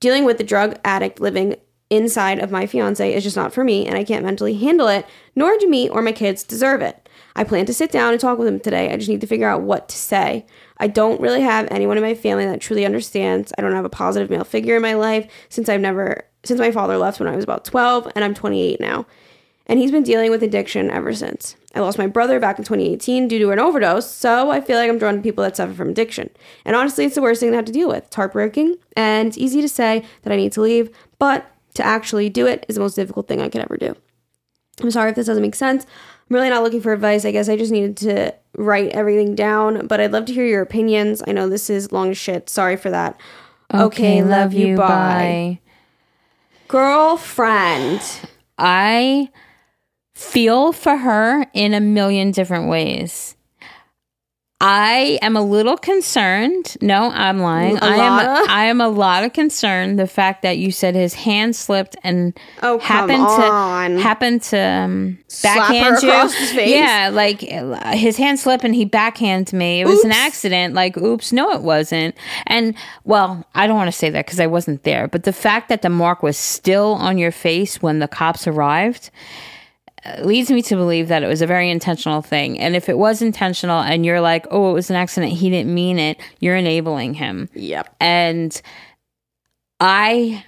dealing 0.00 0.24
with 0.24 0.38
the 0.38 0.44
drug 0.44 0.78
addict 0.84 1.20
living 1.20 1.56
inside 1.90 2.38
of 2.38 2.52
my 2.52 2.66
fiance 2.66 3.12
is 3.12 3.24
just 3.24 3.36
not 3.36 3.52
for 3.52 3.64
me 3.64 3.86
and 3.86 3.96
I 3.96 4.04
can't 4.04 4.24
mentally 4.24 4.54
handle 4.54 4.88
it, 4.88 5.06
nor 5.34 5.58
do 5.58 5.68
me 5.68 5.88
or 5.88 6.02
my 6.02 6.12
kids 6.12 6.44
deserve 6.44 6.80
it. 6.82 7.08
I 7.36 7.44
plan 7.44 7.66
to 7.66 7.74
sit 7.74 7.90
down 7.90 8.12
and 8.12 8.20
talk 8.20 8.38
with 8.38 8.48
him 8.48 8.60
today. 8.60 8.92
I 8.92 8.96
just 8.96 9.08
need 9.08 9.20
to 9.20 9.26
figure 9.26 9.48
out 9.48 9.62
what 9.62 9.88
to 9.88 9.96
say. 9.96 10.46
I 10.78 10.86
don't 10.86 11.20
really 11.20 11.42
have 11.42 11.68
anyone 11.70 11.96
in 11.96 12.02
my 12.02 12.14
family 12.14 12.46
that 12.46 12.60
truly 12.60 12.84
understands. 12.84 13.52
I 13.58 13.62
don't 13.62 13.74
have 13.74 13.84
a 13.84 13.90
positive 13.90 14.30
male 14.30 14.44
figure 14.44 14.76
in 14.76 14.82
my 14.82 14.94
life 14.94 15.30
since 15.48 15.68
I've 15.68 15.80
never 15.80 16.24
since 16.44 16.58
my 16.58 16.70
father 16.70 16.96
left 16.96 17.20
when 17.20 17.28
I 17.28 17.36
was 17.36 17.44
about 17.44 17.64
12 17.64 18.12
and 18.14 18.24
I'm 18.24 18.34
28 18.34 18.80
now. 18.80 19.06
And 19.70 19.78
he's 19.78 19.92
been 19.92 20.02
dealing 20.02 20.32
with 20.32 20.42
addiction 20.42 20.90
ever 20.90 21.14
since. 21.14 21.54
I 21.76 21.80
lost 21.80 21.96
my 21.96 22.08
brother 22.08 22.40
back 22.40 22.58
in 22.58 22.64
2018 22.64 23.28
due 23.28 23.38
to 23.38 23.50
an 23.50 23.60
overdose, 23.60 24.10
so 24.10 24.50
I 24.50 24.60
feel 24.60 24.76
like 24.76 24.90
I'm 24.90 24.98
drawn 24.98 25.14
to 25.14 25.22
people 25.22 25.44
that 25.44 25.56
suffer 25.56 25.72
from 25.72 25.90
addiction. 25.90 26.28
And 26.64 26.74
honestly, 26.74 27.04
it's 27.04 27.14
the 27.14 27.22
worst 27.22 27.38
thing 27.38 27.50
to 27.52 27.56
have 27.56 27.66
to 27.66 27.72
deal 27.72 27.86
with. 27.86 28.06
It's 28.06 28.16
heartbreaking, 28.16 28.78
and 28.96 29.28
it's 29.28 29.38
easy 29.38 29.62
to 29.62 29.68
say 29.68 30.04
that 30.22 30.32
I 30.32 30.36
need 30.36 30.50
to 30.54 30.60
leave, 30.60 30.90
but 31.20 31.46
to 31.74 31.86
actually 31.86 32.28
do 32.28 32.48
it 32.48 32.66
is 32.68 32.74
the 32.74 32.80
most 32.80 32.94
difficult 32.94 33.28
thing 33.28 33.40
I 33.40 33.48
could 33.48 33.60
ever 33.60 33.76
do. 33.76 33.94
I'm 34.82 34.90
sorry 34.90 35.10
if 35.10 35.14
this 35.14 35.28
doesn't 35.28 35.40
make 35.40 35.54
sense. 35.54 35.84
I'm 35.84 36.34
really 36.34 36.50
not 36.50 36.64
looking 36.64 36.80
for 36.80 36.92
advice. 36.92 37.24
I 37.24 37.30
guess 37.30 37.48
I 37.48 37.56
just 37.56 37.70
needed 37.70 37.96
to 37.98 38.34
write 38.56 38.90
everything 38.90 39.36
down, 39.36 39.86
but 39.86 40.00
I'd 40.00 40.10
love 40.10 40.24
to 40.24 40.32
hear 40.32 40.46
your 40.46 40.62
opinions. 40.62 41.22
I 41.28 41.30
know 41.30 41.48
this 41.48 41.70
is 41.70 41.92
long 41.92 42.10
as 42.10 42.18
shit. 42.18 42.50
Sorry 42.50 42.76
for 42.76 42.90
that. 42.90 43.20
Okay, 43.72 44.24
love, 44.24 44.52
you. 44.52 44.76
Bye. 44.76 45.60
Girlfriend. 46.66 48.02
I 48.58 49.30
feel 50.20 50.72
for 50.72 50.98
her 50.98 51.46
in 51.54 51.72
a 51.72 51.80
million 51.80 52.30
different 52.30 52.68
ways. 52.68 53.36
I 54.62 55.18
am 55.22 55.36
a 55.36 55.42
little 55.42 55.78
concerned. 55.78 56.76
No, 56.82 57.10
I'm 57.10 57.38
lying. 57.38 57.78
I 57.78 57.96
am 57.96 58.46
I 58.50 58.64
am 58.66 58.82
a 58.82 58.90
lot 58.90 59.24
of 59.24 59.32
concerned 59.32 59.98
the 59.98 60.06
fact 60.06 60.42
that 60.42 60.58
you 60.58 60.70
said 60.70 60.94
his 60.94 61.14
hand 61.14 61.56
slipped 61.56 61.96
and 62.04 62.38
Oh, 62.62 62.78
happened 62.78 63.26
to 63.96 64.02
happened 64.02 64.42
to 64.42 64.58
um, 64.58 65.18
backhand 65.42 66.02
you. 66.02 66.10
Yeah, 66.74 67.08
like 67.10 67.40
his 67.40 68.18
hand 68.18 68.38
slipped 68.38 68.62
and 68.62 68.74
he 68.74 68.84
backhanded 68.84 69.54
me. 69.54 69.80
It 69.80 69.86
was 69.86 70.04
an 70.04 70.12
accident. 70.12 70.74
Like, 70.74 70.98
oops, 70.98 71.32
no, 71.32 71.50
it 71.52 71.62
wasn't. 71.62 72.14
And 72.46 72.74
well, 73.04 73.46
I 73.54 73.66
don't 73.66 73.76
want 73.76 73.88
to 73.88 73.96
say 73.96 74.10
that 74.10 74.26
because 74.26 74.40
I 74.40 74.46
wasn't 74.46 74.82
there. 74.82 75.08
But 75.08 75.22
the 75.22 75.32
fact 75.32 75.70
that 75.70 75.80
the 75.80 75.88
mark 75.88 76.22
was 76.22 76.36
still 76.36 76.92
on 76.92 77.16
your 77.16 77.32
face 77.32 77.80
when 77.80 78.00
the 78.00 78.08
cops 78.08 78.46
arrived 78.46 79.08
Uh, 80.04 80.22
leads 80.22 80.50
me 80.50 80.62
to 80.62 80.76
believe 80.76 81.08
that 81.08 81.22
it 81.22 81.26
was 81.26 81.42
a 81.42 81.46
very 81.46 81.70
intentional 81.70 82.22
thing. 82.22 82.58
And 82.58 82.74
if 82.74 82.88
it 82.88 82.96
was 82.96 83.20
intentional 83.20 83.80
and 83.80 84.06
you're 84.06 84.20
like, 84.20 84.46
oh, 84.50 84.70
it 84.70 84.74
was 84.74 84.88
an 84.88 84.96
accident, 84.96 85.32
he 85.32 85.50
didn't 85.50 85.74
mean 85.74 85.98
it, 85.98 86.18
you're 86.38 86.56
enabling 86.56 87.14
him. 87.14 87.48
Yep. 87.54 87.94
And 88.00 88.62
I 89.78 90.44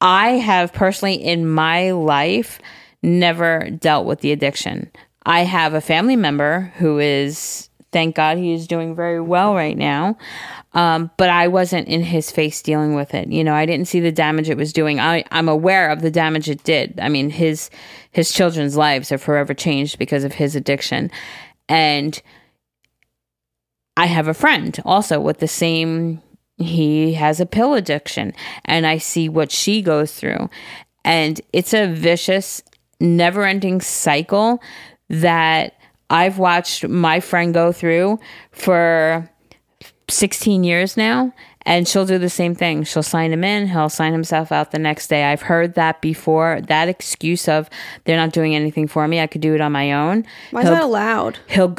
I 0.00 0.30
have 0.30 0.72
personally 0.72 1.14
in 1.14 1.48
my 1.48 1.92
life 1.92 2.60
never 3.02 3.70
dealt 3.70 4.06
with 4.06 4.20
the 4.20 4.32
addiction. 4.32 4.90
I 5.24 5.40
have 5.40 5.74
a 5.74 5.80
family 5.80 6.16
member 6.16 6.72
who 6.76 6.98
is 6.98 7.68
thank 7.92 8.16
God 8.16 8.38
he 8.38 8.52
is 8.52 8.66
doing 8.66 8.94
very 8.94 9.20
well 9.20 9.54
right 9.54 9.76
now. 9.76 10.16
Um, 10.74 11.10
but 11.18 11.28
I 11.28 11.48
wasn't 11.48 11.88
in 11.88 12.02
his 12.02 12.30
face 12.30 12.62
dealing 12.62 12.94
with 12.94 13.14
it. 13.14 13.28
You 13.28 13.44
know, 13.44 13.54
I 13.54 13.66
didn't 13.66 13.88
see 13.88 14.00
the 14.00 14.12
damage 14.12 14.48
it 14.48 14.56
was 14.56 14.72
doing. 14.72 14.98
I, 14.98 15.24
I'm 15.30 15.48
aware 15.48 15.90
of 15.90 16.00
the 16.00 16.10
damage 16.10 16.48
it 16.48 16.64
did. 16.64 16.98
I 17.00 17.08
mean, 17.08 17.30
his 17.30 17.68
his 18.10 18.32
children's 18.32 18.76
lives 18.76 19.12
are 19.12 19.18
forever 19.18 19.54
changed 19.54 19.98
because 19.98 20.24
of 20.24 20.34
his 20.34 20.56
addiction. 20.56 21.10
And 21.68 22.20
I 23.96 24.06
have 24.06 24.28
a 24.28 24.34
friend 24.34 24.78
also 24.84 25.20
with 25.20 25.38
the 25.38 25.48
same 25.48 26.22
he 26.56 27.14
has 27.14 27.40
a 27.40 27.46
pill 27.46 27.74
addiction 27.74 28.32
and 28.64 28.86
I 28.86 28.98
see 28.98 29.28
what 29.28 29.50
she 29.50 29.82
goes 29.82 30.12
through. 30.12 30.48
And 31.04 31.40
it's 31.52 31.74
a 31.74 31.92
vicious, 31.92 32.62
never 33.00 33.44
ending 33.44 33.80
cycle 33.80 34.62
that 35.08 35.76
I've 36.10 36.38
watched 36.38 36.86
my 36.86 37.20
friend 37.20 37.52
go 37.52 37.72
through 37.72 38.20
for 38.50 39.28
16 40.12 40.64
years 40.64 40.96
now. 40.96 41.32
And 41.64 41.86
she'll 41.86 42.06
do 42.06 42.18
the 42.18 42.28
same 42.28 42.56
thing. 42.56 42.82
She'll 42.82 43.04
sign 43.04 43.32
him 43.32 43.44
in, 43.44 43.68
he'll 43.68 43.88
sign 43.88 44.12
himself 44.12 44.50
out 44.50 44.72
the 44.72 44.80
next 44.80 45.06
day. 45.06 45.24
I've 45.24 45.42
heard 45.42 45.74
that 45.74 46.00
before. 46.00 46.60
That 46.66 46.88
excuse 46.88 47.48
of 47.48 47.70
they're 48.04 48.16
not 48.16 48.32
doing 48.32 48.56
anything 48.56 48.88
for 48.88 49.06
me, 49.06 49.20
I 49.20 49.28
could 49.28 49.42
do 49.42 49.54
it 49.54 49.60
on 49.60 49.70
my 49.70 49.92
own. 49.92 50.24
Why 50.50 50.62
is 50.62 50.66
He'll- 50.66 50.74
that 50.74 50.82
allowed? 50.82 51.38
he'll 51.46 51.76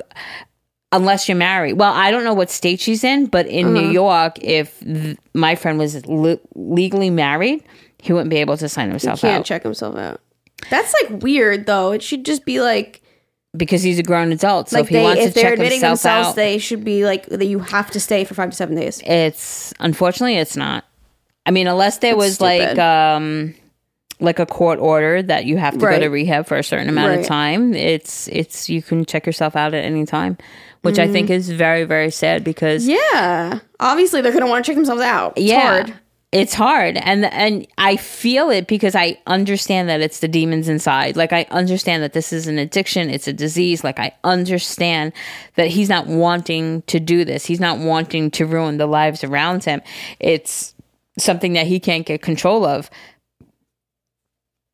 unless 0.93 1.27
you're 1.27 1.35
married. 1.35 1.73
Well, 1.73 1.91
I 1.91 2.11
don't 2.11 2.23
know 2.23 2.33
what 2.33 2.49
state 2.49 2.79
she's 2.79 3.03
in, 3.03 3.25
but 3.25 3.45
in 3.47 3.73
New 3.73 3.79
uh-huh. 3.81 3.91
York, 3.91 4.39
if 4.41 4.79
th- 4.79 5.17
my 5.33 5.55
friend 5.55 5.77
was 5.79 6.05
le- 6.05 6.39
legally 6.55 7.09
married, 7.09 7.63
he 7.97 8.13
wouldn't 8.13 8.29
be 8.29 8.37
able 8.37 8.55
to 8.57 8.69
sign 8.69 8.89
himself 8.89 9.19
Can't 9.21 9.39
out 9.39 9.45
check 9.45 9.63
himself 9.63 9.97
out. 9.97 10.21
That's 10.69 10.93
like 11.01 11.21
weird 11.21 11.65
though. 11.65 11.91
It 11.91 12.01
should 12.01 12.25
just 12.25 12.45
be 12.45 12.61
like 12.61 13.01
because 13.55 13.83
he's 13.83 13.99
a 13.99 14.03
grown 14.03 14.31
adult. 14.31 14.69
So 14.69 14.77
like 14.77 14.83
if 14.85 14.89
he 14.89 14.95
they 14.95 15.03
wants 15.03 15.21
if 15.21 15.27
to 15.29 15.33
they're 15.35 15.43
check 15.43 15.53
admitting 15.53 15.79
himself 15.81 16.01
themselves, 16.01 16.29
out, 16.29 16.35
they 16.35 16.57
should 16.57 16.83
be 16.83 17.05
like 17.05 17.25
that. 17.27 17.45
You 17.45 17.59
have 17.59 17.91
to 17.91 17.99
stay 17.99 18.23
for 18.23 18.33
five 18.33 18.49
to 18.49 18.55
seven 18.55 18.75
days. 18.75 19.01
it's 19.05 19.73
unfortunately 19.79 20.37
it's 20.37 20.55
not. 20.57 20.85
I 21.45 21.51
mean, 21.51 21.67
unless 21.67 21.97
there 21.99 22.15
was 22.15 22.39
like 22.41 22.77
um 22.79 23.53
like 24.19 24.39
a 24.39 24.45
court 24.45 24.79
order 24.79 25.21
that 25.21 25.45
you 25.45 25.57
have 25.57 25.73
to 25.73 25.79
go 25.79 25.99
to 25.99 26.07
rehab 26.07 26.45
for 26.47 26.55
a 26.57 26.63
certain 26.63 26.87
amount 26.87 27.09
Right. 27.09 27.19
of 27.19 27.25
time. 27.25 27.73
It's 27.73 28.27
it's 28.29 28.69
you 28.69 28.81
can 28.81 29.05
check 29.05 29.25
yourself 29.25 29.55
out 29.55 29.73
at 29.73 29.83
any 29.83 30.05
time, 30.05 30.37
which 30.83 30.97
I 30.99 31.07
think 31.07 31.29
is 31.29 31.49
very 31.49 31.83
very 31.83 32.09
sad 32.11 32.43
because 32.43 32.87
Mm. 32.87 32.97
Yeah, 33.13 33.59
obviously 33.79 34.21
they're 34.21 34.31
gonna 34.31 34.47
want 34.47 34.63
to 34.63 34.69
check 34.69 34.75
themselves 34.77 35.01
out. 35.01 35.33
It's 35.35 35.45
yeah, 35.45 35.59
hard. 35.83 35.93
It's 36.33 36.55
hard, 36.55 36.97
and 36.97 37.25
and 37.25 37.67
I 37.77 37.95
feel 37.95 38.49
it 38.49 38.65
because 38.65 38.95
I 38.95 39.19
understand 39.27 39.87
that 39.89 40.01
it's 40.01 40.19
the 40.19 40.27
demons 40.27 40.67
inside. 40.67 41.15
Like 41.15 41.31
I 41.31 41.45
understand 41.51 42.01
that 42.01 42.13
this 42.13 42.33
is 42.33 42.47
an 42.47 42.57
addiction, 42.57 43.11
it's 43.11 43.27
a 43.27 43.33
disease. 43.33 43.83
Like 43.83 43.99
I 43.99 44.15
understand 44.23 45.13
that 45.57 45.67
he's 45.67 45.89
not 45.89 46.07
wanting 46.07 46.81
to 46.87 46.99
do 46.99 47.23
this. 47.23 47.45
He's 47.45 47.59
not 47.59 47.77
wanting 47.77 48.31
to 48.31 48.47
ruin 48.47 48.77
the 48.77 48.87
lives 48.87 49.23
around 49.23 49.63
him. 49.63 49.83
It's 50.19 50.73
something 51.19 51.53
that 51.53 51.67
he 51.67 51.79
can't 51.79 52.03
get 52.03 52.23
control 52.23 52.65
of. 52.65 52.89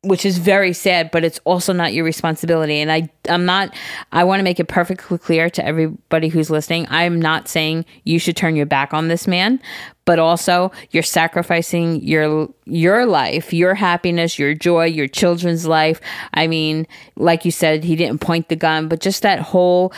Which 0.02 0.24
is 0.24 0.38
very 0.38 0.72
sad, 0.72 1.10
but 1.10 1.24
it's 1.24 1.38
also 1.44 1.74
not 1.74 1.92
your 1.92 2.04
responsibility. 2.04 2.80
And 2.80 2.90
I, 2.90 3.10
I'm 3.28 3.44
not, 3.44 3.74
I 4.12 4.24
want 4.24 4.40
to 4.40 4.44
make 4.44 4.58
it 4.58 4.66
perfectly 4.66 5.18
clear 5.18 5.50
to 5.50 5.64
everybody 5.64 6.28
who's 6.28 6.48
listening. 6.48 6.86
I'm 6.88 7.20
not 7.20 7.48
saying 7.48 7.84
you 8.04 8.18
should 8.18 8.36
turn 8.36 8.56
your 8.56 8.64
back 8.64 8.94
on 8.94 9.08
this 9.08 9.26
man, 9.26 9.60
but 10.06 10.18
also 10.18 10.72
you're 10.90 11.02
sacrificing 11.02 12.00
your, 12.00 12.48
your 12.64 13.04
life, 13.04 13.52
your 13.52 13.74
happiness, 13.74 14.38
your 14.38 14.54
joy, 14.54 14.86
your 14.86 15.06
children's 15.06 15.66
life. 15.66 16.00
I 16.32 16.46
mean, 16.46 16.86
like 17.16 17.44
you 17.44 17.50
said, 17.50 17.84
he 17.84 17.94
didn't 17.94 18.22
point 18.22 18.48
the 18.48 18.56
gun, 18.56 18.88
but 18.88 19.00
just 19.00 19.20
that 19.20 19.40
whole, 19.40 19.92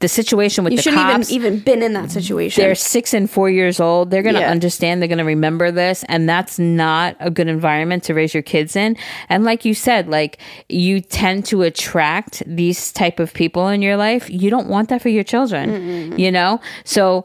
the 0.00 0.08
situation 0.08 0.64
with 0.64 0.72
You 0.72 0.76
the 0.78 0.82
shouldn't 0.82 1.02
cops. 1.02 1.30
even 1.30 1.46
even 1.54 1.60
been 1.64 1.82
in 1.82 1.92
that 1.94 2.10
situation. 2.10 2.62
they're 2.62 2.74
six 2.74 3.12
and 3.14 3.30
four 3.30 3.48
years 3.50 3.80
old. 3.80 4.10
They're 4.10 4.22
going 4.22 4.34
to 4.34 4.40
Yeah. 4.42 4.50
understand. 4.50 5.00
They're 5.00 5.08
going 5.08 5.18
to 5.18 5.24
remember 5.24 5.70
this. 5.70 6.04
And 6.08 6.28
that's 6.28 6.58
not 6.58 7.16
a 7.20 7.30
good 7.30 7.48
environment 7.48 8.02
to 8.04 8.14
raise 8.14 8.32
your 8.34 8.42
kids 8.42 8.76
in. 8.76 8.96
And 9.28 9.44
like 9.44 9.64
you 9.64 9.74
said, 9.74 10.08
like 10.08 10.38
you 10.68 11.00
tend 11.00 11.44
to 11.46 11.62
attract 11.62 12.42
these 12.46 12.92
type 12.92 13.20
of 13.20 13.32
people 13.34 13.68
in 13.68 13.82
your 13.82 13.96
life. 13.96 14.28
You 14.30 14.50
don't 14.50 14.68
want 14.68 14.88
that 14.88 15.02
for 15.02 15.08
your 15.08 15.24
children, 15.24 16.18
you 16.18 16.30
know? 16.32 16.60
So, 16.84 17.24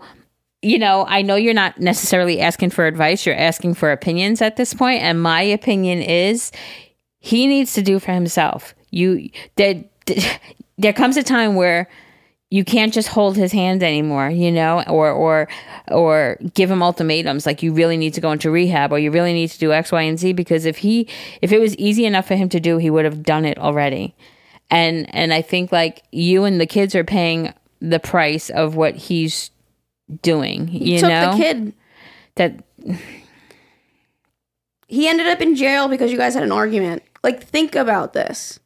you 0.61 0.77
know, 0.77 1.05
I 1.07 1.21
know 1.23 1.35
you're 1.35 1.53
not 1.55 1.79
necessarily 1.79 2.39
asking 2.39 2.69
for 2.69 2.85
advice. 2.85 3.25
You're 3.25 3.35
asking 3.35 3.73
for 3.75 3.91
opinions 3.91 4.41
at 4.41 4.57
this 4.57 4.73
point. 4.73 5.01
And 5.01 5.21
my 5.21 5.41
opinion 5.41 6.01
is 6.01 6.51
he 7.19 7.47
needs 7.47 7.73
to 7.73 7.81
do 7.81 7.97
for 7.99 8.11
himself. 8.11 8.75
You, 8.91 9.29
there, 9.55 9.83
there 10.77 10.93
comes 10.93 11.17
a 11.17 11.23
time 11.23 11.55
where 11.55 11.87
you 12.51 12.65
can't 12.65 12.93
just 12.93 13.07
hold 13.07 13.37
his 13.37 13.53
hand 13.53 13.81
anymore, 13.81 14.29
you 14.29 14.51
know, 14.51 14.83
or 14.83 15.09
or 15.09 15.47
or 15.87 16.37
give 16.53 16.69
him 16.69 16.83
ultimatums 16.83 17.45
like 17.45 17.63
you 17.63 17.73
really 17.73 17.95
need 17.95 18.13
to 18.13 18.21
go 18.21 18.31
into 18.31 18.51
rehab 18.51 18.91
or 18.91 18.99
you 18.99 19.09
really 19.09 19.31
need 19.33 19.49
to 19.49 19.57
do 19.57 19.71
X, 19.71 19.91
Y, 19.91 20.01
and 20.01 20.19
Z 20.19 20.33
because 20.33 20.65
if 20.65 20.77
he 20.77 21.07
if 21.41 21.53
it 21.53 21.59
was 21.59 21.75
easy 21.77 22.05
enough 22.05 22.27
for 22.27 22.35
him 22.35 22.49
to 22.49 22.59
do, 22.59 22.77
he 22.77 22.89
would 22.89 23.05
have 23.05 23.23
done 23.23 23.45
it 23.45 23.57
already. 23.57 24.13
And 24.69 25.13
and 25.15 25.33
I 25.33 25.41
think 25.41 25.71
like 25.71 26.03
you 26.11 26.43
and 26.43 26.59
the 26.59 26.65
kids 26.65 26.93
are 26.93 27.05
paying 27.05 27.53
the 27.79 27.99
price 27.99 28.49
of 28.49 28.75
what 28.75 28.95
he's 28.95 29.49
doing. 30.21 30.67
he 30.67 30.95
You 30.95 30.99
took 30.99 31.09
know 31.09 31.31
the 31.31 31.37
kid. 31.37 31.73
that 32.35 32.63
He 34.87 35.07
ended 35.07 35.27
up 35.27 35.39
in 35.39 35.55
jail 35.55 35.87
because 35.87 36.11
you 36.11 36.17
guys 36.17 36.33
had 36.33 36.43
an 36.43 36.51
argument. 36.51 37.01
Like, 37.23 37.41
think 37.41 37.75
about 37.77 38.11
this. 38.11 38.59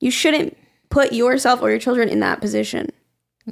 You 0.00 0.10
shouldn't 0.10 0.56
put 0.88 1.12
yourself 1.12 1.60
or 1.60 1.68
your 1.68 1.78
children 1.78 2.08
in 2.08 2.20
that 2.20 2.40
position. 2.40 2.88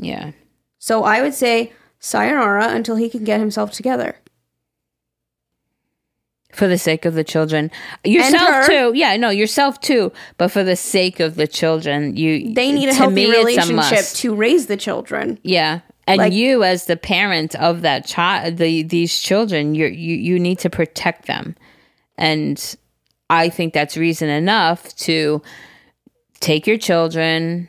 Yeah. 0.01 0.33
So 0.79 1.05
I 1.05 1.23
would 1.23 1.35
say 1.35 1.73
sayonara 1.99 2.69
until 2.69 2.97
he 2.97 3.09
can 3.09 3.25
get 3.25 3.41
himself 3.41 3.73
together. 3.73 4.17
For 6.53 6.69
the 6.69 6.79
sake 6.79 7.05
of 7.05 7.15
the 7.15 7.25
children, 7.25 7.71
yourself 8.03 8.67
too. 8.67 8.93
Yeah, 8.95 9.17
no, 9.17 9.29
yourself 9.29 9.79
too. 9.81 10.11
But 10.39 10.51
for 10.51 10.65
the 10.65 10.77
sake 10.77 11.21
of 11.21 11.35
the 11.35 11.47
children, 11.47 12.17
you 12.17 12.55
They 12.55 12.73
need 12.73 12.89
a 12.89 12.95
healthy 12.95 13.15
me, 13.15 13.25
it's 13.25 13.35
a 13.35 13.39
relationship 13.45 14.07
to 14.21 14.35
raise 14.35 14.67
the 14.67 14.77
children. 14.79 15.39
Yeah. 15.43 15.81
And 16.07 16.19
Like- 16.19 16.33
you 16.33 16.63
as 16.63 16.87
the 16.87 16.97
parent 16.97 17.55
of 17.57 17.83
that 17.83 18.07
child 18.07 18.57
the 18.57 18.85
these 18.85 19.19
children, 19.19 19.75
you 19.75 19.87
you 19.87 20.15
you 20.17 20.39
need 20.39 20.59
to 20.61 20.71
protect 20.71 21.27
them. 21.27 21.57
And 22.17 22.77
I 23.29 23.51
think 23.51 23.75
that's 23.75 23.97
reason 23.97 24.29
enough 24.31 24.95
to 24.99 25.43
take 26.41 26.67
your 26.67 26.79
children 26.79 27.69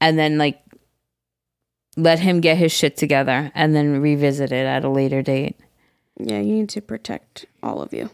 and 0.00 0.18
then 0.18 0.36
like 0.36 0.58
let 1.96 2.18
him 2.20 2.40
get 2.40 2.56
his 2.58 2.72
shit 2.72 2.96
together 2.96 3.50
and 3.54 3.74
then 3.74 4.00
revisit 4.00 4.50
it 4.52 4.66
at 4.66 4.84
a 4.84 4.88
later 4.88 5.22
date. 5.22 5.56
Yeah, 6.18 6.38
you 6.40 6.54
need 6.54 6.68
to 6.70 6.80
protect 6.80 7.46
all 7.62 7.80
of 7.82 7.92
you. 7.92 8.10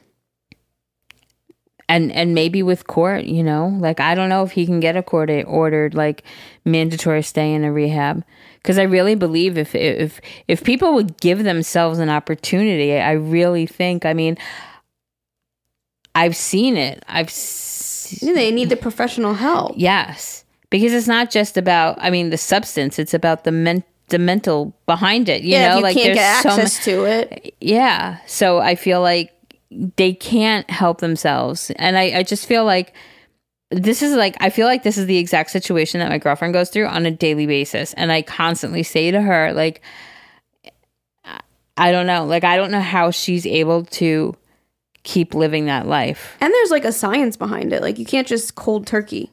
and 1.88 2.12
and 2.12 2.34
maybe 2.34 2.62
with 2.62 2.86
court 2.86 3.24
you 3.24 3.42
know 3.42 3.66
like 3.80 3.98
i 3.98 4.14
don't 4.14 4.28
know 4.28 4.44
if 4.44 4.52
he 4.52 4.64
can 4.64 4.78
get 4.80 4.96
a 4.96 5.02
court 5.02 5.28
ordered 5.46 5.92
like 5.94 6.22
mandatory 6.64 7.20
stay 7.22 7.52
in 7.52 7.64
a 7.64 7.72
rehab 7.72 8.22
because 8.62 8.78
i 8.78 8.82
really 8.84 9.16
believe 9.16 9.58
if 9.58 9.74
if 9.74 10.20
if 10.46 10.62
people 10.62 10.94
would 10.94 11.18
give 11.20 11.42
themselves 11.42 11.98
an 11.98 12.08
opportunity 12.08 12.94
i 13.00 13.10
really 13.10 13.66
think 13.66 14.06
i 14.06 14.12
mean 14.14 14.36
i've 16.14 16.36
seen 16.36 16.76
it 16.76 17.02
i've 17.08 17.26
s- 17.28 18.18
They 18.22 18.50
need 18.52 18.68
the 18.70 18.76
professional 18.76 19.34
help. 19.34 19.72
yes 19.76 20.39
because 20.70 20.92
it's 20.92 21.06
not 21.08 21.30
just 21.30 21.56
about 21.56 21.98
i 22.00 22.10
mean 22.10 22.30
the 22.30 22.38
substance 22.38 22.98
it's 22.98 23.14
about 23.14 23.44
the 23.44 23.52
men 23.52 23.84
the 24.08 24.18
mental 24.18 24.74
behind 24.86 25.28
it 25.28 25.42
you 25.42 25.50
yeah, 25.52 25.68
know 25.68 25.76
you 25.76 25.82
like 25.82 25.96
can't 25.96 26.16
there's 26.16 26.42
get 26.42 26.42
so 26.42 26.96
ma- 26.96 27.04
to 27.04 27.04
it. 27.04 27.54
yeah 27.60 28.18
so 28.26 28.58
i 28.58 28.74
feel 28.74 29.00
like 29.00 29.32
they 29.96 30.12
can't 30.12 30.68
help 30.68 31.00
themselves 31.00 31.70
and 31.76 31.96
i, 31.96 32.18
I 32.18 32.22
just 32.24 32.46
feel 32.46 32.64
like 32.64 32.92
this 33.70 34.02
is 34.02 34.14
like 34.14 34.36
i 34.40 34.50
feel 34.50 34.66
like 34.66 34.82
this 34.82 34.98
is 34.98 35.06
the 35.06 35.18
exact 35.18 35.50
situation 35.50 36.00
that 36.00 36.08
my 36.08 36.18
girlfriend 36.18 36.54
goes 36.54 36.70
through 36.70 36.86
on 36.86 37.06
a 37.06 37.10
daily 37.12 37.46
basis 37.46 37.92
and 37.94 38.10
i 38.10 38.20
constantly 38.22 38.82
say 38.82 39.12
to 39.12 39.20
her 39.20 39.52
like 39.52 39.80
i 41.76 41.92
don't 41.92 42.06
know 42.06 42.24
like 42.24 42.42
i 42.42 42.56
don't 42.56 42.72
know 42.72 42.80
how 42.80 43.12
she's 43.12 43.46
able 43.46 43.84
to 43.84 44.34
keep 45.02 45.34
living 45.34 45.66
that 45.66 45.86
life 45.86 46.36
And 46.40 46.52
there's 46.52 46.70
like 46.70 46.84
a 46.84 46.92
science 46.92 47.36
behind 47.36 47.72
it. 47.72 47.80
Like 47.80 47.98
you 47.98 48.04
can't 48.04 48.26
just 48.26 48.54
cold 48.54 48.86
turkey. 48.86 49.30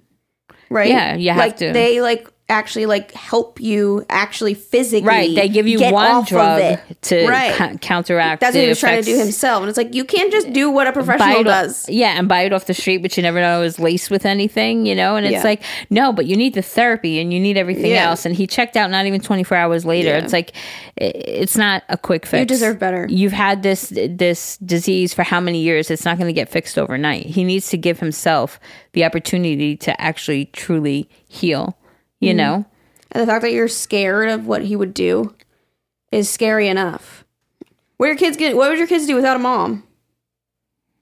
Right? 0.70 0.89
Yeah, 0.89 1.15
you 1.15 1.30
have 1.30 1.38
like, 1.38 1.57
to. 1.57 1.72
They 1.72 2.01
like 2.01 2.28
actually 2.49 2.85
like 2.85 3.11
help 3.11 3.59
you 3.59 4.05
actually 4.09 4.53
physically 4.53 5.05
right 5.07 5.35
they 5.35 5.49
give 5.49 5.67
you 5.67 5.79
one 5.91 6.23
drug 6.23 6.79
to 7.01 7.27
Right. 7.27 7.53
ca- 7.53 7.75
counteract 7.81 8.39
That's 8.39 8.55
what 8.55 8.63
he 8.63 8.69
was 8.69 8.79
trying 8.79 9.01
to 9.03 9.05
do 9.05 9.17
himself. 9.17 9.61
And 9.61 9.69
it's 9.69 9.77
like 9.77 9.93
you 9.93 10.05
can't 10.05 10.31
just 10.31 10.53
do 10.53 10.69
what 10.71 10.87
a 10.87 10.93
professional 10.93 11.43
does. 11.43 11.89
Yeah, 11.89 12.17
and 12.17 12.29
buy 12.29 12.41
it 12.43 12.53
off 12.53 12.65
the 12.65 12.73
street, 12.73 12.99
but 12.99 13.17
you 13.17 13.23
never 13.23 13.41
know 13.41 13.59
it 13.59 13.63
was 13.63 13.79
laced 13.79 14.09
with 14.09 14.25
anything, 14.25 14.85
you 14.85 14.95
know? 14.95 15.17
And 15.17 15.25
it's 15.25 15.33
Yeah. 15.33 15.43
like, 15.43 15.61
no, 15.89 16.13
but 16.13 16.25
you 16.25 16.37
need 16.37 16.53
the 16.53 16.61
therapy 16.61 17.19
and 17.19 17.33
you 17.33 17.39
need 17.39 17.57
everything 17.57 17.91
Yeah. 17.91 18.09
else. 18.09 18.25
And 18.25 18.33
he 18.35 18.47
checked 18.47 18.77
out 18.77 18.89
not 18.91 19.05
even 19.05 19.19
24 19.19 19.57
hours 19.57 19.85
later. 19.85 20.09
Yeah. 20.09 20.19
It's 20.19 20.31
like, 20.33 20.53
it's 20.95 21.57
not 21.57 21.83
a 21.89 21.97
quick 21.97 22.25
fix. 22.25 22.39
You 22.39 22.45
deserve 22.45 22.79
better. 22.79 23.07
You've 23.09 23.33
had 23.33 23.61
this 23.63 23.91
this 24.09 24.57
disease 24.57 25.13
for 25.13 25.23
how 25.23 25.39
many 25.39 25.59
years? 25.59 25.91
It's 25.91 26.05
not 26.05 26.17
going 26.17 26.27
to 26.27 26.33
get 26.33 26.49
fixed 26.49 26.77
overnight. 26.77 27.25
He 27.27 27.43
needs 27.43 27.69
to 27.69 27.77
give 27.77 27.99
himself 27.99 28.59
the 28.93 29.03
opportunity 29.05 29.75
to 29.77 29.99
actually 30.01 30.45
truly 30.45 31.09
heal, 31.27 31.76
you 32.20 32.30
Mm-hmm. 32.30 32.38
know? 32.38 32.65
And 33.11 33.22
the 33.22 33.28
fact 33.28 33.41
that 33.43 33.53
you're 33.53 33.68
scared 33.68 34.30
of 34.30 34.45
what 34.47 34.63
he 34.65 34.76
would 34.76 34.93
do 34.93 35.34
is 36.11 36.30
scary 36.30 36.68
enough. 36.68 37.24
What 37.97 38.07
your 38.07 38.15
kids 38.18 38.38
get 38.38 38.55
what 38.55 38.70
would 38.70 38.78
your 38.78 38.88
kids 38.88 39.07
do 39.07 39.15
without 39.15 39.36
a 39.38 39.39
mom? 39.39 39.84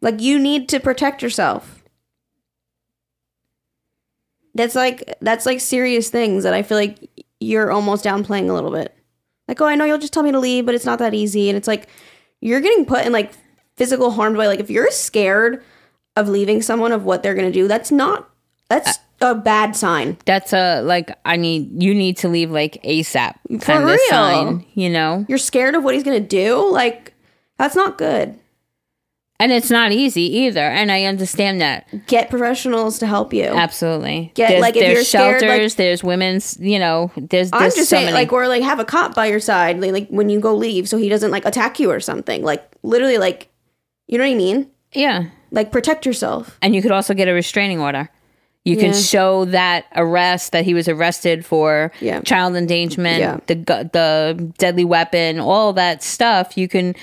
Like 0.02 0.22
you 0.22 0.38
need 0.40 0.70
to 0.70 0.80
protect 0.80 1.22
yourself. 1.22 1.84
That's 4.54 4.76
like 4.76 5.16
that's 5.22 5.46
like 5.46 5.60
serious 5.60 6.10
things 6.10 6.44
that 6.44 6.54
I 6.54 6.64
feel 6.64 6.78
like 6.78 7.10
you're 7.40 7.72
almost 7.72 8.06
downplaying 8.06 8.50
a 8.50 8.54
little 8.54 8.72
bit. 8.72 8.96
Like, 9.48 9.60
oh, 9.62 9.66
I 9.66 9.76
know 9.76 9.86
you'll 9.86 9.98
just 9.98 10.14
tell 10.14 10.24
me 10.24 10.32
to 10.32 10.40
leave, 10.40 10.66
but 10.66 10.74
it's 10.76 10.86
not 10.86 11.00
that 11.00 11.14
easy. 11.14 11.50
And 11.50 11.58
it's 11.58 11.68
like 11.68 11.88
you're 12.42 12.62
getting 12.62 12.86
put 12.86 13.06
in 13.06 13.12
like 13.12 13.34
physical 13.76 14.12
harm 14.12 14.36
by 14.36 14.48
like 14.48 14.60
if 14.60 14.70
you're 14.70 14.90
scared 14.92 15.64
of 16.16 16.30
leaving 16.30 16.62
someone 16.62 16.92
of 16.94 17.04
what 17.04 17.22
they're 17.24 17.36
gonna 17.36 17.52
do, 17.52 17.68
that's 17.68 17.92
not 17.92 18.30
that's 18.70 18.98
a 19.22 19.34
bad 19.36 19.76
sign. 19.76 20.18
That's 20.26 20.54
a, 20.54 20.82
like, 20.82 21.18
I 21.26 21.36
need, 21.38 21.82
you 21.82 21.94
need 21.96 22.18
to 22.18 22.30
leave 22.30 22.52
like 22.52 22.82
ASAP 22.84 23.36
For 23.62 23.72
of 23.74 23.84
real. 23.86 23.98
sign, 24.10 24.66
you 24.74 24.90
know? 24.90 25.26
you're 25.28 25.38
scared 25.38 25.76
of 25.76 25.84
what 25.84 25.94
he's 25.96 26.04
gonna 26.04 26.20
do, 26.20 26.70
like 26.72 27.14
that's 27.58 27.76
not 27.76 27.98
good. 27.98 28.38
And 29.38 29.52
it's 29.52 29.70
not 29.70 29.92
easy 29.92 30.22
either. 30.44 30.62
And 30.62 30.90
I 30.90 31.04
understand 31.04 31.60
that. 31.60 32.08
Get 32.08 32.30
professionals 32.30 33.00
to 33.00 33.08
help 33.08 33.34
you. 33.34 33.44
Absolutely. 33.44 34.32
Get, 34.34 34.48
there's, 34.48 34.62
like, 34.62 34.76
if 34.78 34.82
there's 34.82 34.94
you're 34.96 35.04
scared, 35.04 35.42
like- 35.42 35.50
shelters, 35.50 35.76
there's 35.76 36.04
women's, 36.06 36.58
you 36.60 36.80
know, 36.80 37.12
there's, 37.18 37.50
I'm 37.52 37.64
just 37.64 37.76
so 37.78 37.84
saying, 37.84 38.06
many. 38.06 38.16
like, 38.16 38.32
or 38.32 38.48
like 38.48 38.64
have 38.64 38.80
a 38.80 38.86
cop 38.86 39.14
by 39.14 39.26
your 39.26 39.42
side, 39.42 39.82
like, 39.82 39.92
like 39.92 40.08
when 40.08 40.30
you 40.30 40.40
go 40.40 40.56
leave, 40.56 40.88
so 40.88 40.98
he 40.98 41.10
doesn't 41.10 41.32
like 41.32 41.44
attack 41.46 41.82
you 41.82 41.92
or 41.92 42.00
something. 42.00 42.44
Like 42.44 42.66
literally, 42.82 43.18
like 43.18 43.50
you 44.08 44.18
know 44.18 44.24
what 44.24 44.32
I 44.32 44.36
mean? 44.36 44.70
yeah. 44.94 45.26
Like 45.52 45.72
protect 45.72 46.06
yourself. 46.06 46.58
And 46.62 46.74
you 46.76 46.82
could 46.82 46.92
also 46.92 47.14
get 47.14 47.28
a 47.30 47.34
restraining 47.34 47.80
order. 47.80 48.10
You 48.66 48.76
can 48.78 48.88
Yeah. 48.94 49.00
show 49.00 49.46
that 49.46 49.86
arrest 49.96 50.52
that 50.52 50.66
he 50.66 50.74
was 50.74 50.88
arrested 50.88 51.46
for 51.46 51.92
Yeah. 52.02 52.20
child 52.22 52.56
endangerment, 52.56 53.20
Yeah. 53.20 53.38
the 53.46 53.56
the 53.94 54.54
deadly 54.58 54.84
weapon, 54.84 55.40
all 55.40 55.72
that 55.74 56.02
stuff. 56.04 56.58
You 56.58 56.68
can 56.68 56.96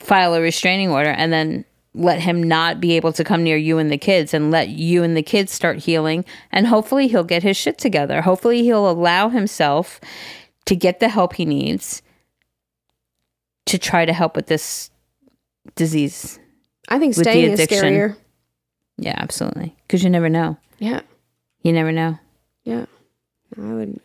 file 0.00 0.34
a 0.34 0.40
restraining 0.40 0.90
order 0.90 1.10
and 1.10 1.32
then 1.32 1.64
let 1.94 2.18
him 2.20 2.42
not 2.42 2.80
be 2.80 2.96
able 2.96 3.12
to 3.12 3.22
come 3.22 3.44
near 3.44 3.56
you 3.56 3.78
and 3.78 3.90
the 3.92 3.96
kids 3.96 4.34
and 4.34 4.50
let 4.50 4.68
you 4.68 5.04
and 5.04 5.16
the 5.16 5.22
kids 5.22 5.52
start 5.52 5.78
healing 5.78 6.24
and 6.50 6.66
hopefully 6.66 7.06
he'll 7.06 7.22
get 7.22 7.44
his 7.44 7.56
shit 7.56 7.78
together. 7.78 8.20
Hopefully 8.22 8.64
he'll 8.64 8.90
allow 8.90 9.28
himself 9.28 10.00
to 10.66 10.74
get 10.74 10.98
the 10.98 11.08
help 11.08 11.34
he 11.34 11.44
needs 11.44 12.02
to 13.66 13.78
try 13.78 14.04
to 14.04 14.12
help 14.12 14.34
with 14.34 14.48
this 14.48 14.90
disease. 15.76 16.40
I 16.88 16.98
think 16.98 17.14
staying 17.14 17.52
is 17.52 17.60
scarier. 17.60 18.16
Yeah, 18.96 19.14
absolutely. 19.16 19.76
Cuz 19.88 20.02
you 20.04 20.10
never 20.10 20.28
know. 20.28 20.56
Yeah, 20.78 21.00
You 21.62 21.72
never 21.72 21.92
know. 21.92 22.18
yeah. 22.64 22.86
I 23.56 23.72
would 23.72 24.00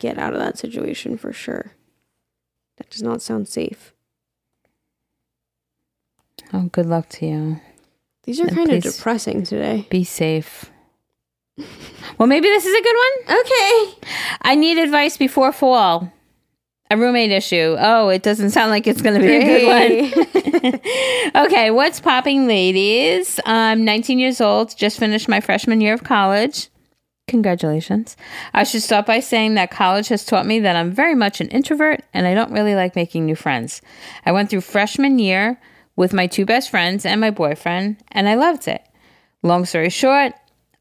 get 0.00 0.18
out 0.18 0.32
of 0.34 0.40
that 0.40 0.58
situation 0.58 1.16
for 1.16 1.32
sure. 1.32 1.72
That 2.78 2.90
does 2.90 3.02
not 3.02 3.22
sound 3.22 3.48
safe. 3.48 3.92
Oh, 6.52 6.62
good 6.72 6.86
luck 6.86 7.08
to 7.10 7.26
you. 7.26 7.60
These 8.24 8.40
are 8.40 8.48
kind 8.48 8.70
of 8.72 8.82
depressing 8.82 9.44
today. 9.44 9.86
Be 9.90 10.04
safe. 10.04 10.70
Well, 12.18 12.26
maybe 12.26 12.48
this 12.48 12.64
is 12.66 12.74
a 12.74 12.82
good 12.82 12.96
one. 12.96 13.38
Okay. 13.40 14.08
I 14.42 14.54
need 14.56 14.78
advice 14.78 15.16
before 15.16 15.52
fall. 15.52 16.12
A 16.90 16.96
roommate 16.96 17.30
issue. 17.30 17.76
Oh, 17.78 18.08
it 18.08 18.22
doesn't 18.22 18.50
sound 18.50 18.70
like 18.70 18.86
it's 18.86 19.00
going 19.02 19.20
to 19.20 19.24
be 19.26 19.36
a 19.36 19.44
good 19.44 20.14
one. 20.16 20.26
okay, 21.34 21.70
what's 21.70 22.00
popping, 22.00 22.48
ladies? 22.48 23.38
I'm 23.46 23.84
19 23.84 24.18
years 24.18 24.40
old, 24.40 24.76
just 24.76 24.98
finished 24.98 25.28
my 25.28 25.40
freshman 25.40 25.80
year 25.80 25.94
of 25.94 26.04
college. 26.04 26.68
Congratulations. 27.28 28.16
I 28.52 28.64
should 28.64 28.82
start 28.82 29.06
by 29.06 29.20
saying 29.20 29.54
that 29.54 29.70
college 29.70 30.08
has 30.08 30.24
taught 30.24 30.46
me 30.46 30.58
that 30.60 30.74
I'm 30.74 30.90
very 30.90 31.14
much 31.14 31.40
an 31.40 31.48
introvert 31.48 32.02
and 32.12 32.26
I 32.26 32.34
don't 32.34 32.52
really 32.52 32.74
like 32.74 32.96
making 32.96 33.24
new 33.24 33.36
friends. 33.36 33.80
I 34.26 34.32
went 34.32 34.50
through 34.50 34.62
freshman 34.62 35.20
year 35.20 35.60
with 35.94 36.12
my 36.12 36.26
two 36.26 36.44
best 36.44 36.70
friends 36.70 37.06
and 37.06 37.20
my 37.20 37.30
boyfriend, 37.30 37.98
and 38.10 38.28
I 38.28 38.34
loved 38.34 38.66
it. 38.66 38.82
Long 39.42 39.64
story 39.64 39.90
short, 39.90 40.32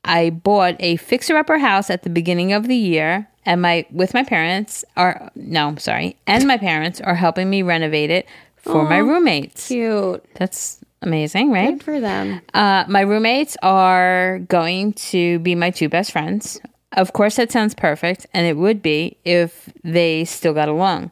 I 0.04 0.30
bought 0.30 0.76
a 0.80 0.96
fixer-upper 0.96 1.60
house 1.60 1.90
at 1.90 2.04
the 2.04 2.10
beginning 2.10 2.54
of 2.54 2.68
the 2.68 2.76
year, 2.76 3.28
and 3.46 3.62
my 3.62 3.86
with 3.92 4.14
my 4.14 4.24
parents 4.24 4.86
are 4.96 5.30
no, 5.36 5.68
I'm 5.68 5.78
sorry, 5.78 6.18
and 6.26 6.48
my 6.48 6.58
parents 6.58 7.02
are 7.02 7.16
helping 7.16 7.50
me 7.50 7.62
renovate 7.62 8.10
it 8.10 8.28
for 8.62 8.84
my 8.84 8.98
roommates. 8.98 9.68
Cute. 9.68 10.24
That's 10.36 10.80
amazing, 11.02 11.52
right? 11.52 11.72
Good 11.72 11.84
for 11.84 12.00
them. 12.00 12.42
Uh, 12.54 12.86
my 12.88 13.02
roommates 13.02 13.58
are 13.62 14.40
going 14.48 14.94
to 14.94 15.40
be 15.40 15.56
my 15.56 15.72
two 15.72 15.90
best 15.90 16.12
friends. 16.12 16.60
Of 16.94 17.14
course, 17.14 17.36
that 17.36 17.52
sounds 17.52 17.76
perfect, 17.76 18.26
and 18.34 18.48
it 18.48 18.58
would 18.58 18.82
be 18.82 19.18
if 19.24 19.72
they 19.84 20.26
still 20.26 20.54
got 20.54 20.70
along. 20.70 21.12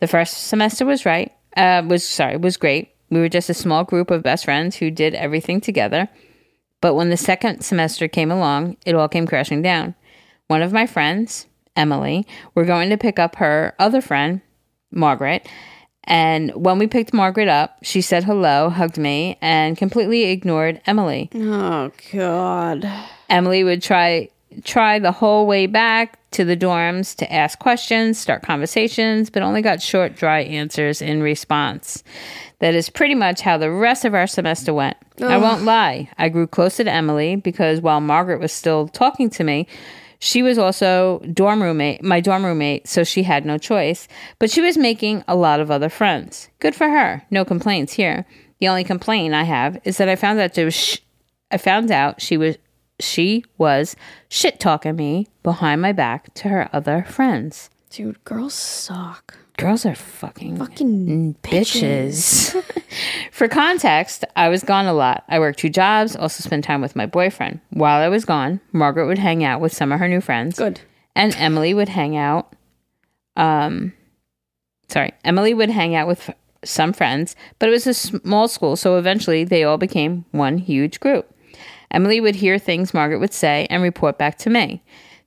The 0.00 0.06
first 0.06 0.46
semester 0.48 0.86
was 0.86 1.04
right. 1.04 1.32
Uh, 1.56 1.82
was 1.86 2.06
sorry, 2.06 2.36
was 2.36 2.56
great. 2.56 2.94
We 3.10 3.20
were 3.20 3.28
just 3.28 3.50
a 3.50 3.54
small 3.54 3.84
group 3.84 4.10
of 4.10 4.22
best 4.22 4.44
friends 4.44 4.76
who 4.76 4.90
did 4.90 5.14
everything 5.14 5.60
together. 5.60 6.08
But 6.80 6.94
when 6.94 7.10
the 7.10 7.16
second 7.16 7.62
semester 7.62 8.06
came 8.06 8.30
along, 8.30 8.76
it 8.86 8.94
all 8.94 9.08
came 9.08 9.26
crashing 9.26 9.62
down. 9.62 9.94
One 10.46 10.62
of 10.62 10.72
my 10.72 10.86
friends, 10.86 11.46
Emily, 11.74 12.26
we're 12.54 12.64
going 12.64 12.90
to 12.90 12.96
pick 12.96 13.18
up 13.18 13.36
her 13.36 13.74
other 13.78 14.00
friend, 14.00 14.40
Margaret. 14.90 15.48
And 16.08 16.50
when 16.54 16.78
we 16.78 16.86
picked 16.86 17.12
Margaret 17.12 17.48
up, 17.48 17.76
she 17.82 18.00
said 18.00 18.24
hello, 18.24 18.70
hugged 18.70 18.96
me, 18.96 19.36
and 19.42 19.76
completely 19.76 20.24
ignored 20.24 20.80
Emily. 20.86 21.28
Oh 21.34 21.92
God. 22.10 22.90
Emily 23.28 23.62
would 23.62 23.82
try 23.82 24.30
try 24.64 24.98
the 24.98 25.12
whole 25.12 25.46
way 25.46 25.66
back 25.66 26.18
to 26.30 26.44
the 26.44 26.56
dorms 26.56 27.14
to 27.16 27.30
ask 27.30 27.58
questions, 27.58 28.18
start 28.18 28.42
conversations, 28.42 29.28
but 29.28 29.42
only 29.42 29.60
got 29.60 29.82
short, 29.82 30.16
dry 30.16 30.40
answers 30.40 31.02
in 31.02 31.22
response. 31.22 32.02
That 32.60 32.74
is 32.74 32.88
pretty 32.88 33.14
much 33.14 33.42
how 33.42 33.58
the 33.58 33.70
rest 33.70 34.06
of 34.06 34.14
our 34.14 34.26
semester 34.26 34.72
went. 34.72 34.96
I 35.20 35.36
won't 35.36 35.62
lie, 35.62 36.08
I 36.16 36.30
grew 36.30 36.46
closer 36.46 36.84
to 36.84 36.90
Emily 36.90 37.36
because 37.36 37.82
while 37.82 38.00
Margaret 38.00 38.40
was 38.40 38.52
still 38.52 38.88
talking 38.88 39.28
to 39.30 39.44
me, 39.44 39.66
she 40.18 40.42
was 40.42 40.58
also 40.58 41.20
dorm 41.32 41.62
roommate, 41.62 42.02
my 42.02 42.20
dorm 42.20 42.44
roommate, 42.44 42.88
so 42.88 43.04
she 43.04 43.22
had 43.22 43.44
no 43.44 43.58
choice. 43.58 44.08
But 44.38 44.50
she 44.50 44.60
was 44.60 44.76
making 44.76 45.24
a 45.28 45.36
lot 45.36 45.60
of 45.60 45.70
other 45.70 45.88
friends. 45.88 46.48
Good 46.58 46.74
for 46.74 46.88
her. 46.88 47.22
No 47.30 47.44
complaints 47.44 47.92
here. 47.92 48.26
The 48.60 48.68
only 48.68 48.84
complaint 48.84 49.34
I 49.34 49.44
have 49.44 49.78
is 49.84 49.98
that 49.98 50.08
I 50.08 50.16
found 50.16 50.40
out 50.40 50.72
sh- 50.72 50.98
I 51.50 51.56
found 51.58 51.90
out 51.90 52.20
she 52.20 52.36
was 52.36 52.56
she 53.00 53.44
was 53.56 53.94
shit 54.28 54.58
talking 54.58 54.96
me 54.96 55.28
behind 55.44 55.80
my 55.80 55.92
back 55.92 56.34
to 56.34 56.48
her 56.48 56.68
other 56.72 57.04
friends. 57.08 57.70
Dude, 57.90 58.22
girls 58.24 58.54
suck. 58.54 59.38
Girls 59.58 59.84
are 59.84 59.94
fucking 59.94 60.56
Fucking 60.56 61.34
bitches. 61.42 62.54
For 63.32 63.48
context, 63.48 64.24
I 64.36 64.48
was 64.48 64.62
gone 64.62 64.86
a 64.86 64.92
lot. 64.92 65.24
I 65.28 65.40
worked 65.40 65.58
two 65.58 65.68
jobs, 65.68 66.14
also 66.14 66.42
spent 66.42 66.64
time 66.64 66.80
with 66.80 66.94
my 66.94 67.06
boyfriend. 67.06 67.60
While 67.70 68.00
I 68.00 68.08
was 68.08 68.24
gone, 68.24 68.60
Margaret 68.72 69.06
would 69.06 69.18
hang 69.18 69.42
out 69.42 69.60
with 69.60 69.72
some 69.72 69.90
of 69.90 69.98
her 69.98 70.08
new 70.08 70.20
friends. 70.20 70.56
Good. 70.56 70.80
And 71.16 71.34
Emily 71.36 71.74
would 71.74 71.88
hang 71.88 72.16
out 72.16 72.54
um 73.36 73.92
sorry, 74.88 75.12
Emily 75.24 75.54
would 75.54 75.70
hang 75.70 75.94
out 75.94 76.06
with 76.06 76.30
some 76.64 76.92
friends, 76.92 77.36
but 77.58 77.68
it 77.68 77.72
was 77.72 77.86
a 77.86 77.94
small 77.94 78.48
school, 78.48 78.76
so 78.76 78.96
eventually 78.96 79.44
they 79.44 79.64
all 79.64 79.78
became 79.78 80.24
one 80.30 80.58
huge 80.58 81.00
group. 81.00 81.32
Emily 81.90 82.20
would 82.20 82.36
hear 82.36 82.58
things 82.58 82.94
Margaret 82.94 83.18
would 83.18 83.32
say 83.32 83.66
and 83.70 83.82
report 83.82 84.18
back 84.18 84.38
to 84.38 84.50
me. 84.50 84.82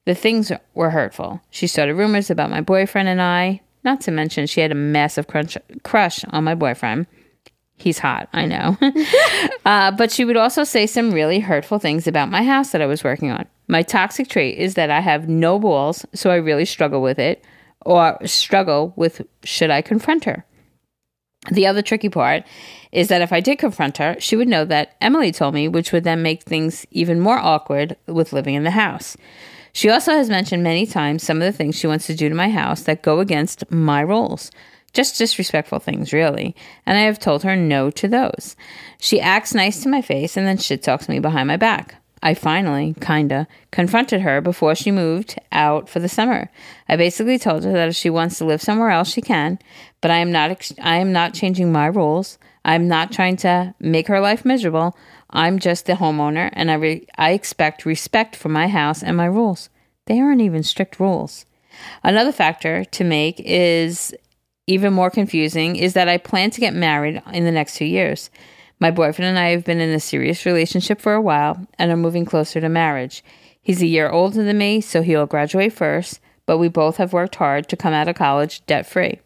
The 0.06 0.16
things 0.16 0.52
were 0.74 0.90
hurtful. 0.90 1.42
She 1.50 1.68
started 1.68 1.96
rumors 1.96 2.30
about 2.30 2.50
my 2.50 2.62
boyfriend 2.62 3.08
and 3.08 3.22
I, 3.22 3.62
not 3.84 4.02
to 4.02 4.12
mention 4.12 4.48
she 4.48 4.62
had 4.62 4.72
a 4.72 4.76
massive 4.76 5.28
crunch, 5.28 5.58
crush 5.84 6.24
on 6.26 6.44
my 6.44 6.56
boyfriend. 6.56 7.08
He's 7.76 7.98
hot, 8.00 8.30
I 8.32 8.46
know. 8.46 8.78
uh, 9.66 9.92
but 9.92 10.12
she 10.12 10.24
would 10.24 10.38
also 10.38 10.64
say 10.64 10.86
some 10.86 11.12
really 11.12 11.40
hurtful 11.40 11.80
things 11.80 12.06
about 12.06 12.30
my 12.30 12.44
house 12.44 12.72
that 12.72 12.82
I 12.82 12.86
was 12.86 13.04
working 13.04 13.32
on. 13.32 13.48
My 13.68 13.82
toxic 13.82 14.28
trait 14.28 14.58
is 14.58 14.76
that 14.76 14.92
I 14.92 15.00
have 15.00 15.28
no 15.28 15.58
balls, 15.58 16.06
so 16.14 16.30
I 16.30 16.36
really 16.36 16.66
struggle 16.66 17.02
with 17.02 17.18
it, 17.18 17.44
or 17.84 18.20
struggle 18.26 18.94
with 18.96 19.22
should 19.44 19.72
I 19.72 19.82
confront 19.82 20.26
her. 20.26 20.46
The 21.50 21.66
other 21.66 21.82
tricky 21.82 22.10
part 22.10 22.44
is 22.92 23.08
that 23.08 23.22
if 23.22 23.34
I 23.34 23.40
did 23.40 23.58
confront 23.58 23.98
her, 23.98 24.16
she 24.20 24.36
would 24.36 24.48
know 24.48 24.64
that 24.66 24.96
Emily 25.02 25.32
told 25.32 25.56
me, 25.56 25.68
which 25.68 25.92
would 25.92 26.04
then 26.04 26.22
make 26.22 26.44
things 26.44 26.86
even 26.92 27.20
more 27.20 27.40
awkward 27.40 27.96
with 28.06 28.34
living 28.34 28.54
in 28.54 28.64
the 28.64 28.72
house. 28.72 29.18
She 29.74 29.90
also 29.90 30.14
has 30.14 30.30
mentioned 30.30 30.64
many 30.64 30.86
times 30.86 31.24
some 31.24 31.38
of 31.38 31.44
the 31.44 31.58
things 31.58 31.76
she 31.76 31.88
wants 31.88 32.08
to 32.08 32.16
do 32.16 32.30
to 32.30 32.36
my 32.36 32.50
house 32.50 32.84
that 32.84 33.02
go 33.02 33.20
against 33.20 33.70
my 33.72 34.02
rules. 34.02 34.52
Just 34.94 35.18
disrespectful 35.18 35.80
things, 35.80 36.12
really. 36.12 36.56
And 36.86 36.98
I 36.98 37.02
have 37.02 37.20
told 37.20 37.44
her 37.44 37.56
no 37.56 37.90
to 37.92 38.08
those. 38.08 38.56
She 39.00 39.22
acts 39.22 39.54
nice 39.54 39.82
to 39.84 39.90
my 39.90 40.02
face 40.02 40.36
and 40.36 40.46
then 40.46 40.58
shit 40.58 40.84
talks 40.84 41.08
me 41.08 41.20
behind 41.20 41.48
my 41.48 41.58
back. 41.58 41.96
I 42.24 42.34
finally, 42.36 42.94
kinda, 43.02 43.48
confronted 43.72 44.22
her 44.22 44.42
before 44.42 44.76
she 44.76 44.92
moved 44.92 45.40
out 45.52 45.90
for 45.90 46.00
the 46.00 46.10
summer. 46.10 46.52
I 46.88 46.96
basically 46.96 47.40
told 47.40 47.64
her 47.64 47.72
that 47.72 47.90
if 47.90 47.96
she 47.96 48.12
wants 48.12 48.38
to 48.38 48.46
live 48.46 48.62
somewhere 48.62 48.92
else, 48.92 49.12
she 49.12 49.22
can, 49.22 49.58
but 50.02 50.12
I 50.12 50.18
am 50.18 50.32
not. 50.32 50.52
Ex- 50.52 50.74
I 50.82 50.98
am 50.98 51.12
not 51.12 51.34
changing 51.34 51.72
my 51.72 51.88
rules. 51.88 52.38
I'm 52.64 52.88
not 52.88 53.12
trying 53.12 53.38
to 53.38 53.74
make 53.80 54.08
her 54.08 54.20
life 54.20 54.46
miserable. 54.46 54.96
I'm 55.30 55.60
just 55.60 55.86
the 55.86 55.94
homeowner, 55.94 56.50
and 56.54 56.70
I 56.70 56.76
re- 56.76 57.08
I 57.18 57.32
expect 57.32 57.86
respect 57.86 58.36
for 58.36 58.50
my 58.50 58.68
house 58.68 59.02
and 59.02 59.18
my 59.18 59.26
rules. 59.26 59.70
They 60.06 60.20
aren't 60.20 60.42
even 60.42 60.64
strict 60.64 61.00
rules. 61.00 61.46
Another 62.04 62.32
factor 62.32 62.84
to 62.86 63.04
make 63.04 63.40
is 63.40 64.14
even 64.68 64.94
more 64.94 65.10
confusing 65.10 65.76
is 65.76 65.94
that 65.94 66.10
I 66.10 66.18
plan 66.18 66.52
to 66.52 66.62
get 66.62 66.74
married 66.74 67.22
in 67.34 67.46
the 67.46 67.52
next 67.52 67.76
two 67.76 67.86
years. 67.86 68.30
My 68.80 68.92
boyfriend 68.92 69.30
and 69.30 69.40
I 69.40 69.50
have 69.50 69.64
been 69.64 69.80
in 69.80 69.92
a 69.92 70.00
serious 70.00 70.46
relationship 70.46 71.00
for 71.02 71.14
a 71.14 71.22
while 71.22 71.68
and 71.78 71.92
are 71.92 71.98
moving 71.98 72.26
closer 72.26 72.60
to 72.60 72.70
marriage. 72.70 73.24
He's 73.62 73.82
a 73.82 73.88
year 73.88 74.10
older 74.10 74.44
than 74.44 74.58
me, 74.58 74.82
so 74.82 75.02
he'll 75.02 75.28
graduate 75.28 75.74
first, 75.74 76.20
but 76.46 76.58
we 76.58 76.68
both 76.68 76.98
have 76.98 77.14
worked 77.14 77.36
hard 77.36 77.70
to 77.70 77.78
come 77.78 77.94
out 77.94 78.08
of 78.08 78.16
college 78.16 78.66
debt 78.66 78.88
free. 78.88 79.20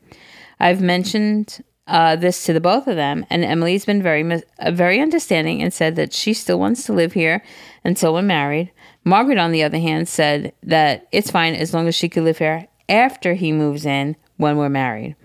I've 0.60 0.82
mentioned 0.82 1.64
uh, 1.88 2.16
this 2.16 2.46
to 2.46 2.54
the 2.54 2.60
both 2.60 2.88
of 2.88 2.96
them, 2.96 3.26
and 3.30 3.46
Emily's 3.46 3.86
been 3.86 4.02
very, 4.02 4.24
mis- 4.24 4.44
uh, 4.60 4.72
very 4.72 5.00
understanding 5.00 5.62
and 5.62 5.74
said 5.74 5.96
that 5.96 6.14
she 6.14 6.34
still 6.34 6.60
wants 6.60 6.84
to 6.86 6.94
live 6.94 7.14
here 7.14 7.44
until 7.84 8.14
we're 8.14 8.22
married. 8.22 8.72
Margaret, 9.04 9.38
on 9.38 9.52
the 9.52 9.64
other 9.64 9.78
hand, 9.78 10.08
said 10.08 10.54
that 10.64 11.08
it's 11.12 11.30
fine 11.30 11.54
as 11.54 11.74
long 11.74 11.88
as 11.88 11.94
she 11.94 12.10
could 12.10 12.24
live 12.24 12.40
here 12.40 12.68
after 12.90 13.34
he 13.36 13.52
moves 13.52 13.86
in 13.86 14.16
when 14.38 14.58
we're 14.58 14.70
married. 14.70 15.16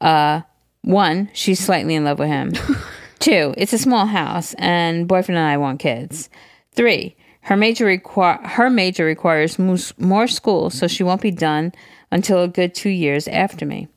Uh, 0.00 0.42
one, 0.82 1.30
she's 1.32 1.58
slightly 1.58 1.94
in 1.94 2.04
love 2.04 2.20
with 2.20 2.28
him. 2.28 2.52
Two, 3.18 3.52
it's 3.56 3.72
a 3.72 3.78
small 3.78 4.06
house, 4.06 4.54
and 4.54 5.08
boyfriend 5.08 5.38
and 5.38 5.48
I 5.48 5.56
want 5.56 5.80
kids. 5.80 6.30
Three, 6.72 7.16
her 7.42 7.56
major 7.56 8.00
her 8.14 8.70
major 8.70 9.04
requires 9.04 9.58
more 9.58 10.28
school, 10.28 10.70
so 10.70 10.86
she 10.86 11.02
won't 11.02 11.22
be 11.22 11.32
done 11.32 11.72
until 12.12 12.42
a 12.42 12.48
good 12.48 12.74
two 12.74 12.90
years 12.90 13.26
after 13.26 13.66
me. 13.66 13.88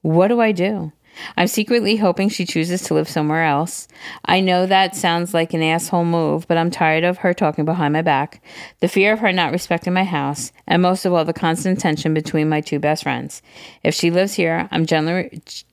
What 0.00 0.28
do 0.28 0.40
I 0.40 0.52
do? 0.52 0.92
I'm 1.36 1.46
secretly 1.46 1.96
hoping 1.96 2.28
she 2.28 2.46
chooses 2.46 2.82
to 2.82 2.94
live 2.94 3.08
somewhere 3.08 3.44
else. 3.44 3.88
I 4.24 4.40
know 4.40 4.66
that 4.66 4.96
sounds 4.96 5.34
like 5.34 5.54
an 5.54 5.62
asshole 5.62 6.04
move, 6.04 6.46
but 6.48 6.56
I'm 6.56 6.70
tired 6.70 7.04
of 7.04 7.18
her 7.18 7.34
talking 7.34 7.64
behind 7.64 7.92
my 7.92 8.02
back, 8.02 8.42
the 8.80 8.88
fear 8.88 9.12
of 9.12 9.20
her 9.20 9.32
not 9.32 9.52
respecting 9.52 9.92
my 9.92 10.04
house, 10.04 10.52
and 10.66 10.82
most 10.82 11.04
of 11.04 11.12
all, 11.12 11.24
the 11.24 11.32
constant 11.32 11.80
tension 11.80 12.14
between 12.14 12.48
my 12.48 12.60
two 12.60 12.78
best 12.78 13.02
friends. 13.02 13.42
If 13.82 13.94
she 13.94 14.10
lives 14.10 14.34
here, 14.34 14.68
I'm 14.70 14.86
genu- 14.86 15.30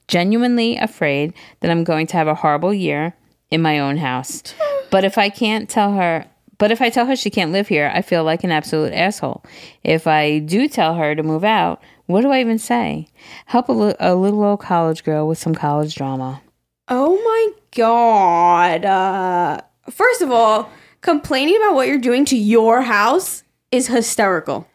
genuinely 0.07 0.77
afraid 0.77 1.33
that 1.61 1.71
I'm 1.71 1.83
going 1.83 2.07
to 2.07 2.17
have 2.17 2.27
a 2.27 2.35
horrible 2.35 2.73
year 2.73 3.15
in 3.49 3.61
my 3.61 3.79
own 3.79 3.97
house. 3.97 4.43
But 4.89 5.03
if 5.03 5.17
I 5.17 5.29
can't 5.29 5.69
tell 5.69 5.93
her, 5.93 6.25
but 6.57 6.71
if 6.71 6.81
I 6.81 6.89
tell 6.89 7.05
her 7.07 7.15
she 7.15 7.29
can't 7.29 7.51
live 7.51 7.67
here, 7.69 7.91
I 7.93 8.01
feel 8.01 8.23
like 8.23 8.43
an 8.43 8.51
absolute 8.51 8.93
asshole. 8.93 9.43
If 9.83 10.05
I 10.05 10.39
do 10.39 10.67
tell 10.67 10.95
her 10.95 11.15
to 11.15 11.23
move 11.23 11.43
out, 11.43 11.81
what 12.05 12.21
do 12.21 12.29
I 12.31 12.41
even 12.41 12.57
say? 12.59 13.07
Help 13.45 13.69
a, 13.69 13.71
li- 13.71 13.95
a 13.99 14.15
little 14.15 14.43
old 14.43 14.59
college 14.59 15.03
girl 15.03 15.27
with 15.27 15.37
some 15.37 15.55
college 15.55 15.95
drama. 15.95 16.41
Oh 16.87 17.15
my 17.15 17.49
god. 17.75 18.85
Uh, 18.85 19.61
first 19.89 20.21
of 20.21 20.31
all, 20.31 20.69
complaining 21.01 21.55
about 21.57 21.75
what 21.75 21.87
you're 21.87 21.97
doing 21.97 22.25
to 22.25 22.37
your 22.37 22.81
house 22.81 23.43
is 23.71 23.87
hysterical. 23.87 24.67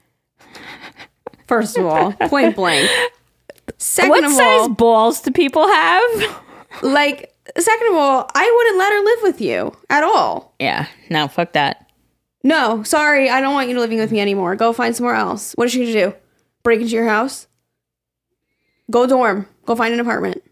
First 1.46 1.76
of 1.78 1.86
all, 1.86 2.12
point 2.28 2.56
blank. 2.56 2.90
Second 3.78 4.10
what 4.10 4.24
of 4.24 4.32
size 4.32 4.60
all, 4.60 4.68
balls 4.70 5.20
do 5.20 5.30
people 5.30 5.66
have? 5.66 6.42
like 6.82 7.34
second 7.58 7.88
of 7.88 7.94
all, 7.96 8.28
I 8.34 8.54
wouldn't 8.56 8.78
let 8.78 8.92
her 8.92 9.04
live 9.04 9.18
with 9.22 9.40
you 9.40 9.76
at 9.90 10.02
all. 10.02 10.54
Yeah, 10.58 10.86
no, 11.10 11.28
fuck 11.28 11.52
that. 11.52 11.90
No, 12.42 12.82
sorry, 12.84 13.28
I 13.28 13.40
don't 13.40 13.54
want 13.54 13.68
you 13.68 13.78
living 13.78 13.98
with 13.98 14.12
me 14.12 14.20
anymore. 14.20 14.54
Go 14.56 14.72
find 14.72 14.94
somewhere 14.94 15.14
else. 15.16 15.52
What 15.54 15.66
is 15.66 15.72
she 15.72 15.80
gonna 15.80 16.10
do? 16.10 16.16
Break 16.66 16.80
into 16.80 16.94
your 16.94 17.04
house? 17.06 17.46
Go 18.90 19.06
dorm. 19.06 19.46
Go 19.66 19.76
find 19.76 19.94
an 19.94 20.00
apartment. 20.00 20.42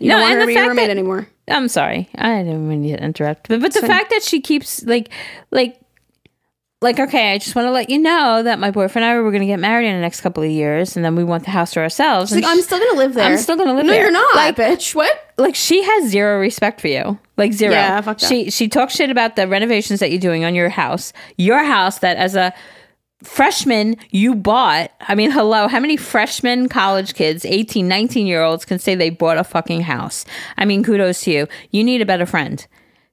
You 0.00 0.08
No, 0.08 0.14
don't 0.14 0.22
want 0.22 0.32
her 0.32 0.40
to 0.40 0.46
be 0.46 0.52
your 0.54 0.62
fact 0.62 0.68
roommate 0.70 0.86
that- 0.86 0.90
anymore. 0.92 1.28
I'm 1.46 1.68
sorry. 1.68 2.08
I 2.14 2.42
didn't 2.42 2.66
mean 2.66 2.84
to 2.84 3.04
interrupt. 3.04 3.48
But, 3.48 3.60
but 3.60 3.74
the 3.74 3.80
fine. 3.80 3.90
fact 3.90 4.08
that 4.08 4.22
she 4.22 4.40
keeps 4.40 4.82
like 4.84 5.10
like 5.50 5.78
like 6.80 6.98
okay, 6.98 7.32
I 7.34 7.38
just 7.38 7.54
want 7.54 7.66
to 7.66 7.70
let 7.70 7.90
you 7.90 7.98
know 7.98 8.42
that 8.44 8.58
my 8.58 8.70
boyfriend 8.70 9.04
and 9.04 9.12
I 9.12 9.20
were 9.20 9.30
going 9.30 9.42
to 9.42 9.46
get 9.46 9.60
married 9.60 9.86
in 9.86 9.94
the 9.94 10.00
next 10.00 10.22
couple 10.22 10.42
of 10.42 10.50
years 10.50 10.96
and 10.96 11.04
then 11.04 11.16
we 11.16 11.22
want 11.22 11.44
the 11.44 11.50
house 11.50 11.72
to 11.72 11.80
ourselves. 11.80 12.32
Like, 12.32 12.44
I'm 12.46 12.62
still 12.62 12.78
gonna 12.78 12.98
live 12.98 13.12
there. 13.12 13.30
I'm 13.30 13.36
still 13.36 13.58
gonna 13.58 13.74
live 13.74 13.84
no, 13.84 13.92
there. 13.92 14.10
No, 14.10 14.18
you're 14.20 14.34
not, 14.34 14.36
Like- 14.36 14.56
bitch. 14.56 14.94
What? 14.94 15.34
like 15.36 15.54
she 15.54 15.82
has 15.82 16.08
zero 16.08 16.40
respect 16.40 16.80
for 16.80 16.88
you. 16.88 17.18
Like 17.36 17.52
zero. 17.52 17.72
Yeah, 17.72 18.00
fuck 18.00 18.20
that. 18.20 18.26
She 18.26 18.50
she 18.50 18.68
talks 18.68 18.94
shit 18.94 19.10
about 19.10 19.36
the 19.36 19.46
renovations 19.46 20.00
that 20.00 20.10
you're 20.12 20.18
doing 20.20 20.46
on 20.46 20.54
your 20.54 20.70
house. 20.70 21.12
Your 21.36 21.62
house 21.62 21.98
that 21.98 22.16
as 22.16 22.34
a 22.36 22.54
freshman 23.22 23.96
you 24.10 24.34
bought. 24.34 24.90
I 25.00 25.14
mean, 25.14 25.30
hello, 25.30 25.68
how 25.68 25.80
many 25.80 25.96
freshmen 25.96 26.68
college 26.68 27.14
kids, 27.14 27.44
18, 27.44 27.86
19 27.88 28.26
year 28.26 28.42
olds 28.42 28.64
can 28.64 28.78
say 28.78 28.94
they 28.94 29.10
bought 29.10 29.38
a 29.38 29.44
fucking 29.44 29.82
house? 29.82 30.24
I 30.56 30.64
mean, 30.64 30.82
kudos 30.82 31.22
to 31.22 31.30
you. 31.30 31.48
You 31.70 31.84
need 31.84 32.02
a 32.02 32.06
better 32.06 32.26
friend. 32.26 32.66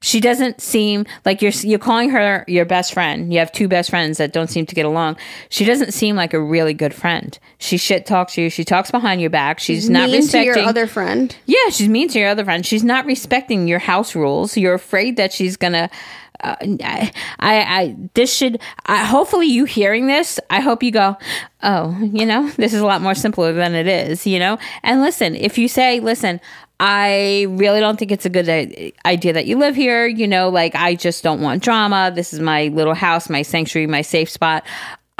She 0.04 0.20
doesn't 0.20 0.62
seem 0.62 1.06
like 1.26 1.43
you're 1.43 1.52
you're 1.62 1.78
calling 1.78 2.10
her 2.10 2.43
your 2.47 2.66
best 2.66 2.91
friend. 2.91 3.32
You 3.32 3.38
have 3.38 3.52
two 3.52 3.68
best 3.68 3.91
friends 3.91 4.18
that 4.18 4.34
don't 4.34 4.49
seem 4.49 4.66
to 4.66 4.74
get 4.74 4.88
along. 4.88 5.18
She 5.49 5.64
doesn't 5.64 5.91
seem 5.93 6.16
like 6.16 6.34
a 6.34 6.41
really 6.41 6.74
good 6.74 6.91
friend. 6.95 7.38
She 7.60 7.78
shit 7.78 8.08
talks 8.08 8.36
you. 8.36 8.49
She 8.49 8.64
talks 8.64 8.89
behind 8.89 9.22
your 9.22 9.30
back. 9.30 9.60
She's 9.60 9.91
not 9.91 10.06
Mean 10.10 10.14
to 10.14 10.18
respecting 10.18 10.45
your 10.56 10.66
other 10.66 10.88
friend. 10.88 11.36
yeah, 11.45 11.70
she's 11.70 11.88
mean 11.88 12.08
to 12.10 12.20
your 12.20 12.30
other 12.30 12.43
friend. 12.43 12.66
She's 12.66 12.84
not 12.84 13.06
respecting 13.06 13.68
your 13.68 13.78
house 13.78 14.16
rules. 14.16 14.58
You're 14.58 14.74
afraid 14.74 15.18
that 15.18 15.32
she's 15.34 15.56
gonna. 15.56 15.88
Uh, 16.43 16.55
I, 16.83 17.11
I, 17.39 17.61
I, 17.61 17.95
this 18.13 18.33
should. 18.33 18.59
I, 18.85 19.05
hopefully, 19.05 19.47
you 19.47 19.65
hearing 19.65 20.07
this, 20.07 20.39
I 20.49 20.59
hope 20.59 20.83
you 20.83 20.91
go. 20.91 21.17
Oh, 21.63 21.97
you 22.01 22.25
know, 22.25 22.49
this 22.57 22.73
is 22.73 22.81
a 22.81 22.85
lot 22.85 23.01
more 23.01 23.15
simpler 23.15 23.53
than 23.53 23.75
it 23.75 23.87
is. 23.87 24.25
You 24.25 24.39
know, 24.39 24.57
and 24.83 25.01
listen. 25.01 25.35
If 25.35 25.57
you 25.57 25.67
say, 25.67 25.99
listen. 25.99 26.39
I 26.83 27.45
really 27.47 27.79
don't 27.79 27.99
think 27.99 28.11
it's 28.11 28.25
a 28.25 28.29
good 28.29 28.49
idea 29.05 29.33
that 29.33 29.45
you 29.45 29.59
live 29.59 29.75
here. 29.75 30.07
You 30.07 30.27
know, 30.27 30.49
like 30.49 30.73
I 30.73 30.95
just 30.95 31.23
don't 31.23 31.39
want 31.39 31.61
drama. 31.61 32.11
This 32.11 32.33
is 32.33 32.39
my 32.39 32.69
little 32.69 32.95
house, 32.95 33.29
my 33.29 33.43
sanctuary, 33.43 33.85
my 33.85 34.01
safe 34.01 34.31
spot. 34.31 34.65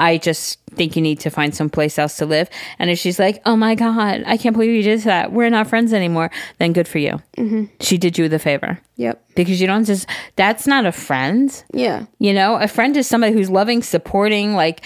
I 0.02 0.18
just 0.18 0.58
think 0.72 0.96
you 0.96 1.02
need 1.02 1.20
to 1.20 1.30
find 1.30 1.54
someplace 1.54 2.00
else 2.00 2.18
to 2.18 2.26
live. 2.26 2.50
And 2.80 2.90
if 2.90 2.98
she's 2.98 3.20
like, 3.20 3.42
oh 3.46 3.56
my 3.56 3.76
God, 3.76 4.24
I 4.26 4.38
can't 4.38 4.54
believe 4.54 4.72
you 4.74 4.82
did 4.84 5.02
that. 5.02 5.32
We're 5.32 5.50
not 5.50 5.68
friends 5.68 5.94
anymore. 5.94 6.32
Then 6.60 6.74
good 6.74 6.88
for 6.88 6.98
you. 6.98 7.22
Mm-hmm. 7.38 7.66
She 7.82 7.98
did 7.98 8.18
you 8.18 8.28
the 8.30 8.40
favor 8.40 8.80
Yep. 8.96 9.22
because 9.36 9.60
you 9.62 9.68
don't 9.68 9.84
just, 9.86 10.08
that's 10.38 10.66
not 10.66 10.86
a 10.86 10.92
friend. 10.92 11.64
Yeah. 11.74 12.06
You 12.20 12.34
know, 12.34 12.56
a 12.56 12.68
friend 12.68 12.96
is 12.98 13.06
somebody 13.08 13.34
who's 13.34 13.50
loving, 13.50 13.84
supporting, 13.84 14.54
like 14.56 14.82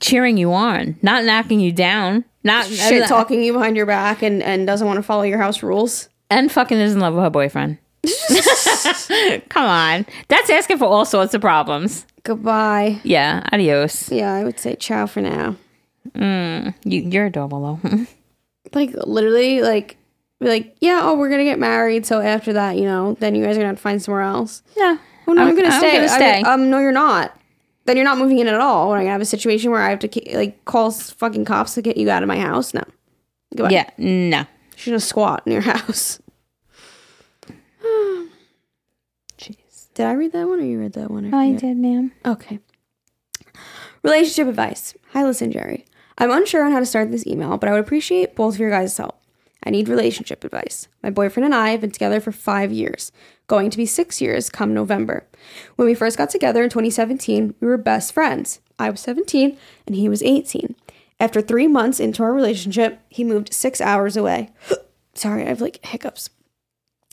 cheering 0.00 0.36
you 0.36 0.52
on, 0.52 0.96
not 1.02 1.24
knocking 1.24 1.60
you 1.60 1.70
down, 1.72 2.24
not 2.42 2.66
Shit 2.66 3.06
talking 3.08 3.42
you 3.42 3.52
behind 3.52 3.76
your 3.76 3.86
back 3.86 4.22
and 4.22 4.42
and 4.42 4.66
doesn't 4.66 4.86
want 4.86 4.96
to 4.98 5.02
follow 5.02 5.22
your 5.22 5.38
house 5.38 5.62
rules. 5.62 6.08
and 6.30 6.50
fucking 6.50 6.78
is 6.78 6.92
in 6.94 7.00
love 7.00 7.14
with 7.14 7.22
her 7.24 7.30
boyfriend. 7.30 7.78
Come 9.48 9.64
on. 9.66 10.06
That's 10.28 10.50
asking 10.50 10.78
for 10.78 10.84
all 10.86 11.04
sorts 11.04 11.34
of 11.34 11.40
problems. 11.40 12.06
Goodbye. 12.24 13.00
Yeah. 13.04 13.46
Adios. 13.52 14.10
Yeah, 14.10 14.32
I 14.34 14.44
would 14.44 14.58
say 14.58 14.74
ciao 14.76 15.06
for 15.06 15.20
now. 15.20 15.56
You, 16.14 16.72
you're 16.84 17.26
adorable 17.26 17.80
though. 17.82 18.06
Like 18.72 18.92
literally, 19.06 19.60
like 19.62 19.98
be 20.40 20.48
like, 20.48 20.74
yeah, 20.80 21.00
oh, 21.04 21.14
we're 21.16 21.28
gonna 21.28 21.44
get 21.44 21.58
married. 21.60 22.06
So 22.06 22.20
after 22.20 22.54
that, 22.54 22.76
you 22.76 22.84
know, 22.84 23.14
then 23.20 23.34
you 23.36 23.44
guys 23.44 23.56
are 23.56 23.60
gonna 23.60 23.68
have 23.68 23.76
to 23.76 23.82
find 23.82 24.02
somewhere 24.02 24.22
else. 24.22 24.62
yeah. 24.76 24.96
Oh 25.28 25.32
no, 25.32 25.42
I'm, 25.42 25.48
I'm- 25.48 25.56
gonna 25.56 25.68
I'm 25.68 25.78
stay. 25.80 25.92
gonna 25.92 26.04
I- 26.04 26.16
stay. 26.16 26.42
um, 26.42 26.70
no, 26.70 26.80
you're 26.80 26.90
not. 26.90 27.38
Then 27.84 27.96
you're 27.96 28.04
not 28.04 28.18
moving 28.18 28.38
in 28.38 28.48
at 28.48 28.54
all. 28.60 28.88
When 28.88 28.96
I 28.98 29.02
going 29.02 29.08
to 29.08 29.12
have 29.12 29.20
a 29.20 29.26
situation 29.26 29.70
where 29.70 29.80
I 29.82 29.90
have 29.90 29.98
to 30.00 30.36
like 30.36 30.64
call 30.64 30.90
fucking 30.90 31.44
cops 31.44 31.74
to 31.74 31.82
get 31.82 31.98
you 31.98 32.10
out 32.10 32.22
of 32.22 32.26
my 32.26 32.38
house. 32.40 32.72
No. 32.74 32.82
Goodbye. 33.54 33.70
Yeah. 33.72 33.90
No. 33.98 34.46
She's 34.74 34.86
gonna 34.90 35.00
squat 35.00 35.42
in 35.46 35.52
your 35.52 35.60
house. 35.74 36.18
Did 39.94 40.06
I 40.06 40.12
read 40.12 40.32
that 40.32 40.48
one 40.48 40.60
or 40.60 40.64
you 40.64 40.80
read 40.80 40.94
that 40.94 41.10
one? 41.10 41.32
I 41.32 41.48
forget. 41.48 41.60
did, 41.60 41.76
ma'am. 41.76 42.12
Okay. 42.26 42.58
Relationship 44.02 44.48
advice. 44.48 44.94
Hi, 45.12 45.24
listen, 45.24 45.52
Jerry. 45.52 45.84
I'm 46.18 46.30
unsure 46.30 46.64
on 46.64 46.72
how 46.72 46.80
to 46.80 46.86
start 46.86 47.10
this 47.10 47.26
email, 47.26 47.56
but 47.56 47.68
I 47.68 47.72
would 47.72 47.80
appreciate 47.80 48.36
both 48.36 48.54
of 48.54 48.60
your 48.60 48.70
guys' 48.70 48.96
help. 48.96 49.20
I 49.64 49.70
need 49.70 49.88
relationship 49.88 50.44
advice. 50.44 50.88
My 51.02 51.10
boyfriend 51.10 51.46
and 51.46 51.54
I 51.54 51.70
have 51.70 51.80
been 51.80 51.90
together 51.90 52.20
for 52.20 52.32
five 52.32 52.70
years, 52.70 53.12
going 53.46 53.70
to 53.70 53.76
be 53.76 53.86
six 53.86 54.20
years 54.20 54.50
come 54.50 54.74
November. 54.74 55.26
When 55.76 55.86
we 55.86 55.94
first 55.94 56.18
got 56.18 56.28
together 56.28 56.62
in 56.62 56.70
2017, 56.70 57.54
we 57.60 57.66
were 57.66 57.78
best 57.78 58.12
friends. 58.12 58.60
I 58.78 58.90
was 58.90 59.00
17 59.00 59.56
and 59.86 59.96
he 59.96 60.08
was 60.08 60.22
18. 60.22 60.74
After 61.18 61.40
three 61.40 61.66
months 61.66 62.00
into 62.00 62.22
our 62.22 62.34
relationship, 62.34 63.00
he 63.08 63.24
moved 63.24 63.54
six 63.54 63.80
hours 63.80 64.16
away. 64.16 64.50
Sorry, 65.14 65.44
I 65.44 65.48
have 65.48 65.60
like 65.60 65.84
hiccups. 65.86 66.28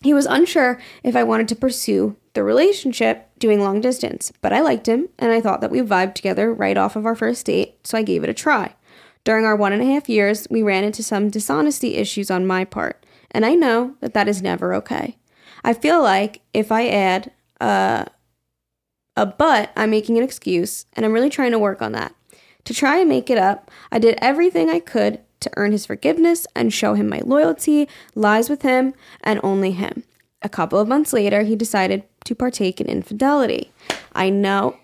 He 0.01 0.13
was 0.13 0.25
unsure 0.25 0.79
if 1.03 1.15
I 1.15 1.23
wanted 1.23 1.47
to 1.49 1.55
pursue 1.55 2.15
the 2.33 2.43
relationship 2.43 3.29
doing 3.37 3.59
long 3.59 3.81
distance, 3.81 4.31
but 4.41 4.51
I 4.51 4.61
liked 4.61 4.87
him 4.87 5.09
and 5.19 5.31
I 5.31 5.41
thought 5.41 5.61
that 5.61 5.71
we 5.71 5.81
vibed 5.81 6.15
together 6.15 6.53
right 6.53 6.77
off 6.77 6.95
of 6.95 7.05
our 7.05 7.15
first 7.15 7.45
date, 7.45 7.75
so 7.85 7.97
I 7.97 8.03
gave 8.03 8.23
it 8.23 8.29
a 8.29 8.33
try. 8.33 8.75
During 9.23 9.45
our 9.45 9.55
one 9.55 9.73
and 9.73 9.81
a 9.81 9.93
half 9.93 10.09
years, 10.09 10.47
we 10.49 10.63
ran 10.63 10.83
into 10.83 11.03
some 11.03 11.29
dishonesty 11.29 11.95
issues 11.95 12.31
on 12.31 12.47
my 12.47 12.65
part, 12.65 13.05
and 13.29 13.45
I 13.45 13.53
know 13.53 13.95
that 13.99 14.15
that 14.15 14.27
is 14.27 14.41
never 14.41 14.73
okay. 14.75 15.17
I 15.63 15.73
feel 15.73 16.01
like 16.01 16.41
if 16.53 16.71
I 16.71 16.87
add 16.87 17.31
uh, 17.59 18.05
a 19.15 19.25
but, 19.27 19.71
I'm 19.75 19.91
making 19.91 20.17
an 20.17 20.23
excuse, 20.23 20.85
and 20.93 21.05
I'm 21.05 21.13
really 21.13 21.29
trying 21.29 21.51
to 21.51 21.59
work 21.59 21.83
on 21.83 21.91
that. 21.91 22.15
To 22.65 22.73
try 22.73 22.97
and 22.97 23.09
make 23.09 23.29
it 23.29 23.37
up, 23.37 23.69
I 23.91 23.99
did 23.99 24.17
everything 24.19 24.69
I 24.69 24.79
could 24.79 25.19
to 25.41 25.51
earn 25.57 25.71
his 25.71 25.85
forgiveness 25.85 26.47
and 26.55 26.73
show 26.73 26.93
him 26.93 27.09
my 27.09 27.21
loyalty, 27.23 27.87
lies 28.15 28.49
with 28.49 28.61
him, 28.61 28.93
and 29.23 29.39
only 29.43 29.71
him. 29.71 30.03
A 30.41 30.49
couple 30.49 30.79
of 30.79 30.87
months 30.87 31.13
later, 31.13 31.43
he 31.43 31.55
decided 31.55 32.03
to 32.25 32.35
partake 32.35 32.81
in 32.81 32.87
infidelity. 32.87 33.71
I 34.13 34.29
know 34.29 34.77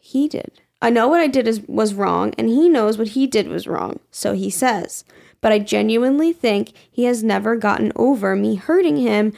he 0.00 0.28
did. 0.28 0.60
I 0.80 0.90
know 0.90 1.08
what 1.08 1.20
I 1.20 1.26
did 1.26 1.46
is, 1.46 1.60
was 1.68 1.94
wrong, 1.94 2.34
and 2.38 2.48
he 2.48 2.68
knows 2.68 2.98
what 2.98 3.08
he 3.08 3.26
did 3.26 3.48
was 3.48 3.66
wrong, 3.66 4.00
so 4.10 4.32
he 4.34 4.50
says. 4.50 5.04
But 5.40 5.52
I 5.52 5.58
genuinely 5.58 6.32
think 6.32 6.72
he 6.90 7.04
has 7.04 7.22
never 7.22 7.56
gotten 7.56 7.92
over 7.94 8.34
me 8.34 8.56
hurting 8.56 8.96
him 8.96 9.32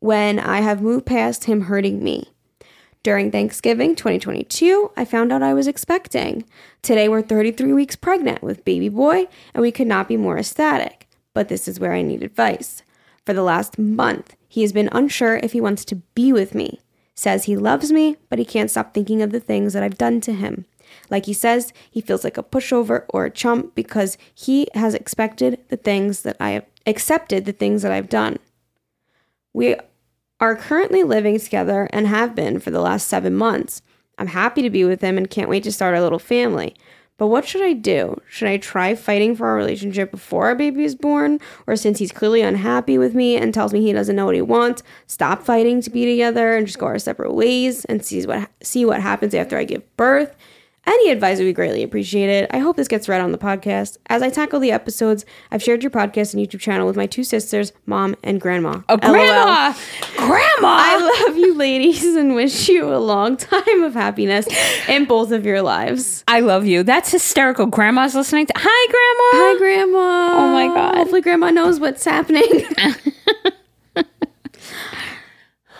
when 0.00 0.38
I 0.38 0.60
have 0.60 0.82
moved 0.82 1.06
past 1.06 1.44
him 1.44 1.62
hurting 1.62 2.02
me. 2.02 2.31
During 3.02 3.32
Thanksgiving 3.32 3.96
2022, 3.96 4.92
I 4.96 5.04
found 5.04 5.32
out 5.32 5.42
I 5.42 5.54
was 5.54 5.66
expecting. 5.66 6.44
Today 6.82 7.08
we're 7.08 7.20
33 7.20 7.72
weeks 7.72 7.96
pregnant 7.96 8.42
with 8.42 8.64
baby 8.64 8.88
boy, 8.88 9.26
and 9.52 9.60
we 9.60 9.72
could 9.72 9.88
not 9.88 10.06
be 10.06 10.16
more 10.16 10.38
ecstatic. 10.38 11.08
But 11.34 11.48
this 11.48 11.66
is 11.66 11.80
where 11.80 11.94
I 11.94 12.02
need 12.02 12.22
advice. 12.22 12.84
For 13.26 13.32
the 13.32 13.42
last 13.42 13.76
month, 13.76 14.36
he 14.46 14.62
has 14.62 14.72
been 14.72 14.88
unsure 14.92 15.38
if 15.38 15.50
he 15.50 15.60
wants 15.60 15.84
to 15.86 15.96
be 15.96 16.32
with 16.32 16.54
me. 16.54 16.78
Says 17.16 17.44
he 17.44 17.56
loves 17.56 17.90
me, 17.90 18.18
but 18.28 18.38
he 18.38 18.44
can't 18.44 18.70
stop 18.70 18.94
thinking 18.94 19.20
of 19.20 19.32
the 19.32 19.40
things 19.40 19.72
that 19.72 19.82
I've 19.82 19.98
done 19.98 20.20
to 20.20 20.32
him. 20.32 20.64
Like 21.10 21.26
he 21.26 21.32
says, 21.32 21.72
he 21.90 22.00
feels 22.00 22.22
like 22.22 22.38
a 22.38 22.42
pushover 22.44 23.04
or 23.08 23.24
a 23.24 23.30
chump 23.30 23.74
because 23.74 24.16
he 24.32 24.68
has 24.74 24.94
expected 24.94 25.58
the 25.70 25.76
things 25.76 26.22
that 26.22 26.36
I 26.38 26.50
have 26.50 26.66
accepted 26.86 27.46
the 27.46 27.52
things 27.52 27.82
that 27.82 27.90
I've 27.90 28.08
done. 28.08 28.38
We 29.52 29.74
are 30.42 30.56
currently 30.56 31.04
living 31.04 31.38
together 31.38 31.88
and 31.92 32.08
have 32.08 32.34
been 32.34 32.58
for 32.58 32.72
the 32.72 32.80
last 32.80 33.06
seven 33.06 33.32
months. 33.32 33.80
I'm 34.18 34.26
happy 34.26 34.60
to 34.62 34.70
be 34.70 34.84
with 34.84 35.00
him 35.00 35.16
and 35.16 35.30
can't 35.30 35.48
wait 35.48 35.62
to 35.62 35.70
start 35.70 35.94
our 35.94 36.00
little 36.00 36.18
family. 36.18 36.74
But 37.16 37.28
what 37.28 37.46
should 37.46 37.62
I 37.62 37.74
do? 37.74 38.20
Should 38.28 38.48
I 38.48 38.56
try 38.56 38.96
fighting 38.96 39.36
for 39.36 39.46
our 39.46 39.54
relationship 39.54 40.10
before 40.10 40.46
our 40.46 40.56
baby 40.56 40.82
is 40.82 40.96
born? 40.96 41.38
Or 41.68 41.76
since 41.76 42.00
he's 42.00 42.10
clearly 42.10 42.42
unhappy 42.42 42.98
with 42.98 43.14
me 43.14 43.36
and 43.36 43.54
tells 43.54 43.72
me 43.72 43.82
he 43.82 43.92
doesn't 43.92 44.16
know 44.16 44.26
what 44.26 44.34
he 44.34 44.42
wants, 44.42 44.82
stop 45.06 45.44
fighting 45.44 45.80
to 45.82 45.90
be 45.90 46.06
together 46.06 46.56
and 46.56 46.66
just 46.66 46.80
go 46.80 46.86
our 46.86 46.98
separate 46.98 47.34
ways 47.34 47.84
and 47.84 48.04
sees 48.04 48.26
what 48.26 48.50
see 48.64 48.84
what 48.84 49.00
happens 49.00 49.34
after 49.34 49.56
I 49.56 49.62
give 49.62 49.96
birth? 49.96 50.34
Any 50.84 51.10
advice 51.10 51.38
would 51.38 51.44
be 51.44 51.52
greatly 51.52 51.84
appreciated. 51.84 52.48
I 52.50 52.58
hope 52.58 52.76
this 52.76 52.88
gets 52.88 53.08
read 53.08 53.20
on 53.20 53.30
the 53.30 53.38
podcast. 53.38 53.98
As 54.08 54.20
I 54.20 54.30
tackle 54.30 54.58
the 54.58 54.72
episodes, 54.72 55.24
I've 55.52 55.62
shared 55.62 55.82
your 55.84 55.90
podcast 55.90 56.34
and 56.34 56.44
YouTube 56.44 56.58
channel 56.58 56.88
with 56.88 56.96
my 56.96 57.06
two 57.06 57.22
sisters, 57.22 57.72
mom 57.86 58.16
and 58.24 58.40
grandma. 58.40 58.80
Oh, 58.88 58.98
LOL. 59.00 59.12
grandma, 59.12 59.74
grandma. 60.16 60.76
I 60.80 61.24
love 61.26 61.36
you, 61.36 61.54
ladies, 61.54 62.04
and 62.16 62.34
wish 62.34 62.68
you 62.68 62.92
a 62.92 62.98
long 62.98 63.36
time 63.36 63.84
of 63.84 63.94
happiness 63.94 64.46
in 64.88 65.04
both 65.04 65.30
of 65.30 65.46
your 65.46 65.62
lives. 65.62 66.24
I 66.26 66.40
love 66.40 66.66
you. 66.66 66.82
That's 66.82 67.12
hysterical. 67.12 67.66
Grandma's 67.66 68.16
listening 68.16 68.46
to. 68.46 68.52
Hi, 68.56 68.90
grandma. 68.90 69.44
Hi, 69.44 69.58
Grandma. 69.58 69.98
Oh 70.42 70.52
my 70.52 70.66
God. 70.66 70.96
Hopefully, 70.96 71.20
Grandma 71.20 71.50
knows 71.50 71.78
what's 71.78 72.04
happening. 72.04 72.42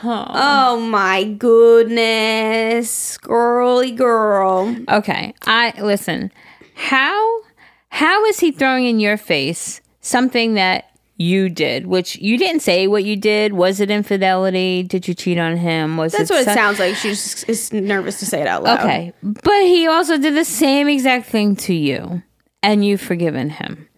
oh 0.04 0.80
my 0.80 1.24
goodness, 1.24 3.18
girly 3.18 3.90
girl. 3.92 4.76
Okay. 4.88 5.34
I 5.46 5.74
listen. 5.80 6.32
How 6.74 7.42
how 7.90 8.24
is 8.26 8.40
he 8.40 8.52
throwing 8.52 8.86
in 8.86 9.00
your 9.00 9.16
face 9.16 9.80
something 10.00 10.54
that 10.54 10.92
you 11.22 11.48
did, 11.48 11.86
which 11.86 12.16
you 12.16 12.36
didn't 12.36 12.60
say 12.60 12.86
what 12.86 13.04
you 13.04 13.16
did. 13.16 13.52
Was 13.52 13.80
it 13.80 13.90
infidelity? 13.90 14.82
Did 14.82 15.06
you 15.06 15.14
cheat 15.14 15.38
on 15.38 15.56
him? 15.56 15.96
Was 15.96 16.12
That's 16.12 16.30
it 16.30 16.34
what 16.34 16.48
it 16.48 16.54
sounds 16.54 16.78
like. 16.78 16.96
She's 16.96 17.44
is 17.44 17.72
nervous 17.72 18.18
to 18.20 18.26
say 18.26 18.40
it 18.40 18.46
out 18.46 18.62
loud. 18.62 18.80
Okay. 18.80 19.12
But 19.22 19.62
he 19.62 19.86
also 19.86 20.18
did 20.18 20.34
the 20.34 20.44
same 20.44 20.88
exact 20.88 21.26
thing 21.26 21.54
to 21.56 21.74
you, 21.74 22.22
and 22.62 22.84
you've 22.84 23.00
forgiven 23.00 23.50
him. 23.50 23.88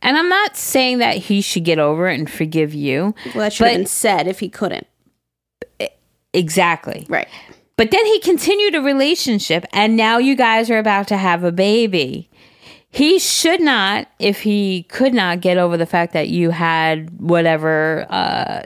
And 0.00 0.16
I'm 0.16 0.28
not 0.28 0.56
saying 0.56 0.98
that 0.98 1.16
he 1.16 1.40
should 1.40 1.64
get 1.64 1.78
over 1.78 2.08
it 2.08 2.18
and 2.18 2.30
forgive 2.30 2.72
you. 2.72 3.14
Well, 3.34 3.44
that 3.44 3.52
should 3.52 3.66
have 3.66 3.76
been 3.76 3.86
said 3.86 4.28
if 4.28 4.38
he 4.38 4.48
couldn't. 4.48 4.86
Exactly. 6.34 7.06
Right. 7.08 7.28
But 7.76 7.90
then 7.90 8.04
he 8.06 8.20
continued 8.20 8.74
a 8.74 8.80
relationship, 8.80 9.64
and 9.72 9.96
now 9.96 10.18
you 10.18 10.34
guys 10.34 10.70
are 10.70 10.78
about 10.78 11.08
to 11.08 11.16
have 11.16 11.44
a 11.44 11.52
baby. 11.52 12.28
He 12.90 13.18
should 13.18 13.60
not, 13.60 14.08
if 14.18 14.40
he 14.42 14.82
could 14.84 15.14
not 15.14 15.40
get 15.40 15.58
over 15.58 15.76
the 15.76 15.86
fact 15.86 16.12
that 16.14 16.28
you 16.28 16.50
had 16.50 17.10
whatever 17.20 18.06
uh, 18.10 18.62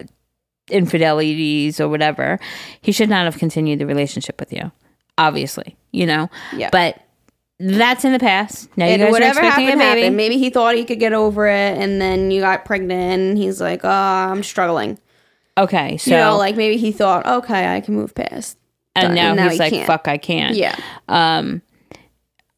infidelities 0.70 1.78
or 1.80 1.88
whatever, 1.88 2.38
he 2.80 2.92
should 2.92 3.10
not 3.10 3.24
have 3.26 3.36
continued 3.38 3.78
the 3.80 3.86
relationship 3.86 4.40
with 4.40 4.52
you. 4.52 4.72
Obviously, 5.18 5.76
you 5.92 6.06
know. 6.06 6.30
Yeah. 6.56 6.70
But 6.72 6.98
that's 7.60 8.04
in 8.04 8.12
the 8.12 8.18
past. 8.18 8.68
Now 8.76 8.86
you 8.86 8.92
And 8.94 9.02
guys 9.02 9.14
are 9.14 9.28
expecting 9.28 9.66
happened, 9.66 9.68
a 9.82 9.84
baby. 9.84 10.00
happened. 10.00 10.16
Maybe 10.16 10.38
he 10.38 10.50
thought 10.50 10.74
he 10.74 10.84
could 10.84 10.98
get 11.00 11.12
over 11.12 11.46
it, 11.46 11.78
and 11.78 12.00
then 12.00 12.30
you 12.30 12.40
got 12.40 12.64
pregnant, 12.64 13.20
and 13.20 13.38
he's 13.38 13.60
like, 13.60 13.80
"Oh, 13.84 13.88
I'm 13.90 14.42
struggling." 14.42 14.98
Okay, 15.58 15.96
so 15.98 16.10
you 16.10 16.16
know, 16.16 16.36
like 16.36 16.56
maybe 16.56 16.76
he 16.76 16.92
thought, 16.92 17.26
"Okay, 17.26 17.74
I 17.74 17.80
can 17.80 17.94
move 17.94 18.14
past." 18.14 18.58
and 18.94 19.08
done, 19.08 19.14
now, 19.14 19.28
and 19.28 19.36
now 19.36 19.44
he's 19.44 19.52
he 19.52 19.58
like, 19.58 19.72
can't. 19.72 19.86
"Fuck, 19.86 20.08
I 20.08 20.18
can't." 20.18 20.56
Yeah. 20.56 20.76
Um, 21.08 21.62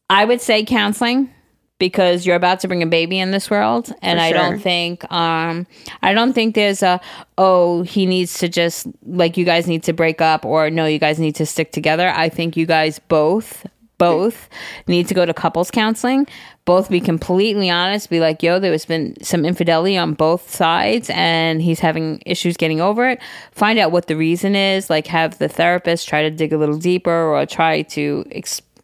I 0.09 0.25
would 0.25 0.41
say 0.41 0.63
counseling 0.63 1.29
because 1.77 2.25
you're 2.25 2.35
about 2.35 2.61
to 2.61 2.67
bring 2.67 2.83
a 2.83 2.87
baby 2.87 3.19
in 3.19 3.31
this 3.31 3.49
world, 3.49 3.93
and 4.01 4.19
For 4.19 4.23
I 4.23 4.31
don't 4.31 4.59
think 4.59 5.11
um, 5.11 5.67
I 6.01 6.13
don't 6.13 6.33
think 6.33 6.55
there's 6.55 6.83
a 6.83 7.01
oh 7.37 7.83
he 7.83 8.05
needs 8.05 8.39
to 8.39 8.49
just 8.49 8.87
like 9.05 9.37
you 9.37 9.45
guys 9.45 9.67
need 9.67 9.83
to 9.83 9.93
break 9.93 10.21
up 10.21 10.45
or 10.45 10.69
no 10.69 10.85
you 10.85 10.99
guys 10.99 11.19
need 11.19 11.35
to 11.35 11.45
stick 11.45 11.71
together. 11.71 12.09
I 12.09 12.29
think 12.29 12.55
you 12.55 12.65
guys 12.65 12.99
both 12.99 13.65
both 13.97 14.49
need 14.87 15.07
to 15.07 15.13
go 15.13 15.25
to 15.25 15.33
couples 15.33 15.71
counseling. 15.71 16.27
Both 16.65 16.89
be 16.89 16.99
completely 16.99 17.69
honest. 17.69 18.09
Be 18.09 18.19
like, 18.19 18.41
yo, 18.41 18.59
there's 18.59 18.85
been 18.85 19.15
some 19.21 19.45
infidelity 19.45 19.97
on 19.97 20.13
both 20.13 20.49
sides, 20.49 21.11
and 21.13 21.61
he's 21.61 21.79
having 21.79 22.21
issues 22.25 22.57
getting 22.57 22.81
over 22.81 23.07
it. 23.07 23.21
Find 23.51 23.77
out 23.77 23.91
what 23.91 24.07
the 24.07 24.15
reason 24.15 24.55
is. 24.55 24.89
Like, 24.89 25.07
have 25.07 25.37
the 25.37 25.47
therapist 25.47 26.07
try 26.07 26.23
to 26.23 26.31
dig 26.31 26.53
a 26.53 26.57
little 26.57 26.77
deeper, 26.77 27.11
or 27.11 27.45
try 27.45 27.83
to, 27.83 28.25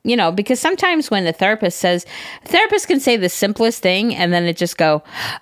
you 0.03 0.15
know, 0.15 0.31
because 0.31 0.59
sometimes 0.59 1.09
when 1.09 1.25
the 1.25 1.33
therapist 1.33 1.79
says, 1.79 2.05
therapist 2.45 2.87
can 2.87 2.99
say 2.99 3.17
the 3.17 3.29
simplest 3.29 3.81
thing, 3.81 4.13
and 4.13 4.31
then 4.31 4.45
it 4.45 4.57
just 4.57 4.77
go, 4.77 5.01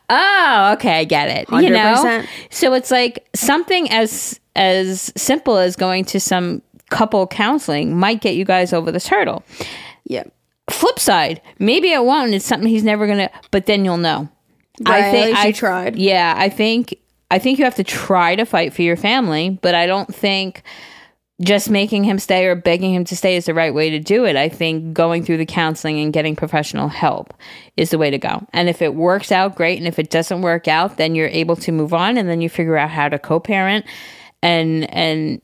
oh, 0.09 0.69
okay, 0.73 0.99
I 0.99 1.03
get 1.03 1.29
it. 1.29 1.49
You 1.51 1.69
know, 1.69 2.25
so 2.49 2.73
it's 2.73 2.91
like 2.91 3.27
something 3.35 3.91
as 3.91 4.39
as 4.55 5.13
simple 5.15 5.57
as 5.57 5.75
going 5.75 6.03
to 6.03 6.19
some 6.19 6.61
couple 6.89 7.25
counseling 7.27 7.97
might 7.97 8.21
get 8.21 8.35
you 8.35 8.45
guys 8.45 8.73
over 8.73 8.91
this 8.91 9.07
hurdle. 9.07 9.43
Yeah. 10.05 10.23
Flip 10.69 10.99
side, 10.99 11.41
maybe 11.57 11.91
it 11.91 12.03
won't. 12.03 12.33
It's 12.33 12.45
something 12.45 12.69
he's 12.69 12.83
never 12.83 13.07
gonna. 13.07 13.29
But 13.51 13.65
then 13.65 13.85
you'll 13.85 13.97
know. 13.97 14.29
Right, 14.81 15.03
at 15.03 15.13
least 15.13 15.43
you 15.45 15.53
tried. 15.53 15.95
Yeah, 15.97 16.33
I 16.37 16.49
think 16.49 16.95
I 17.31 17.39
think 17.39 17.59
you 17.59 17.65
have 17.65 17.75
to 17.75 17.83
try 17.83 18.35
to 18.35 18.45
fight 18.45 18.73
for 18.73 18.81
your 18.81 18.95
family, 18.95 19.59
but 19.61 19.75
I 19.75 19.87
don't 19.87 20.13
think 20.13 20.63
just 21.41 21.69
making 21.69 22.03
him 22.03 22.19
stay 22.19 22.45
or 22.45 22.55
begging 22.55 22.93
him 22.93 23.05
to 23.05 23.15
stay 23.15 23.37
is 23.37 23.45
the 23.45 23.53
right 23.53 23.73
way 23.73 23.89
to 23.91 23.99
do 23.99 24.25
it. 24.25 24.35
I 24.35 24.49
think 24.49 24.93
going 24.93 25.23
through 25.23 25.37
the 25.37 25.45
counseling 25.45 25.99
and 25.99 26.11
getting 26.11 26.35
professional 26.35 26.89
help 26.89 27.33
is 27.77 27.91
the 27.91 27.97
way 27.97 28.09
to 28.09 28.17
go. 28.17 28.45
And 28.51 28.67
if 28.67 28.81
it 28.81 28.93
works 28.93 29.31
out, 29.31 29.55
great. 29.55 29.77
And 29.77 29.87
if 29.87 29.99
it 29.99 30.09
doesn't 30.09 30.41
work 30.41 30.67
out, 30.67 30.97
then 30.97 31.15
you're 31.15 31.29
able 31.29 31.55
to 31.57 31.71
move 31.71 31.93
on 31.93 32.17
and 32.17 32.27
then 32.27 32.41
you 32.41 32.49
figure 32.49 32.77
out 32.77 32.89
how 32.89 33.07
to 33.07 33.17
co-parent 33.17 33.85
and 34.41 34.93
and 34.93 35.41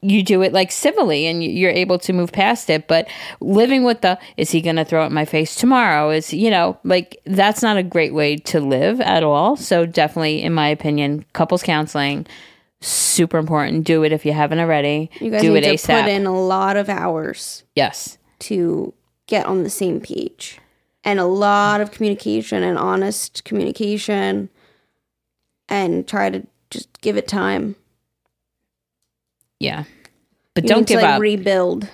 you 0.00 0.22
do 0.22 0.42
it 0.42 0.52
like 0.52 0.70
civilly 0.70 1.26
and 1.26 1.42
you- 1.42 1.50
you're 1.50 1.70
able 1.70 1.98
to 1.98 2.12
move 2.12 2.30
past 2.30 2.70
it 2.70 2.86
but 2.86 3.08
living 3.40 3.82
with 3.82 4.00
the 4.00 4.18
is 4.36 4.50
he 4.50 4.60
going 4.60 4.76
to 4.76 4.84
throw 4.84 5.02
it 5.02 5.06
in 5.06 5.12
my 5.12 5.24
face 5.24 5.54
tomorrow? 5.54 6.10
is 6.10 6.32
you 6.32 6.50
know 6.50 6.78
like 6.84 7.20
that's 7.26 7.62
not 7.62 7.76
a 7.76 7.82
great 7.82 8.14
way 8.14 8.36
to 8.36 8.60
live 8.60 9.00
at 9.00 9.22
all. 9.22 9.56
So 9.56 9.86
definitely 9.86 10.42
in 10.42 10.52
my 10.52 10.68
opinion 10.68 11.24
couples 11.32 11.62
counseling 11.62 12.26
super 12.80 13.38
important. 13.38 13.84
Do 13.84 14.04
it 14.04 14.12
if 14.12 14.24
you 14.24 14.32
haven't 14.32 14.60
already. 14.60 15.10
You 15.20 15.30
guys 15.30 15.42
do 15.42 15.52
need 15.52 15.64
it 15.64 15.78
to 15.78 15.86
asap 15.86 16.02
put 16.02 16.10
in 16.10 16.26
a 16.26 16.40
lot 16.40 16.76
of 16.76 16.88
hours 16.88 17.64
yes. 17.74 18.18
to 18.40 18.94
get 19.26 19.46
on 19.46 19.62
the 19.62 19.70
same 19.70 20.00
page, 20.00 20.58
and 21.04 21.18
a 21.18 21.26
lot 21.26 21.80
of 21.80 21.90
communication 21.90 22.62
and 22.62 22.78
honest 22.78 23.44
communication, 23.44 24.48
and 25.68 26.06
try 26.06 26.30
to 26.30 26.46
just 26.70 27.00
give 27.00 27.16
it 27.16 27.26
time. 27.28 27.76
Yeah 29.60 29.84
but 30.54 30.64
You 30.64 30.68
don't 30.68 30.78
need 30.80 30.86
to, 30.88 30.92
give 30.94 31.02
like, 31.02 31.14
up 31.14 31.20
Rebuild. 31.20 31.88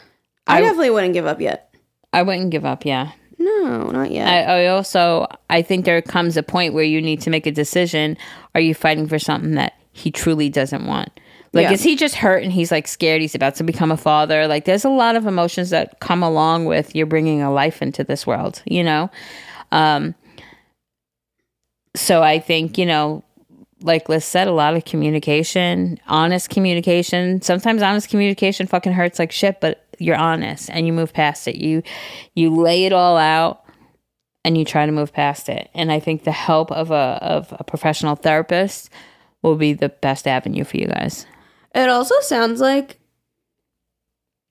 I, 0.46 0.58
I- 0.58 0.60
definitely 0.60 0.90
wouldn't 0.90 1.14
give 1.14 1.26
up 1.26 1.40
yet. 1.40 1.74
i 2.12 2.22
wouldn't 2.22 2.50
give 2.50 2.64
up 2.64 2.84
yeah 2.84 3.12
No, 3.38 3.90
not 3.90 4.10
yet. 4.10 4.28
I, 4.28 4.64
I 4.64 4.66
also 4.68 5.26
I 5.50 5.62
think 5.62 5.84
there 5.84 6.00
comes 6.02 6.36
a 6.36 6.42
point 6.42 6.72
where 6.74 6.84
you 6.84 7.00
need 7.02 7.20
to 7.22 7.30
make 7.30 7.46
a 7.46 7.50
decision. 7.52 8.16
Are 8.54 8.60
you 8.60 8.74
fighting 8.74 9.06
for 9.08 9.18
something 9.18 9.52
that 9.56 9.74
he 9.92 10.10
truly 10.10 10.48
doesn't 10.48 10.86
want? 10.86 11.10
Like 11.52 11.64
Yeah. 11.64 11.72
is 11.72 11.82
he 11.82 11.94
just 11.96 12.14
hurt 12.16 12.42
and 12.42 12.52
he's 12.52 12.70
like 12.70 12.86
scared 12.88 13.20
he's 13.20 13.34
about 13.34 13.54
to 13.56 13.64
become 13.64 13.90
a 13.92 13.96
father? 13.96 14.46
Like 14.46 14.64
there's 14.64 14.84
a 14.84 14.88
lot 14.90 15.14
of 15.16 15.26
emotions 15.26 15.70
that 15.70 16.00
come 16.00 16.22
along 16.22 16.64
with 16.66 16.94
you're 16.94 17.06
bringing 17.06 17.42
a 17.42 17.52
life 17.52 17.82
into 17.82 18.02
this 18.04 18.26
world, 18.26 18.62
you 18.66 18.82
know? 18.84 19.10
Um 19.72 20.14
so 21.96 22.22
I 22.22 22.38
think, 22.40 22.76
you 22.78 22.86
know, 22.86 23.22
like 23.84 24.08
Liz 24.08 24.24
said, 24.24 24.48
a 24.48 24.52
lot 24.52 24.74
of 24.74 24.84
communication, 24.86 26.00
honest 26.08 26.48
communication. 26.48 27.42
Sometimes 27.42 27.82
honest 27.82 28.08
communication 28.08 28.66
fucking 28.66 28.92
hurts 28.92 29.18
like 29.18 29.30
shit, 29.30 29.60
but 29.60 29.86
you're 29.98 30.16
honest 30.16 30.70
and 30.70 30.86
you 30.86 30.92
move 30.92 31.12
past 31.12 31.46
it. 31.46 31.56
You 31.56 31.82
you 32.34 32.54
lay 32.54 32.86
it 32.86 32.92
all 32.92 33.18
out 33.18 33.62
and 34.42 34.56
you 34.56 34.64
try 34.64 34.86
to 34.86 34.92
move 34.92 35.12
past 35.12 35.50
it. 35.50 35.70
And 35.74 35.92
I 35.92 36.00
think 36.00 36.24
the 36.24 36.32
help 36.32 36.72
of 36.72 36.90
a 36.90 37.18
of 37.20 37.54
a 37.58 37.62
professional 37.62 38.16
therapist 38.16 38.88
will 39.42 39.56
be 39.56 39.74
the 39.74 39.90
best 39.90 40.26
avenue 40.26 40.64
for 40.64 40.78
you 40.78 40.86
guys. 40.86 41.26
It 41.74 41.90
also 41.90 42.18
sounds 42.20 42.62
like 42.62 42.98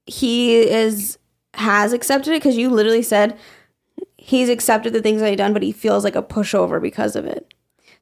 he 0.06 0.56
is 0.56 1.18
has 1.56 1.92
accepted 1.92 2.34
it 2.34 2.44
because 2.44 2.58
you 2.58 2.70
literally 2.70 3.02
said 3.02 3.38
he's 4.16 4.50
accepted 4.50 4.94
the 4.94 5.02
things 5.02 5.22
that 5.22 5.30
he 5.30 5.36
done, 5.36 5.54
but 5.54 5.64
he 5.64 5.72
feels 5.72 6.04
like 6.04 6.16
a 6.16 6.24
pushover 6.24 6.80
because 6.80 7.16
of 7.16 7.26
it. 7.26 7.53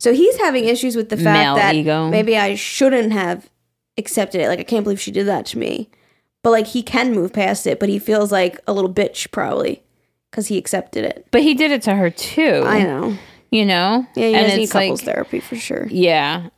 So 0.01 0.13
he's 0.15 0.35
having 0.37 0.65
issues 0.65 0.95
with 0.95 1.09
the 1.09 1.15
fact 1.15 1.37
Male 1.37 1.55
that 1.57 1.75
ego. 1.75 2.09
maybe 2.09 2.35
I 2.35 2.55
shouldn't 2.55 3.13
have 3.13 3.51
accepted 3.99 4.41
it. 4.41 4.47
Like 4.47 4.59
I 4.59 4.63
can't 4.63 4.83
believe 4.83 4.99
she 4.99 5.11
did 5.11 5.27
that 5.27 5.45
to 5.47 5.59
me. 5.59 5.91
But 6.41 6.49
like 6.49 6.65
he 6.65 6.81
can 6.81 7.13
move 7.13 7.33
past 7.33 7.67
it, 7.67 7.79
but 7.79 7.87
he 7.87 7.99
feels 7.99 8.31
like 8.31 8.59
a 8.65 8.73
little 8.73 8.91
bitch 8.91 9.29
probably 9.29 9.83
because 10.31 10.47
he 10.47 10.57
accepted 10.57 11.05
it. 11.05 11.27
But 11.29 11.43
he 11.43 11.53
did 11.53 11.69
it 11.69 11.83
to 11.83 11.93
her 11.93 12.09
too. 12.09 12.63
I 12.65 12.81
know. 12.81 13.15
You 13.51 13.63
know? 13.63 14.07
Yeah, 14.15 14.29
you 14.29 14.35
and 14.37 14.59
it's 14.59 14.71
couples 14.71 15.05
like 15.05 15.13
therapy 15.13 15.39
for 15.39 15.55
sure. 15.55 15.85
Yeah. 15.91 16.49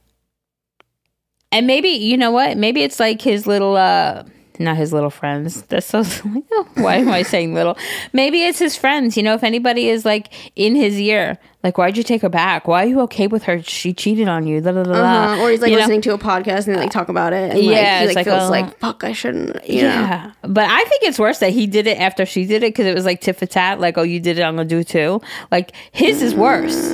And 1.52 1.68
maybe 1.68 1.90
you 1.90 2.16
know 2.16 2.32
what? 2.32 2.56
Maybe 2.56 2.82
it's 2.82 2.98
like 2.98 3.22
his 3.22 3.46
little 3.46 3.76
uh 3.76 4.24
not 4.60 4.78
his 4.78 4.94
little 4.94 5.10
friends. 5.10 5.62
That's 5.64 5.88
so 5.88 6.04
why 6.76 6.96
am 6.96 7.10
I 7.10 7.24
saying 7.24 7.54
little? 7.54 7.78
Maybe 8.12 8.44
it's 8.44 8.60
his 8.60 8.76
friends. 8.76 9.18
You 9.18 9.24
know, 9.24 9.34
if 9.34 9.44
anybody 9.44 9.90
is 9.90 10.06
like 10.06 10.34
in 10.56 10.76
his 10.76 11.00
ear, 11.00 11.38
like 11.64 11.78
why'd 11.78 11.98
you 11.98 12.04
take 12.04 12.22
her 12.22 12.30
back? 12.30 12.68
Why 12.68 12.84
are 12.84 12.88
you 12.88 13.00
okay 13.02 13.28
with 13.28 13.44
her? 13.44 13.62
She 13.62 13.94
cheated 13.94 14.28
on 14.28 14.46
you. 14.48 14.62
La, 14.62 14.72
la, 14.72 14.82
la, 14.82 14.92
la. 14.92 15.24
Uh-huh. 15.34 15.44
Or 15.44 15.50
he's 15.50 15.62
like 15.62 15.72
You 15.72 15.78
know? 15.78 15.82
listening 15.82 16.02
to 16.02 16.14
a 16.14 16.18
podcast 16.18 16.68
and 16.68 16.76
they 16.76 16.80
like 16.80 16.92
talk 16.92 17.10
about 17.10 17.34
it. 17.34 17.52
And 17.52 17.64
Yeah, 17.64 17.72
like, 17.72 18.00
he 18.00 18.08
like, 18.08 18.16
like, 18.16 18.26
feels 18.26 18.44
oh. 18.44 18.50
like 18.50 18.78
fuck. 18.80 19.04
I 19.04 19.14
shouldn't. 19.14 19.68
You 19.68 19.84
know. 19.84 19.90
Yeah, 19.90 20.32
but 20.42 20.70
I 20.70 20.84
think 20.86 21.04
it's 21.04 21.20
worse 21.20 21.40
that 21.40 21.52
he 21.52 21.68
did 21.68 21.88
it 21.88 22.00
after 22.00 22.26
she 22.26 22.46
did 22.46 22.64
it 22.64 22.74
because 22.74 22.86
it 22.86 22.94
was 22.94 23.06
like 23.06 23.22
tit 23.22 23.36
for 23.38 23.46
tat. 23.46 23.80
Like, 23.80 23.98
oh, 23.98 24.04
you 24.04 24.20
did 24.20 24.40
it, 24.40 24.44
I'm 24.44 24.56
gonna 24.56 24.68
do 24.68 24.80
it 24.80 24.88
too. 24.88 25.22
Like 25.52 25.74
his 25.92 26.22
is 26.22 26.36
worse. 26.36 26.94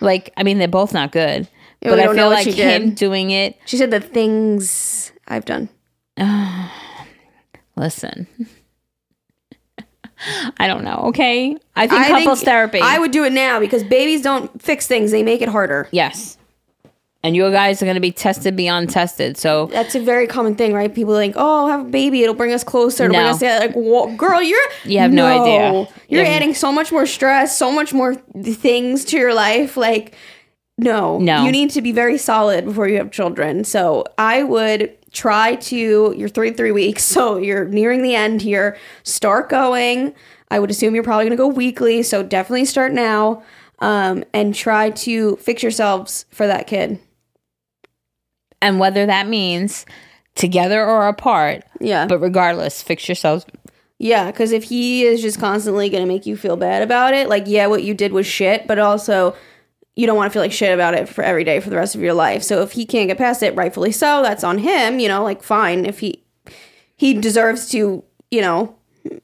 Like, 0.00 0.32
I 0.36 0.42
mean, 0.42 0.58
they're 0.58 0.68
both 0.68 0.92
not 0.92 1.12
good. 1.12 1.48
Yeah, 1.82 1.90
but 1.90 2.00
I 2.00 2.04
don't 2.04 2.16
know 2.16 2.22
feel 2.22 2.30
like 2.30 2.44
she 2.44 2.52
him 2.52 2.94
doing 2.94 3.30
it. 3.30 3.56
She 3.66 3.76
said 3.76 3.90
the 3.90 4.00
things 4.00 5.12
I've 5.28 5.44
done. 5.44 5.68
Listen, 7.78 8.26
I 10.58 10.66
don't 10.66 10.82
know. 10.84 11.04
Okay, 11.08 11.56
I 11.76 11.86
think 11.86 12.06
couples 12.08 12.42
therapy. 12.42 12.80
I 12.82 12.98
would 12.98 13.12
do 13.12 13.24
it 13.24 13.32
now 13.32 13.60
because 13.60 13.84
babies 13.84 14.22
don't 14.22 14.60
fix 14.60 14.86
things; 14.86 15.10
they 15.12 15.22
make 15.22 15.40
it 15.42 15.48
harder. 15.48 15.88
yes, 15.92 16.36
and 17.22 17.36
you 17.36 17.48
guys 17.52 17.80
are 17.82 17.86
gonna 17.86 18.00
be 18.00 18.10
tested 18.10 18.56
beyond 18.56 18.90
tested. 18.90 19.36
So 19.36 19.66
That's 19.66 19.94
a 19.94 20.00
very 20.00 20.26
common 20.26 20.56
thing, 20.56 20.72
right? 20.72 20.92
People 20.92 21.14
like, 21.14 21.34
"Oh, 21.36 21.68
have 21.68 21.80
a 21.82 21.88
baby; 21.88 22.22
it'll 22.22 22.34
bring 22.34 22.52
us 22.52 22.64
closer." 22.64 23.04
It'll 23.04 23.14
bring 23.14 23.26
us 23.26 23.38
together. 23.38 23.66
Like, 23.68 23.76
whoa, 23.76 24.16
girl, 24.16 24.42
you're 24.42 24.58
You 24.84 24.98
have 24.98 25.12
no 25.12 25.26
idea. 25.26 25.88
You're 26.08 26.22
You 26.22 26.28
adding 26.28 26.52
so 26.54 26.72
much 26.72 26.90
more 26.90 27.06
stress, 27.06 27.56
so 27.56 27.70
much 27.70 27.94
more 27.94 28.16
things 28.16 29.04
to 29.06 29.16
your 29.18 29.34
life. 29.34 29.76
Like, 29.76 30.14
no, 30.78 31.18
No. 31.18 31.44
you 31.44 31.52
need 31.52 31.70
to 31.70 31.80
be 31.82 31.92
very 31.92 32.18
solid 32.18 32.64
before 32.64 32.88
you 32.88 32.96
have 32.98 33.12
children. 33.12 33.62
So 33.64 34.04
I 34.16 34.42
would 34.42 34.96
try 35.12 35.56
to. 35.56 36.14
You're 36.16 36.28
three 36.28 36.52
three 36.52 36.72
weeks, 36.72 37.04
so 37.14 37.36
you're 37.38 37.64
nearing 37.66 38.02
the 38.02 38.14
end 38.14 38.42
here. 38.42 38.76
Start 39.02 39.48
going. 39.48 40.14
I 40.50 40.58
would 40.58 40.70
assume 40.70 40.94
you're 40.94 41.04
probably 41.04 41.24
going 41.26 41.36
to 41.36 41.42
go 41.42 41.46
weekly, 41.48 42.02
so 42.02 42.22
definitely 42.22 42.64
start 42.64 42.92
now. 42.92 43.42
um, 43.80 44.24
and 44.34 44.54
try 44.56 44.90
to 44.90 45.36
fix 45.36 45.62
yourselves 45.62 46.24
for 46.30 46.46
that 46.48 46.66
kid. 46.66 46.98
And 48.60 48.80
whether 48.80 49.06
that 49.06 49.28
means 49.28 49.86
together 50.34 50.84
or 50.84 51.06
apart, 51.08 51.62
Yeah. 51.80 52.06
but 52.06 52.18
regardless, 52.18 52.82
fix 52.82 53.08
yourselves. 53.08 53.46
Yeah, 54.00 54.30
because 54.32 54.50
if 54.52 54.64
he 54.64 55.04
is 55.04 55.22
just 55.22 55.38
constantly 55.40 55.88
going 55.90 56.02
to 56.02 56.08
make 56.12 56.26
you 56.26 56.36
feel 56.36 56.56
bad 56.56 56.82
about 56.82 57.14
it, 57.14 57.28
like, 57.28 57.44
yeah, 57.46 57.66
what 57.66 57.82
you 57.84 57.94
did 57.94 58.12
was 58.12 58.26
shit, 58.26 58.66
but 58.66 58.78
also 58.80 59.36
you 59.98 60.06
don't 60.06 60.16
want 60.16 60.30
to 60.30 60.32
feel 60.32 60.42
like 60.42 60.52
shit 60.52 60.72
about 60.72 60.94
it 60.94 61.08
for 61.08 61.22
every 61.24 61.42
day 61.42 61.58
for 61.58 61.70
the 61.70 61.76
rest 61.76 61.94
of 61.96 62.00
your 62.00 62.14
life. 62.14 62.42
So 62.44 62.62
if 62.62 62.70
he 62.72 62.86
can't 62.86 63.08
get 63.08 63.18
past 63.18 63.42
it, 63.42 63.54
rightfully 63.56 63.90
so, 63.92 64.22
that's 64.22 64.44
on 64.44 64.58
him, 64.58 65.00
you 65.00 65.08
know, 65.08 65.24
like, 65.24 65.42
fine. 65.42 65.84
If 65.84 65.98
he, 65.98 66.22
he 66.96 67.14
deserves 67.14 67.68
to, 67.70 68.04
you 68.30 68.40
know, 68.40 68.76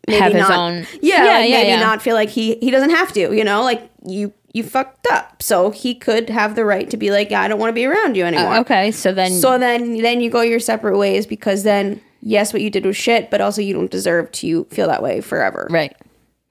maybe 0.09 0.19
Have 0.19 0.33
his 0.33 0.41
not, 0.49 0.51
own- 0.59 0.87
yeah, 1.01 1.25
Yeah, 1.25 1.33
like 1.39 1.49
yeah, 1.51 1.57
maybe 1.59 1.69
yeah. 1.69 1.81
not 1.81 2.03
feel 2.03 2.15
like 2.15 2.29
he, 2.29 2.57
he 2.57 2.71
doesn't 2.73 2.91
have 2.91 3.13
to, 3.13 3.33
you 3.35 3.45
know, 3.45 3.63
like 3.63 3.89
you, 4.05 4.33
you 4.53 4.63
fucked 4.65 5.07
up. 5.13 5.43
So 5.43 5.71
he 5.71 5.95
could 5.95 6.29
have 6.31 6.57
the 6.57 6.65
right 6.65 6.89
to 6.91 6.97
be 6.97 7.11
like, 7.13 7.31
I 7.33 7.47
don't 7.49 7.59
want 7.61 7.71
to 7.71 7.75
be 7.75 7.85
around 7.87 8.17
you 8.17 8.25
anymore. 8.25 8.55
Uh, 8.55 8.61
okay, 8.63 8.91
so 8.91 9.13
then 9.13 9.31
So 9.33 9.59
then 9.59 9.99
then 9.99 10.21
you 10.21 10.31
go 10.31 10.41
your 10.43 10.61
separate 10.61 10.97
ways 10.99 11.27
because 11.27 11.63
then 11.65 12.01
yes, 12.21 12.53
what 12.53 12.63
you 12.63 12.71
did 12.71 12.85
was 12.87 12.97
shit, 12.97 13.31
but 13.31 13.41
also 13.41 13.61
you 13.63 13.75
don't 13.75 13.91
deserve 13.91 14.31
to 14.33 14.65
feel 14.67 14.87
that 14.89 15.03
way 15.03 15.21
forever. 15.21 15.69
right 15.71 15.95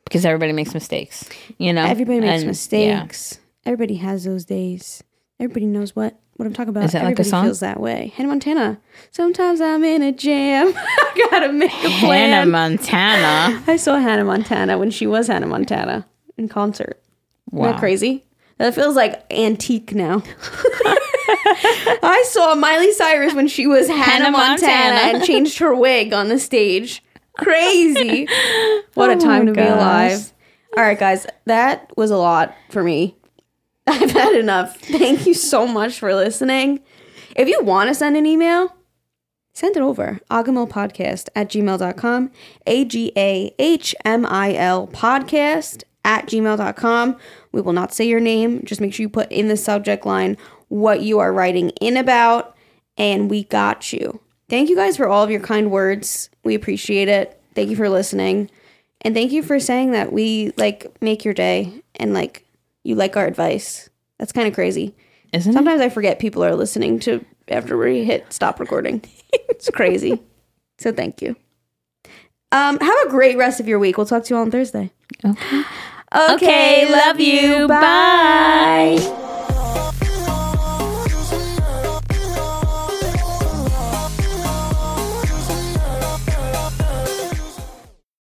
because 0.06 0.26
everybody 0.26 0.52
makes 0.54 0.74
mistakes. 0.74 1.28
You 1.58 1.74
know, 1.74 1.84
Everybody 1.86 2.20
makes 2.20 2.42
And, 2.42 2.48
mistakes. 2.48 3.40
Everybody 3.66 3.96
has 3.96 4.24
those 4.26 4.46
days. 4.46 5.04
Everybody 5.40 5.66
knows 5.66 5.96
what 5.96 6.20
what 6.36 6.46
I'm 6.48 6.54
talking 6.54 6.70
about. 6.70 6.86
Is 6.86 6.92
that 6.94 7.00
like 7.04 7.10
a 7.20 7.22
Everybody 7.22 7.30
song? 7.30 7.46
feels 7.46 7.60
that 7.60 7.80
way. 7.80 8.12
Hannah 8.16 8.30
Montana. 8.30 8.80
Sometimes 9.12 9.62
I'm 9.62 9.84
in 9.84 10.02
a 10.02 10.12
jam. 10.12 10.74
I 10.76 11.28
gotta 11.32 11.54
make 11.54 11.72
a 11.72 11.90
plan. 12.00 12.32
Hannah 12.32 12.50
Montana. 12.52 13.64
I 13.68 13.78
saw 13.78 13.98
Hannah 14.00 14.26
Montana 14.26 14.78
when 14.78 14.90
she 14.92 15.06
was 15.08 15.28
Hannah 15.28 15.46
Montana 15.48 16.08
in 16.38 16.50
concert. 16.50 17.00
Isn't 17.52 17.60
Wow. 17.60 17.72
that 17.74 17.80
crazy? 17.80 18.24
That 18.58 18.74
feels 18.76 18.96
like 18.96 19.24
antique 19.32 19.94
now. 19.94 20.24
I 22.06 22.24
saw 22.30 22.56
Miley 22.56 22.92
Cyrus 22.94 23.34
when 23.34 23.48
she 23.48 23.68
was 23.68 23.88
Hannah, 23.88 24.02
Hannah 24.04 24.32
Montana, 24.32 24.94
Montana. 24.94 25.18
and 25.18 25.24
changed 25.24 25.60
her 25.60 25.74
wig 25.76 26.14
on 26.14 26.30
the 26.30 26.40
stage. 26.40 27.04
Crazy. 27.38 28.28
what 28.94 29.10
a 29.10 29.14
Oh 29.14 29.20
time 29.20 29.46
to 29.48 29.54
be 29.54 29.62
alive. 29.62 30.32
All 30.78 30.84
right, 30.84 30.98
guys, 31.00 31.26
that 31.46 31.92
was 31.98 32.12
a 32.12 32.18
lot 32.18 32.56
for 32.70 32.84
me. 32.84 33.16
I've 33.88 34.12
had 34.12 34.36
enough. 34.36 34.80
Thank 34.80 35.26
you 35.26 35.34
so 35.34 35.68
much 35.68 36.00
for 36.00 36.14
listening. 36.14 36.82
If 37.36 37.48
you 37.48 37.62
want 37.62 37.90
to 37.90 37.96
send 37.96 38.16
an 38.16 38.26
email, 38.26 38.76
send 39.54 39.76
it 39.76 39.82
over. 39.82 40.20
Agahmil 40.32 41.30
at 41.36 41.50
gmail.com. 41.50 42.32
A 42.68 42.86
G 42.86 43.12
A 43.18 43.54
H 43.60 43.96
M 44.06 44.26
I 44.26 44.54
L 44.56 44.88
podcast 44.88 45.84
at 46.06 46.28
gmail.com. 46.28 47.18
We 47.52 47.62
will 47.62 47.74
not 47.74 47.94
say 47.94 48.08
your 48.08 48.20
name. 48.20 48.64
Just 48.64 48.82
make 48.82 48.94
sure 48.94 49.04
you 49.04 49.10
put 49.10 49.32
in 49.32 49.48
the 49.48 49.58
subject 49.58 50.06
line 50.06 50.38
what 50.70 51.02
you 51.02 51.20
are 51.20 51.32
writing 51.32 51.70
in 51.82 51.98
about, 51.98 52.56
and 52.98 53.30
we 53.30 53.44
got 53.44 53.94
you. 53.94 54.20
Thank 54.50 54.70
you 54.70 54.76
guys 54.76 54.98
for 54.98 55.08
all 55.08 55.24
of 55.24 55.30
your 55.30 55.40
kind 55.40 55.72
words. 55.72 56.30
We 56.44 56.56
appreciate 56.56 57.08
it. 57.08 57.40
Thank 57.54 57.70
you 57.70 57.76
for 57.76 57.90
listening. 57.90 58.50
And 59.02 59.14
thank 59.14 59.32
you 59.32 59.44
for 59.44 59.60
saying 59.60 59.92
that 59.92 60.12
we 60.12 60.54
like 60.58 60.92
make 61.02 61.26
your 61.26 61.34
day 61.34 61.84
and 61.96 62.14
like 62.14 62.43
you 62.84 62.96
like 62.96 63.18
our 63.18 63.26
advice. 63.26 63.90
That's 64.20 64.32
kind 64.32 64.48
of 64.48 64.54
crazy. 64.54 64.96
Isn't 65.34 65.52
it? 65.52 65.54
Sometimes 65.54 65.82
I 65.82 65.90
forget 65.90 66.20
people 66.20 66.44
are 66.44 66.56
listening 66.56 67.00
to 67.02 67.26
after 67.48 67.78
we 67.78 68.04
hit 68.04 68.32
stop 68.32 68.60
recording. 68.60 69.04
it's 69.34 69.70
crazy. 69.70 70.22
So 70.80 70.92
thank 70.92 71.22
you. 71.22 71.36
Um, 72.52 72.80
have 72.80 73.08
a 73.08 73.10
great 73.10 73.38
rest 73.38 73.60
of 73.60 73.68
your 73.68 73.78
week. 73.78 73.96
We'll 73.96 74.08
talk 74.08 74.24
to 74.26 74.30
you 74.32 74.38
all 74.38 74.42
on 74.42 74.52
Thursday. 74.52 74.92
Okay. 75.24 75.64
Okay, 76.14 76.92
love 76.92 77.20
you. 77.20 77.68
Bye. 77.68 79.20